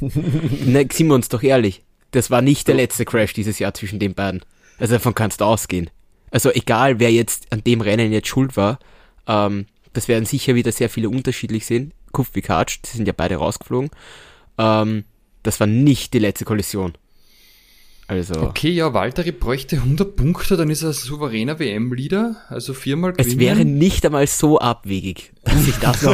ne, 0.00 0.88
sind 0.90 1.08
wir 1.08 1.14
uns 1.14 1.28
doch 1.28 1.42
ehrlich. 1.42 1.82
Das 2.12 2.30
war 2.30 2.40
nicht 2.40 2.68
der 2.68 2.76
letzte 2.76 3.04
Crash 3.04 3.34
dieses 3.34 3.58
Jahr 3.58 3.74
zwischen 3.74 3.98
den 3.98 4.14
beiden. 4.14 4.40
Also 4.78 4.94
davon 4.94 5.14
kannst 5.14 5.42
du 5.42 5.44
ausgehen. 5.44 5.90
Also 6.30 6.50
egal, 6.52 7.00
wer 7.00 7.12
jetzt 7.12 7.52
an 7.52 7.62
dem 7.64 7.82
Rennen 7.82 8.14
jetzt 8.14 8.28
schuld 8.28 8.56
war, 8.56 8.78
ähm, 9.26 9.66
das 9.92 10.08
werden 10.08 10.24
sicher 10.24 10.54
wieder 10.54 10.72
sehr 10.72 10.88
viele 10.88 11.10
unterschiedlich 11.10 11.66
sehen. 11.66 11.92
Kuf 12.12 12.30
wie 12.32 12.40
Katsch, 12.40 12.78
die 12.82 12.96
sind 12.96 13.06
ja 13.06 13.12
beide 13.14 13.36
rausgeflogen. 13.36 13.90
Ähm, 14.56 15.04
das 15.42 15.60
war 15.60 15.66
nicht 15.66 16.14
die 16.14 16.18
letzte 16.18 16.46
Kollision. 16.46 16.94
Also, 18.10 18.40
Okay, 18.40 18.70
ja, 18.70 18.94
Valtteri 18.94 19.32
bräuchte 19.32 19.76
100 19.76 20.16
Punkte, 20.16 20.56
dann 20.56 20.70
ist 20.70 20.82
er 20.82 20.94
souveräner 20.94 21.58
WM-Leader, 21.58 22.36
also 22.48 22.72
viermal 22.72 23.12
es 23.18 23.26
gewinnen. 23.26 23.40
wäre 23.40 23.64
nicht 23.66 24.06
einmal 24.06 24.26
so 24.26 24.58
abwegig, 24.58 25.32
dass 25.44 25.62
sich 25.64 25.74
das 25.76 26.00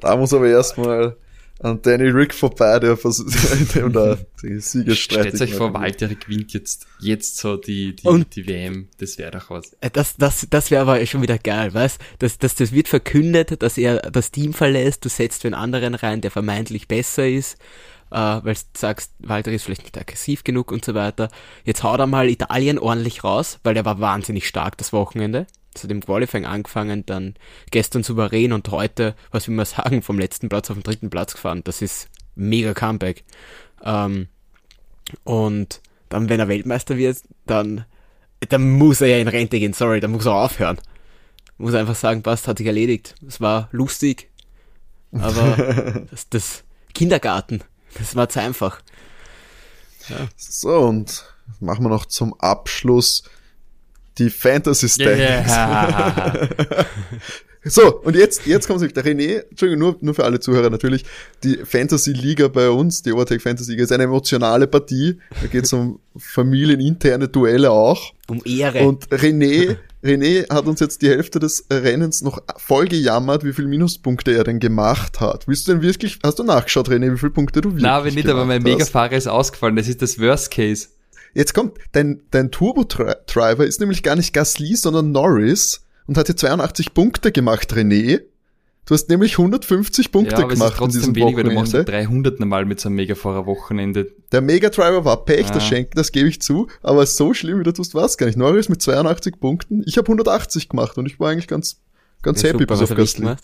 Da 0.00 0.16
muss 0.16 0.32
aber 0.32 0.48
erstmal 0.48 1.16
an 1.60 1.80
Danny 1.82 2.08
Rick 2.10 2.34
vorbei, 2.34 2.78
der 2.78 2.96
versucht, 2.96 3.74
dem 3.74 3.92
da 3.92 4.18
die 4.42 4.60
Siege 4.60 4.94
Stellt 4.94 5.40
euch 5.40 5.54
vor, 5.54 5.72
Valtteri 5.72 6.16
gewinnt 6.16 6.52
jetzt, 6.52 6.86
jetzt 7.00 7.38
so 7.38 7.56
die, 7.56 7.96
die, 7.96 8.06
Und- 8.06 8.34
die 8.36 8.46
WM, 8.46 8.88
das 8.98 9.18
wäre 9.18 9.30
doch 9.32 9.50
was. 9.50 9.72
Äh, 9.80 9.90
Das, 9.90 10.16
das, 10.16 10.46
das 10.50 10.70
wäre 10.70 10.82
aber 10.82 11.04
schon 11.06 11.22
wieder 11.22 11.38
geil, 11.38 11.72
weißt 11.72 11.98
das, 12.18 12.38
das, 12.38 12.54
das 12.56 12.72
wird 12.72 12.88
verkündet, 12.88 13.62
dass 13.62 13.78
er 13.78 13.98
das 14.10 14.30
Team 14.30 14.52
verlässt, 14.52 15.04
du 15.04 15.08
setzt 15.08 15.44
den 15.44 15.54
anderen 15.54 15.94
rein, 15.94 16.20
der 16.20 16.30
vermeintlich 16.30 16.86
besser 16.88 17.26
ist, 17.28 17.56
äh, 18.14 18.44
weil 18.44 18.54
du 18.54 18.60
sagst, 18.76 19.12
Walter 19.18 19.52
ist 19.52 19.64
vielleicht 19.64 19.82
nicht 19.82 19.98
aggressiv 19.98 20.44
genug 20.44 20.72
und 20.72 20.84
so 20.84 20.94
weiter. 20.94 21.28
Jetzt 21.64 21.82
haut 21.82 21.98
er 21.98 22.06
mal 22.06 22.28
Italien 22.28 22.78
ordentlich 22.78 23.24
raus, 23.24 23.58
weil 23.64 23.74
der 23.74 23.84
war 23.84 24.00
wahnsinnig 24.00 24.46
stark 24.46 24.78
das 24.78 24.92
Wochenende. 24.92 25.46
Das 25.72 25.82
hat 25.82 25.90
im 25.90 26.00
Qualifying 26.00 26.46
angefangen, 26.46 27.04
dann 27.04 27.34
gestern 27.72 28.04
souverän 28.04 28.52
und 28.52 28.70
heute, 28.70 29.16
was 29.32 29.48
will 29.48 29.56
man 29.56 29.66
sagen, 29.66 30.02
vom 30.02 30.18
letzten 30.18 30.48
Platz 30.48 30.70
auf 30.70 30.76
den 30.76 30.84
dritten 30.84 31.10
Platz 31.10 31.34
gefahren. 31.34 31.62
Das 31.64 31.82
ist 31.82 32.08
mega 32.36 32.72
Comeback. 32.72 33.24
Ähm, 33.82 34.28
und 35.24 35.80
dann, 36.08 36.28
wenn 36.28 36.38
er 36.38 36.48
Weltmeister 36.48 36.96
wird, 36.96 37.18
dann 37.46 37.84
dann 38.48 38.72
muss 38.72 39.00
er 39.00 39.08
ja 39.08 39.18
in 39.18 39.28
Rente 39.28 39.58
gehen, 39.58 39.72
sorry, 39.72 40.00
dann 40.00 40.12
muss 40.12 40.26
er 40.26 40.34
aufhören. 40.34 40.78
Muss 41.56 41.72
er 41.72 41.80
einfach 41.80 41.94
sagen, 41.94 42.22
passt, 42.22 42.48
hat 42.48 42.58
sich 42.58 42.66
erledigt. 42.66 43.14
Es 43.26 43.40
war 43.40 43.68
lustig, 43.72 44.30
aber 45.12 46.04
das, 46.10 46.28
das 46.28 46.64
Kindergarten, 46.92 47.62
das 47.98 48.16
war 48.16 48.28
zu 48.28 48.40
einfach. 48.40 48.80
Ja. 50.08 50.28
So, 50.36 50.76
und 50.78 51.24
machen 51.60 51.84
wir 51.84 51.88
noch 51.88 52.06
zum 52.06 52.34
Abschluss 52.40 53.24
die 54.18 54.30
Fantasy 54.30 54.88
Stats. 54.88 55.18
Yeah. 55.18 56.86
so, 57.64 58.00
und 58.00 58.14
jetzt, 58.16 58.46
jetzt 58.46 58.68
kommt 58.68 58.80
der 58.82 59.04
René, 59.04 59.44
Entschuldigung, 59.50 59.80
nur, 59.80 59.96
nur 60.00 60.14
für 60.14 60.24
alle 60.24 60.38
Zuhörer 60.40 60.70
natürlich, 60.70 61.04
die 61.42 61.56
Fantasy 61.64 62.12
Liga 62.12 62.48
bei 62.48 62.70
uns, 62.70 63.02
die 63.02 63.12
Overtake 63.12 63.40
Fantasy 63.40 63.72
Liga, 63.72 63.84
ist 63.84 63.92
eine 63.92 64.04
emotionale 64.04 64.66
Partie. 64.66 65.18
Da 65.40 65.48
geht 65.48 65.64
es 65.64 65.72
um 65.72 66.00
familieninterne 66.16 67.28
Duelle 67.28 67.70
auch. 67.70 68.12
Um 68.28 68.40
Ehre. 68.44 68.86
Und 68.86 69.08
René, 69.08 69.76
René 70.04 70.46
hat 70.52 70.66
uns 70.66 70.80
jetzt 70.80 71.00
die 71.00 71.08
Hälfte 71.08 71.38
des 71.38 71.64
Rennens 71.70 72.20
noch 72.20 72.42
voll 72.58 72.86
gejammert, 72.86 73.42
wie 73.42 73.54
viel 73.54 73.66
Minuspunkte 73.66 74.32
er 74.32 74.44
denn 74.44 74.60
gemacht 74.60 75.20
hat. 75.20 75.48
Willst 75.48 75.66
du 75.66 75.72
denn 75.72 75.82
wirklich, 75.82 76.18
hast 76.22 76.38
du 76.38 76.44
nachgeschaut, 76.44 76.90
René, 76.90 77.12
wie 77.12 77.18
viele 77.18 77.32
Punkte 77.32 77.62
du 77.62 77.70
wirklich 77.70 77.84
Nein, 77.84 78.04
wenn 78.04 78.14
nicht, 78.14 78.28
aber 78.28 78.44
mein 78.44 78.62
Megafahrer 78.62 79.12
ist 79.12 79.26
ausgefallen. 79.26 79.76
Das 79.76 79.88
ist 79.88 80.02
das 80.02 80.18
Worst 80.18 80.50
Case. 80.50 80.88
Jetzt 81.32 81.54
kommt, 81.54 81.78
dein, 81.92 82.20
dein 82.30 82.50
Turbo-Driver 82.50 83.64
ist 83.64 83.80
nämlich 83.80 84.02
gar 84.02 84.14
nicht 84.14 84.34
Gasly, 84.34 84.76
sondern 84.76 85.10
Norris 85.10 85.86
und 86.06 86.18
hat 86.18 86.26
hier 86.26 86.36
82 86.36 86.92
Punkte 86.92 87.32
gemacht, 87.32 87.72
René. 87.72 88.20
Du 88.86 88.92
hast 88.92 89.08
nämlich 89.08 89.38
150 89.38 90.12
Punkte 90.12 90.32
ja, 90.32 90.38
aber 90.40 90.48
gemacht 90.48 90.68
es 90.68 90.74
ist 90.74 90.78
trotzdem 90.78 91.00
in 91.00 91.14
diesem 91.14 91.14
wenig, 91.14 91.36
Wochenende. 91.36 91.56
Weil 91.56 91.70
du 91.70 91.78
machst 91.78 91.88
300 91.88 92.40
normal 92.40 92.64
mit 92.66 92.80
so 92.80 92.88
einem 92.88 92.96
Megafahrer-Wochenende. 92.96 94.12
Der 94.30 94.42
Mega-Driver 94.42 95.04
war 95.06 95.24
Pech, 95.24 95.46
ah. 95.48 95.54
das 95.54 95.66
Schenken, 95.66 95.96
das 95.96 96.12
gebe 96.12 96.28
ich 96.28 96.42
zu, 96.42 96.68
aber 96.82 97.06
so 97.06 97.32
schlimm 97.32 97.60
wie 97.60 97.64
du 97.64 97.72
tust, 97.72 97.94
war 97.94 98.04
es 98.04 98.18
gar 98.18 98.26
nicht. 98.26 98.36
Norris 98.36 98.68
mit 98.68 98.82
82 98.82 99.40
Punkten, 99.40 99.82
ich 99.86 99.96
habe 99.96 100.06
180 100.08 100.68
gemacht 100.68 100.98
und 100.98 101.06
ich 101.06 101.18
war 101.18 101.30
eigentlich 101.30 101.48
ganz, 101.48 101.80
ganz 102.20 102.42
ja, 102.42 102.50
happy 102.50 102.64
super, 102.64 102.74
bis 102.74 102.90
auf 102.90 102.96
Gasly. 102.96 103.36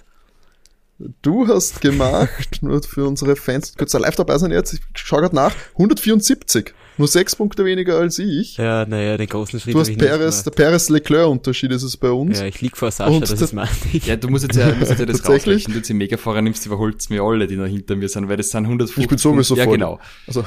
Du 1.23 1.49
hast 1.49 1.81
gemacht, 1.81 2.59
nur 2.61 2.83
für 2.83 3.07
unsere 3.07 3.35
Fans, 3.35 3.73
ihr 3.79 4.01
live 4.01 4.17
dabei 4.17 4.37
sein 4.37 4.51
jetzt, 4.51 4.75
ich 4.75 4.81
schau 4.95 5.19
grad 5.19 5.33
nach, 5.33 5.55
174. 5.73 6.75
Nur 6.97 7.09
sechs 7.09 7.35
Punkte 7.35 7.65
weniger 7.65 7.99
als 7.99 8.19
ich. 8.19 8.57
Ja, 8.57 8.85
naja, 8.85 9.17
den 9.17 9.27
großen 9.27 9.59
Schritt. 9.61 9.75
Du 9.75 9.81
hast 9.81 9.97
Perez, 9.97 10.43
der 10.43 10.51
Perez-Leclerc-Unterschied 10.51 11.73
ist 11.73 11.83
es 11.83 11.97
bei 11.97 12.11
uns. 12.11 12.39
Ja, 12.39 12.47
ich 12.47 12.61
lieg 12.61 12.77
vor 12.77 12.91
Sascha, 12.91 13.11
Und 13.11 13.23
das 13.23 13.41
ist 13.41 13.53
mein 13.53 13.69
Ja, 14.05 14.17
du 14.17 14.29
musst 14.29 14.45
jetzt 14.45 14.57
ja, 14.57 14.75
musst 14.75 14.91
jetzt 14.91 15.01
ja 15.01 15.07
das 15.07 15.27
rausrechnen. 15.27 15.73
Du 15.73 15.79
jetzt 15.79 15.91
Megafahrer 15.91 16.43
nimmst, 16.43 16.67
überholst 16.67 17.11
mir 17.11 17.23
alle, 17.23 17.47
die 17.47 17.57
noch 17.57 17.67
hinter 17.67 17.97
mir 17.97 18.09
sind, 18.09 18.29
weil 18.29 18.37
das 18.37 18.51
sind 18.51 18.65
150. 18.65 19.03
Ich 19.03 19.09
bin 19.09 19.19
sowieso 19.19 19.55
Ja, 19.57 19.65
genau. 19.65 19.99
Also. 20.27 20.45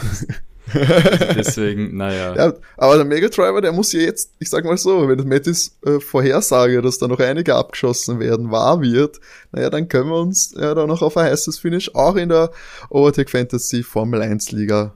Deswegen, 1.35 1.97
naja. 1.97 2.35
Ja, 2.35 2.53
aber 2.77 2.95
der 2.95 3.05
Mega 3.05 3.27
Driver, 3.27 3.59
der 3.59 3.73
muss 3.73 3.91
ja 3.91 3.99
jetzt, 3.99 4.31
ich 4.39 4.49
sag 4.49 4.63
mal 4.63 4.77
so, 4.77 5.09
wenn 5.09 5.27
Mattis 5.27 5.75
äh, 5.85 5.99
Vorhersage, 5.99 6.81
dass 6.81 6.99
da 6.99 7.07
noch 7.07 7.19
einige 7.19 7.55
abgeschossen 7.55 8.19
werden, 8.19 8.49
wahr 8.49 8.81
wird, 8.81 9.19
naja, 9.51 9.69
dann 9.69 9.89
können 9.89 10.09
wir 10.09 10.19
uns 10.19 10.53
ja 10.57 10.73
da 10.73 10.87
noch 10.87 11.01
auf 11.01 11.17
ein 11.17 11.25
heißes 11.25 11.59
Finish 11.59 11.93
auch 11.93 12.15
in 12.15 12.29
der 12.29 12.51
Overtake 12.89 13.29
Fantasy 13.29 13.83
Formel 13.83 14.21
1 14.21 14.51
Liga 14.51 14.93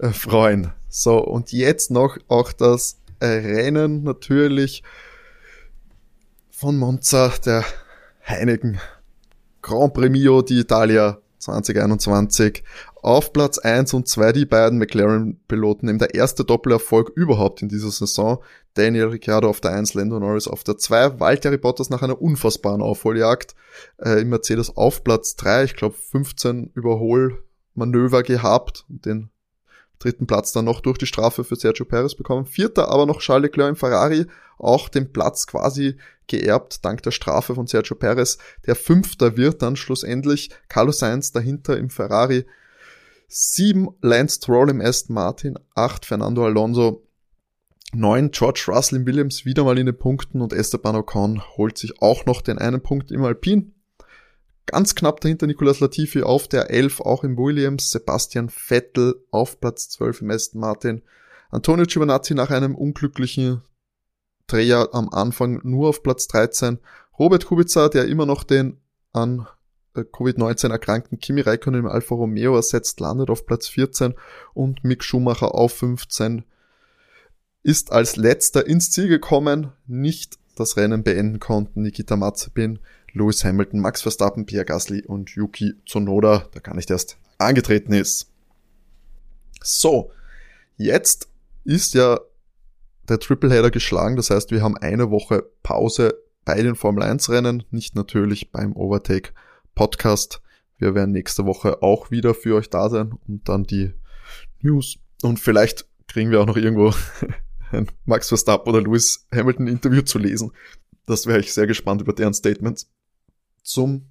äh, 0.00 0.10
freuen. 0.10 0.72
So, 0.88 1.18
und 1.18 1.52
jetzt 1.52 1.90
noch 1.90 2.18
auch 2.28 2.52
das 2.52 3.00
Rennen 3.22 4.02
natürlich 4.02 4.82
von 6.50 6.76
Monza, 6.76 7.32
der 7.44 7.64
Heineken 8.26 8.80
Grand 9.62 9.94
Premio 9.94 10.40
d'Italia 10.40 11.18
2021. 11.38 12.62
Auf 13.02 13.32
Platz 13.32 13.58
1 13.58 13.94
und 13.94 14.08
2 14.08 14.32
die 14.32 14.44
beiden 14.44 14.78
McLaren-Piloten, 14.78 15.88
eben 15.88 15.98
der 15.98 16.14
erste 16.14 16.44
Doppelerfolg 16.44 17.10
überhaupt 17.14 17.62
in 17.62 17.68
dieser 17.68 17.90
Saison. 17.90 18.42
Daniel 18.74 19.06
Ricciardo 19.06 19.48
auf 19.48 19.60
der 19.60 19.72
1, 19.72 19.94
Lando 19.94 20.20
Norris 20.20 20.48
auf 20.48 20.64
der 20.64 20.76
2, 20.76 21.18
Valtteri 21.18 21.56
Bottas 21.56 21.88
nach 21.88 22.02
einer 22.02 22.20
unfassbaren 22.20 22.82
Aufholjagd 22.82 23.54
äh, 23.98 24.20
im 24.20 24.28
Mercedes 24.28 24.76
auf 24.76 25.02
Platz 25.02 25.36
3, 25.36 25.64
ich 25.64 25.76
glaube 25.76 25.96
15 25.96 26.70
Überholmanöver 26.74 28.22
gehabt 28.22 28.84
den 28.88 29.30
dritten 30.00 30.26
Platz 30.26 30.52
dann 30.52 30.64
noch 30.64 30.80
durch 30.80 30.98
die 30.98 31.06
Strafe 31.06 31.44
für 31.44 31.56
Sergio 31.56 31.84
Perez 31.84 32.14
bekommen. 32.14 32.46
Vierter 32.46 32.88
aber 32.88 33.06
noch 33.06 33.20
Charles 33.20 33.44
Leclerc 33.44 33.70
im 33.70 33.76
Ferrari, 33.76 34.26
auch 34.58 34.88
den 34.88 35.12
Platz 35.12 35.46
quasi 35.46 35.96
geerbt, 36.26 36.84
dank 36.84 37.02
der 37.02 37.10
Strafe 37.12 37.54
von 37.54 37.66
Sergio 37.66 37.96
Perez. 37.96 38.38
Der 38.66 38.74
Fünfter 38.74 39.36
wird 39.36 39.62
dann 39.62 39.76
schlussendlich 39.76 40.50
Carlos 40.68 40.98
Sainz 40.98 41.32
dahinter 41.32 41.76
im 41.76 41.90
Ferrari. 41.90 42.46
Sieben 43.28 43.88
Lance 44.00 44.36
Stroll 44.36 44.70
im 44.70 44.80
Aston 44.80 45.14
Martin, 45.14 45.58
acht 45.74 46.04
Fernando 46.04 46.44
Alonso, 46.44 47.06
neun 47.92 48.30
George 48.30 48.64
Russell 48.68 48.98
im 48.98 49.06
Williams 49.06 49.44
wieder 49.44 49.64
mal 49.64 49.78
in 49.78 49.86
den 49.86 49.96
Punkten 49.96 50.40
und 50.40 50.52
Esteban 50.52 50.96
Ocon 50.96 51.42
holt 51.56 51.78
sich 51.78 52.00
auch 52.02 52.26
noch 52.26 52.42
den 52.42 52.58
einen 52.58 52.82
Punkt 52.82 53.10
im 53.10 53.24
Alpin. 53.24 53.74
Ganz 54.70 54.94
knapp 54.94 55.20
dahinter 55.20 55.48
Nicolas 55.48 55.80
Latifi 55.80 56.22
auf 56.22 56.46
der 56.46 56.70
11, 56.70 57.00
auch 57.00 57.24
im 57.24 57.36
Williams. 57.36 57.90
Sebastian 57.90 58.48
Vettel 58.48 59.16
auf 59.32 59.60
Platz 59.60 59.88
12 59.88 60.22
im 60.22 60.30
Aston 60.30 60.60
Martin. 60.60 61.02
Antonio 61.50 61.86
Giovinazzi 61.86 62.34
nach 62.34 62.50
einem 62.50 62.76
unglücklichen 62.76 63.62
Dreher 64.46 64.90
am 64.92 65.08
Anfang 65.08 65.60
nur 65.64 65.88
auf 65.88 66.04
Platz 66.04 66.28
13. 66.28 66.78
Robert 67.18 67.46
Kubica, 67.46 67.88
der 67.88 68.04
immer 68.06 68.26
noch 68.26 68.44
den 68.44 68.78
an 69.12 69.48
äh, 69.96 70.02
Covid-19 70.02 70.70
erkrankten 70.70 71.18
Kimi 71.18 71.40
Räikkönen 71.40 71.80
im 71.80 71.88
Alfa 71.88 72.14
Romeo 72.14 72.54
ersetzt, 72.54 73.00
landet 73.00 73.28
auf 73.28 73.46
Platz 73.46 73.66
14 73.66 74.14
und 74.54 74.84
Mick 74.84 75.02
Schumacher 75.02 75.52
auf 75.52 75.72
15 75.72 76.44
ist 77.64 77.90
als 77.90 78.14
letzter 78.14 78.66
ins 78.66 78.92
Ziel 78.92 79.08
gekommen, 79.08 79.72
nicht 79.88 80.38
das 80.54 80.76
Rennen 80.76 81.02
beenden 81.02 81.40
konnten. 81.40 81.82
Nikita 81.82 82.16
Mazepin 82.16 82.78
Lewis 83.12 83.44
Hamilton, 83.44 83.80
Max 83.80 84.02
Verstappen, 84.02 84.46
Pierre 84.46 84.64
Gasly 84.64 85.04
und 85.04 85.30
Yuki 85.30 85.74
Tsunoda, 85.86 86.48
der 86.54 86.60
gar 86.60 86.74
nicht 86.74 86.90
erst 86.90 87.18
angetreten 87.38 87.92
ist. 87.92 88.30
So, 89.62 90.10
jetzt 90.76 91.28
ist 91.64 91.94
ja 91.94 92.20
der 93.08 93.18
Tripleheader 93.18 93.70
geschlagen, 93.70 94.16
das 94.16 94.30
heißt, 94.30 94.50
wir 94.50 94.62
haben 94.62 94.76
eine 94.76 95.10
Woche 95.10 95.44
Pause 95.62 96.14
bei 96.44 96.62
den 96.62 96.76
Formel 96.76 97.02
1 97.02 97.28
Rennen, 97.30 97.64
nicht 97.70 97.94
natürlich 97.94 98.50
beim 98.52 98.74
Overtake 98.74 99.32
Podcast. 99.74 100.40
Wir 100.78 100.94
werden 100.94 101.12
nächste 101.12 101.44
Woche 101.44 101.82
auch 101.82 102.10
wieder 102.10 102.34
für 102.34 102.56
euch 102.56 102.70
da 102.70 102.88
sein 102.88 103.12
und 103.26 103.48
dann 103.48 103.64
die 103.64 103.92
News 104.60 104.98
und 105.22 105.38
vielleicht 105.38 105.86
kriegen 106.08 106.30
wir 106.30 106.40
auch 106.40 106.46
noch 106.46 106.56
irgendwo 106.56 106.94
ein 107.72 107.88
Max 108.04 108.28
Verstappen 108.28 108.72
oder 108.72 108.82
Lewis 108.82 109.26
Hamilton 109.34 109.66
Interview 109.66 110.02
zu 110.02 110.18
lesen. 110.18 110.52
Das 111.06 111.26
wäre 111.26 111.40
ich 111.40 111.52
sehr 111.52 111.66
gespannt 111.66 112.00
über 112.00 112.12
deren 112.12 112.34
Statements 112.34 112.90
zum 113.62 114.06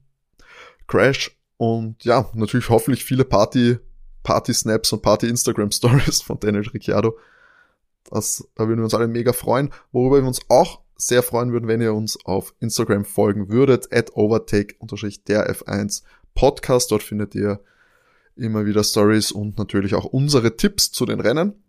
Crash 0.87 1.37
und 1.57 2.03
ja, 2.05 2.29
natürlich 2.33 2.69
hoffentlich 2.69 3.03
viele 3.03 3.25
Party, 3.25 3.77
Party-Snaps 4.23 4.93
und 4.93 5.01
Party-Instagram-Stories 5.01 6.21
von 6.21 6.39
Daniel 6.39 6.67
Ricciardo. 6.67 7.17
Das, 8.09 8.47
da 8.55 8.67
würden 8.67 8.79
wir 8.79 8.85
uns 8.85 8.93
alle 8.93 9.07
mega 9.07 9.33
freuen. 9.33 9.71
Worüber 9.91 10.21
wir 10.21 10.27
uns 10.27 10.39
auch 10.49 10.81
sehr 10.95 11.23
freuen 11.23 11.51
würden, 11.51 11.67
wenn 11.67 11.81
ihr 11.81 11.93
uns 11.93 12.23
auf 12.25 12.53
Instagram 12.59 13.05
folgen 13.05 13.49
würdet, 13.49 13.93
at 13.93 14.15
overtake-der 14.15 15.53
F1 15.53 16.03
Podcast. 16.33 16.91
Dort 16.91 17.03
findet 17.03 17.35
ihr 17.35 17.59
immer 18.35 18.65
wieder 18.65 18.83
Stories 18.83 19.31
und 19.31 19.57
natürlich 19.57 19.95
auch 19.95 20.05
unsere 20.05 20.55
Tipps 20.55 20.91
zu 20.91 21.05
den 21.05 21.19
Rennen. 21.19 21.61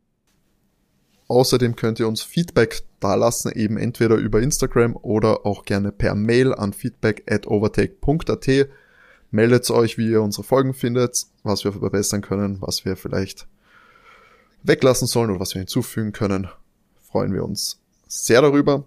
Außerdem 1.30 1.76
könnt 1.76 2.00
ihr 2.00 2.08
uns 2.08 2.22
Feedback 2.24 2.82
dalassen, 2.98 3.52
eben 3.52 3.76
entweder 3.76 4.16
über 4.16 4.42
Instagram 4.42 4.96
oder 4.96 5.46
auch 5.46 5.64
gerne 5.64 5.92
per 5.92 6.16
Mail 6.16 6.52
an 6.52 6.72
feedback 6.72 7.22
at 7.30 7.46
overtake.at. 7.46 8.68
Meldet 9.30 9.70
euch, 9.70 9.96
wie 9.96 10.10
ihr 10.10 10.22
unsere 10.22 10.42
Folgen 10.42 10.74
findet, 10.74 11.26
was 11.44 11.62
wir 11.62 11.70
verbessern 11.70 12.20
können, 12.20 12.60
was 12.60 12.84
wir 12.84 12.96
vielleicht 12.96 13.46
weglassen 14.64 15.06
sollen 15.06 15.30
oder 15.30 15.38
was 15.38 15.54
wir 15.54 15.60
hinzufügen 15.60 16.10
können. 16.10 16.48
Freuen 17.00 17.32
wir 17.32 17.44
uns 17.44 17.80
sehr 18.08 18.42
darüber. 18.42 18.86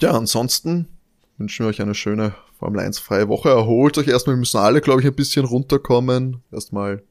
Ja, 0.00 0.10
ansonsten 0.10 0.88
wünschen 1.36 1.64
wir 1.64 1.70
euch 1.70 1.80
eine 1.80 1.94
schöne 1.94 2.34
Formel 2.58 2.80
1 2.80 2.98
freie 2.98 3.28
Woche. 3.28 3.50
Erholt 3.50 3.96
euch 3.96 4.08
erstmal, 4.08 4.34
wir 4.34 4.40
müssen 4.40 4.58
alle, 4.58 4.80
glaube 4.80 5.02
ich, 5.02 5.06
ein 5.06 5.14
bisschen 5.14 5.44
runterkommen. 5.44 6.42
Erstmal 6.50 7.04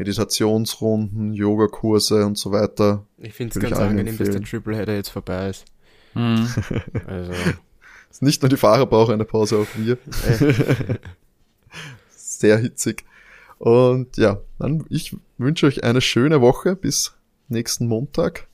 Meditationsrunden, 0.00 1.34
Yogakurse 1.34 2.24
und 2.24 2.38
so 2.38 2.52
weiter. 2.52 3.04
Ich 3.18 3.34
finde 3.34 3.52
es 3.54 3.60
ganz 3.60 3.76
angenehm, 3.76 4.08
empfehlen. 4.08 4.32
dass 4.32 4.40
der 4.40 4.48
Tripleheader 4.48 4.94
jetzt 4.94 5.10
vorbei 5.10 5.50
ist. 5.50 5.66
Mhm. 6.14 6.48
also. 7.06 7.32
ist 8.10 8.22
nicht 8.22 8.40
nur 8.40 8.48
die 8.48 8.56
Fahrer 8.56 8.86
brauchen 8.86 9.12
eine 9.12 9.26
Pause, 9.26 9.58
auch 9.58 9.66
wir. 9.76 9.98
Sehr 12.08 12.56
hitzig. 12.56 13.04
Und 13.58 14.16
ja, 14.16 14.40
dann 14.58 14.86
ich 14.88 15.14
wünsche 15.36 15.66
euch 15.66 15.84
eine 15.84 16.00
schöne 16.00 16.40
Woche 16.40 16.76
bis 16.76 17.12
nächsten 17.48 17.86
Montag. 17.86 18.46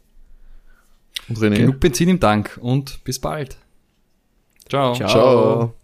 Und 1.29 1.39
René. 1.39 1.59
Genug 1.59 1.79
Benzin 1.79 2.09
im 2.09 2.19
Tank 2.19 2.59
und 2.61 3.05
bis 3.05 3.21
bald. 3.21 3.57
Ciao. 4.69 4.95
Ciao. 4.95 5.09
Ciao. 5.09 5.75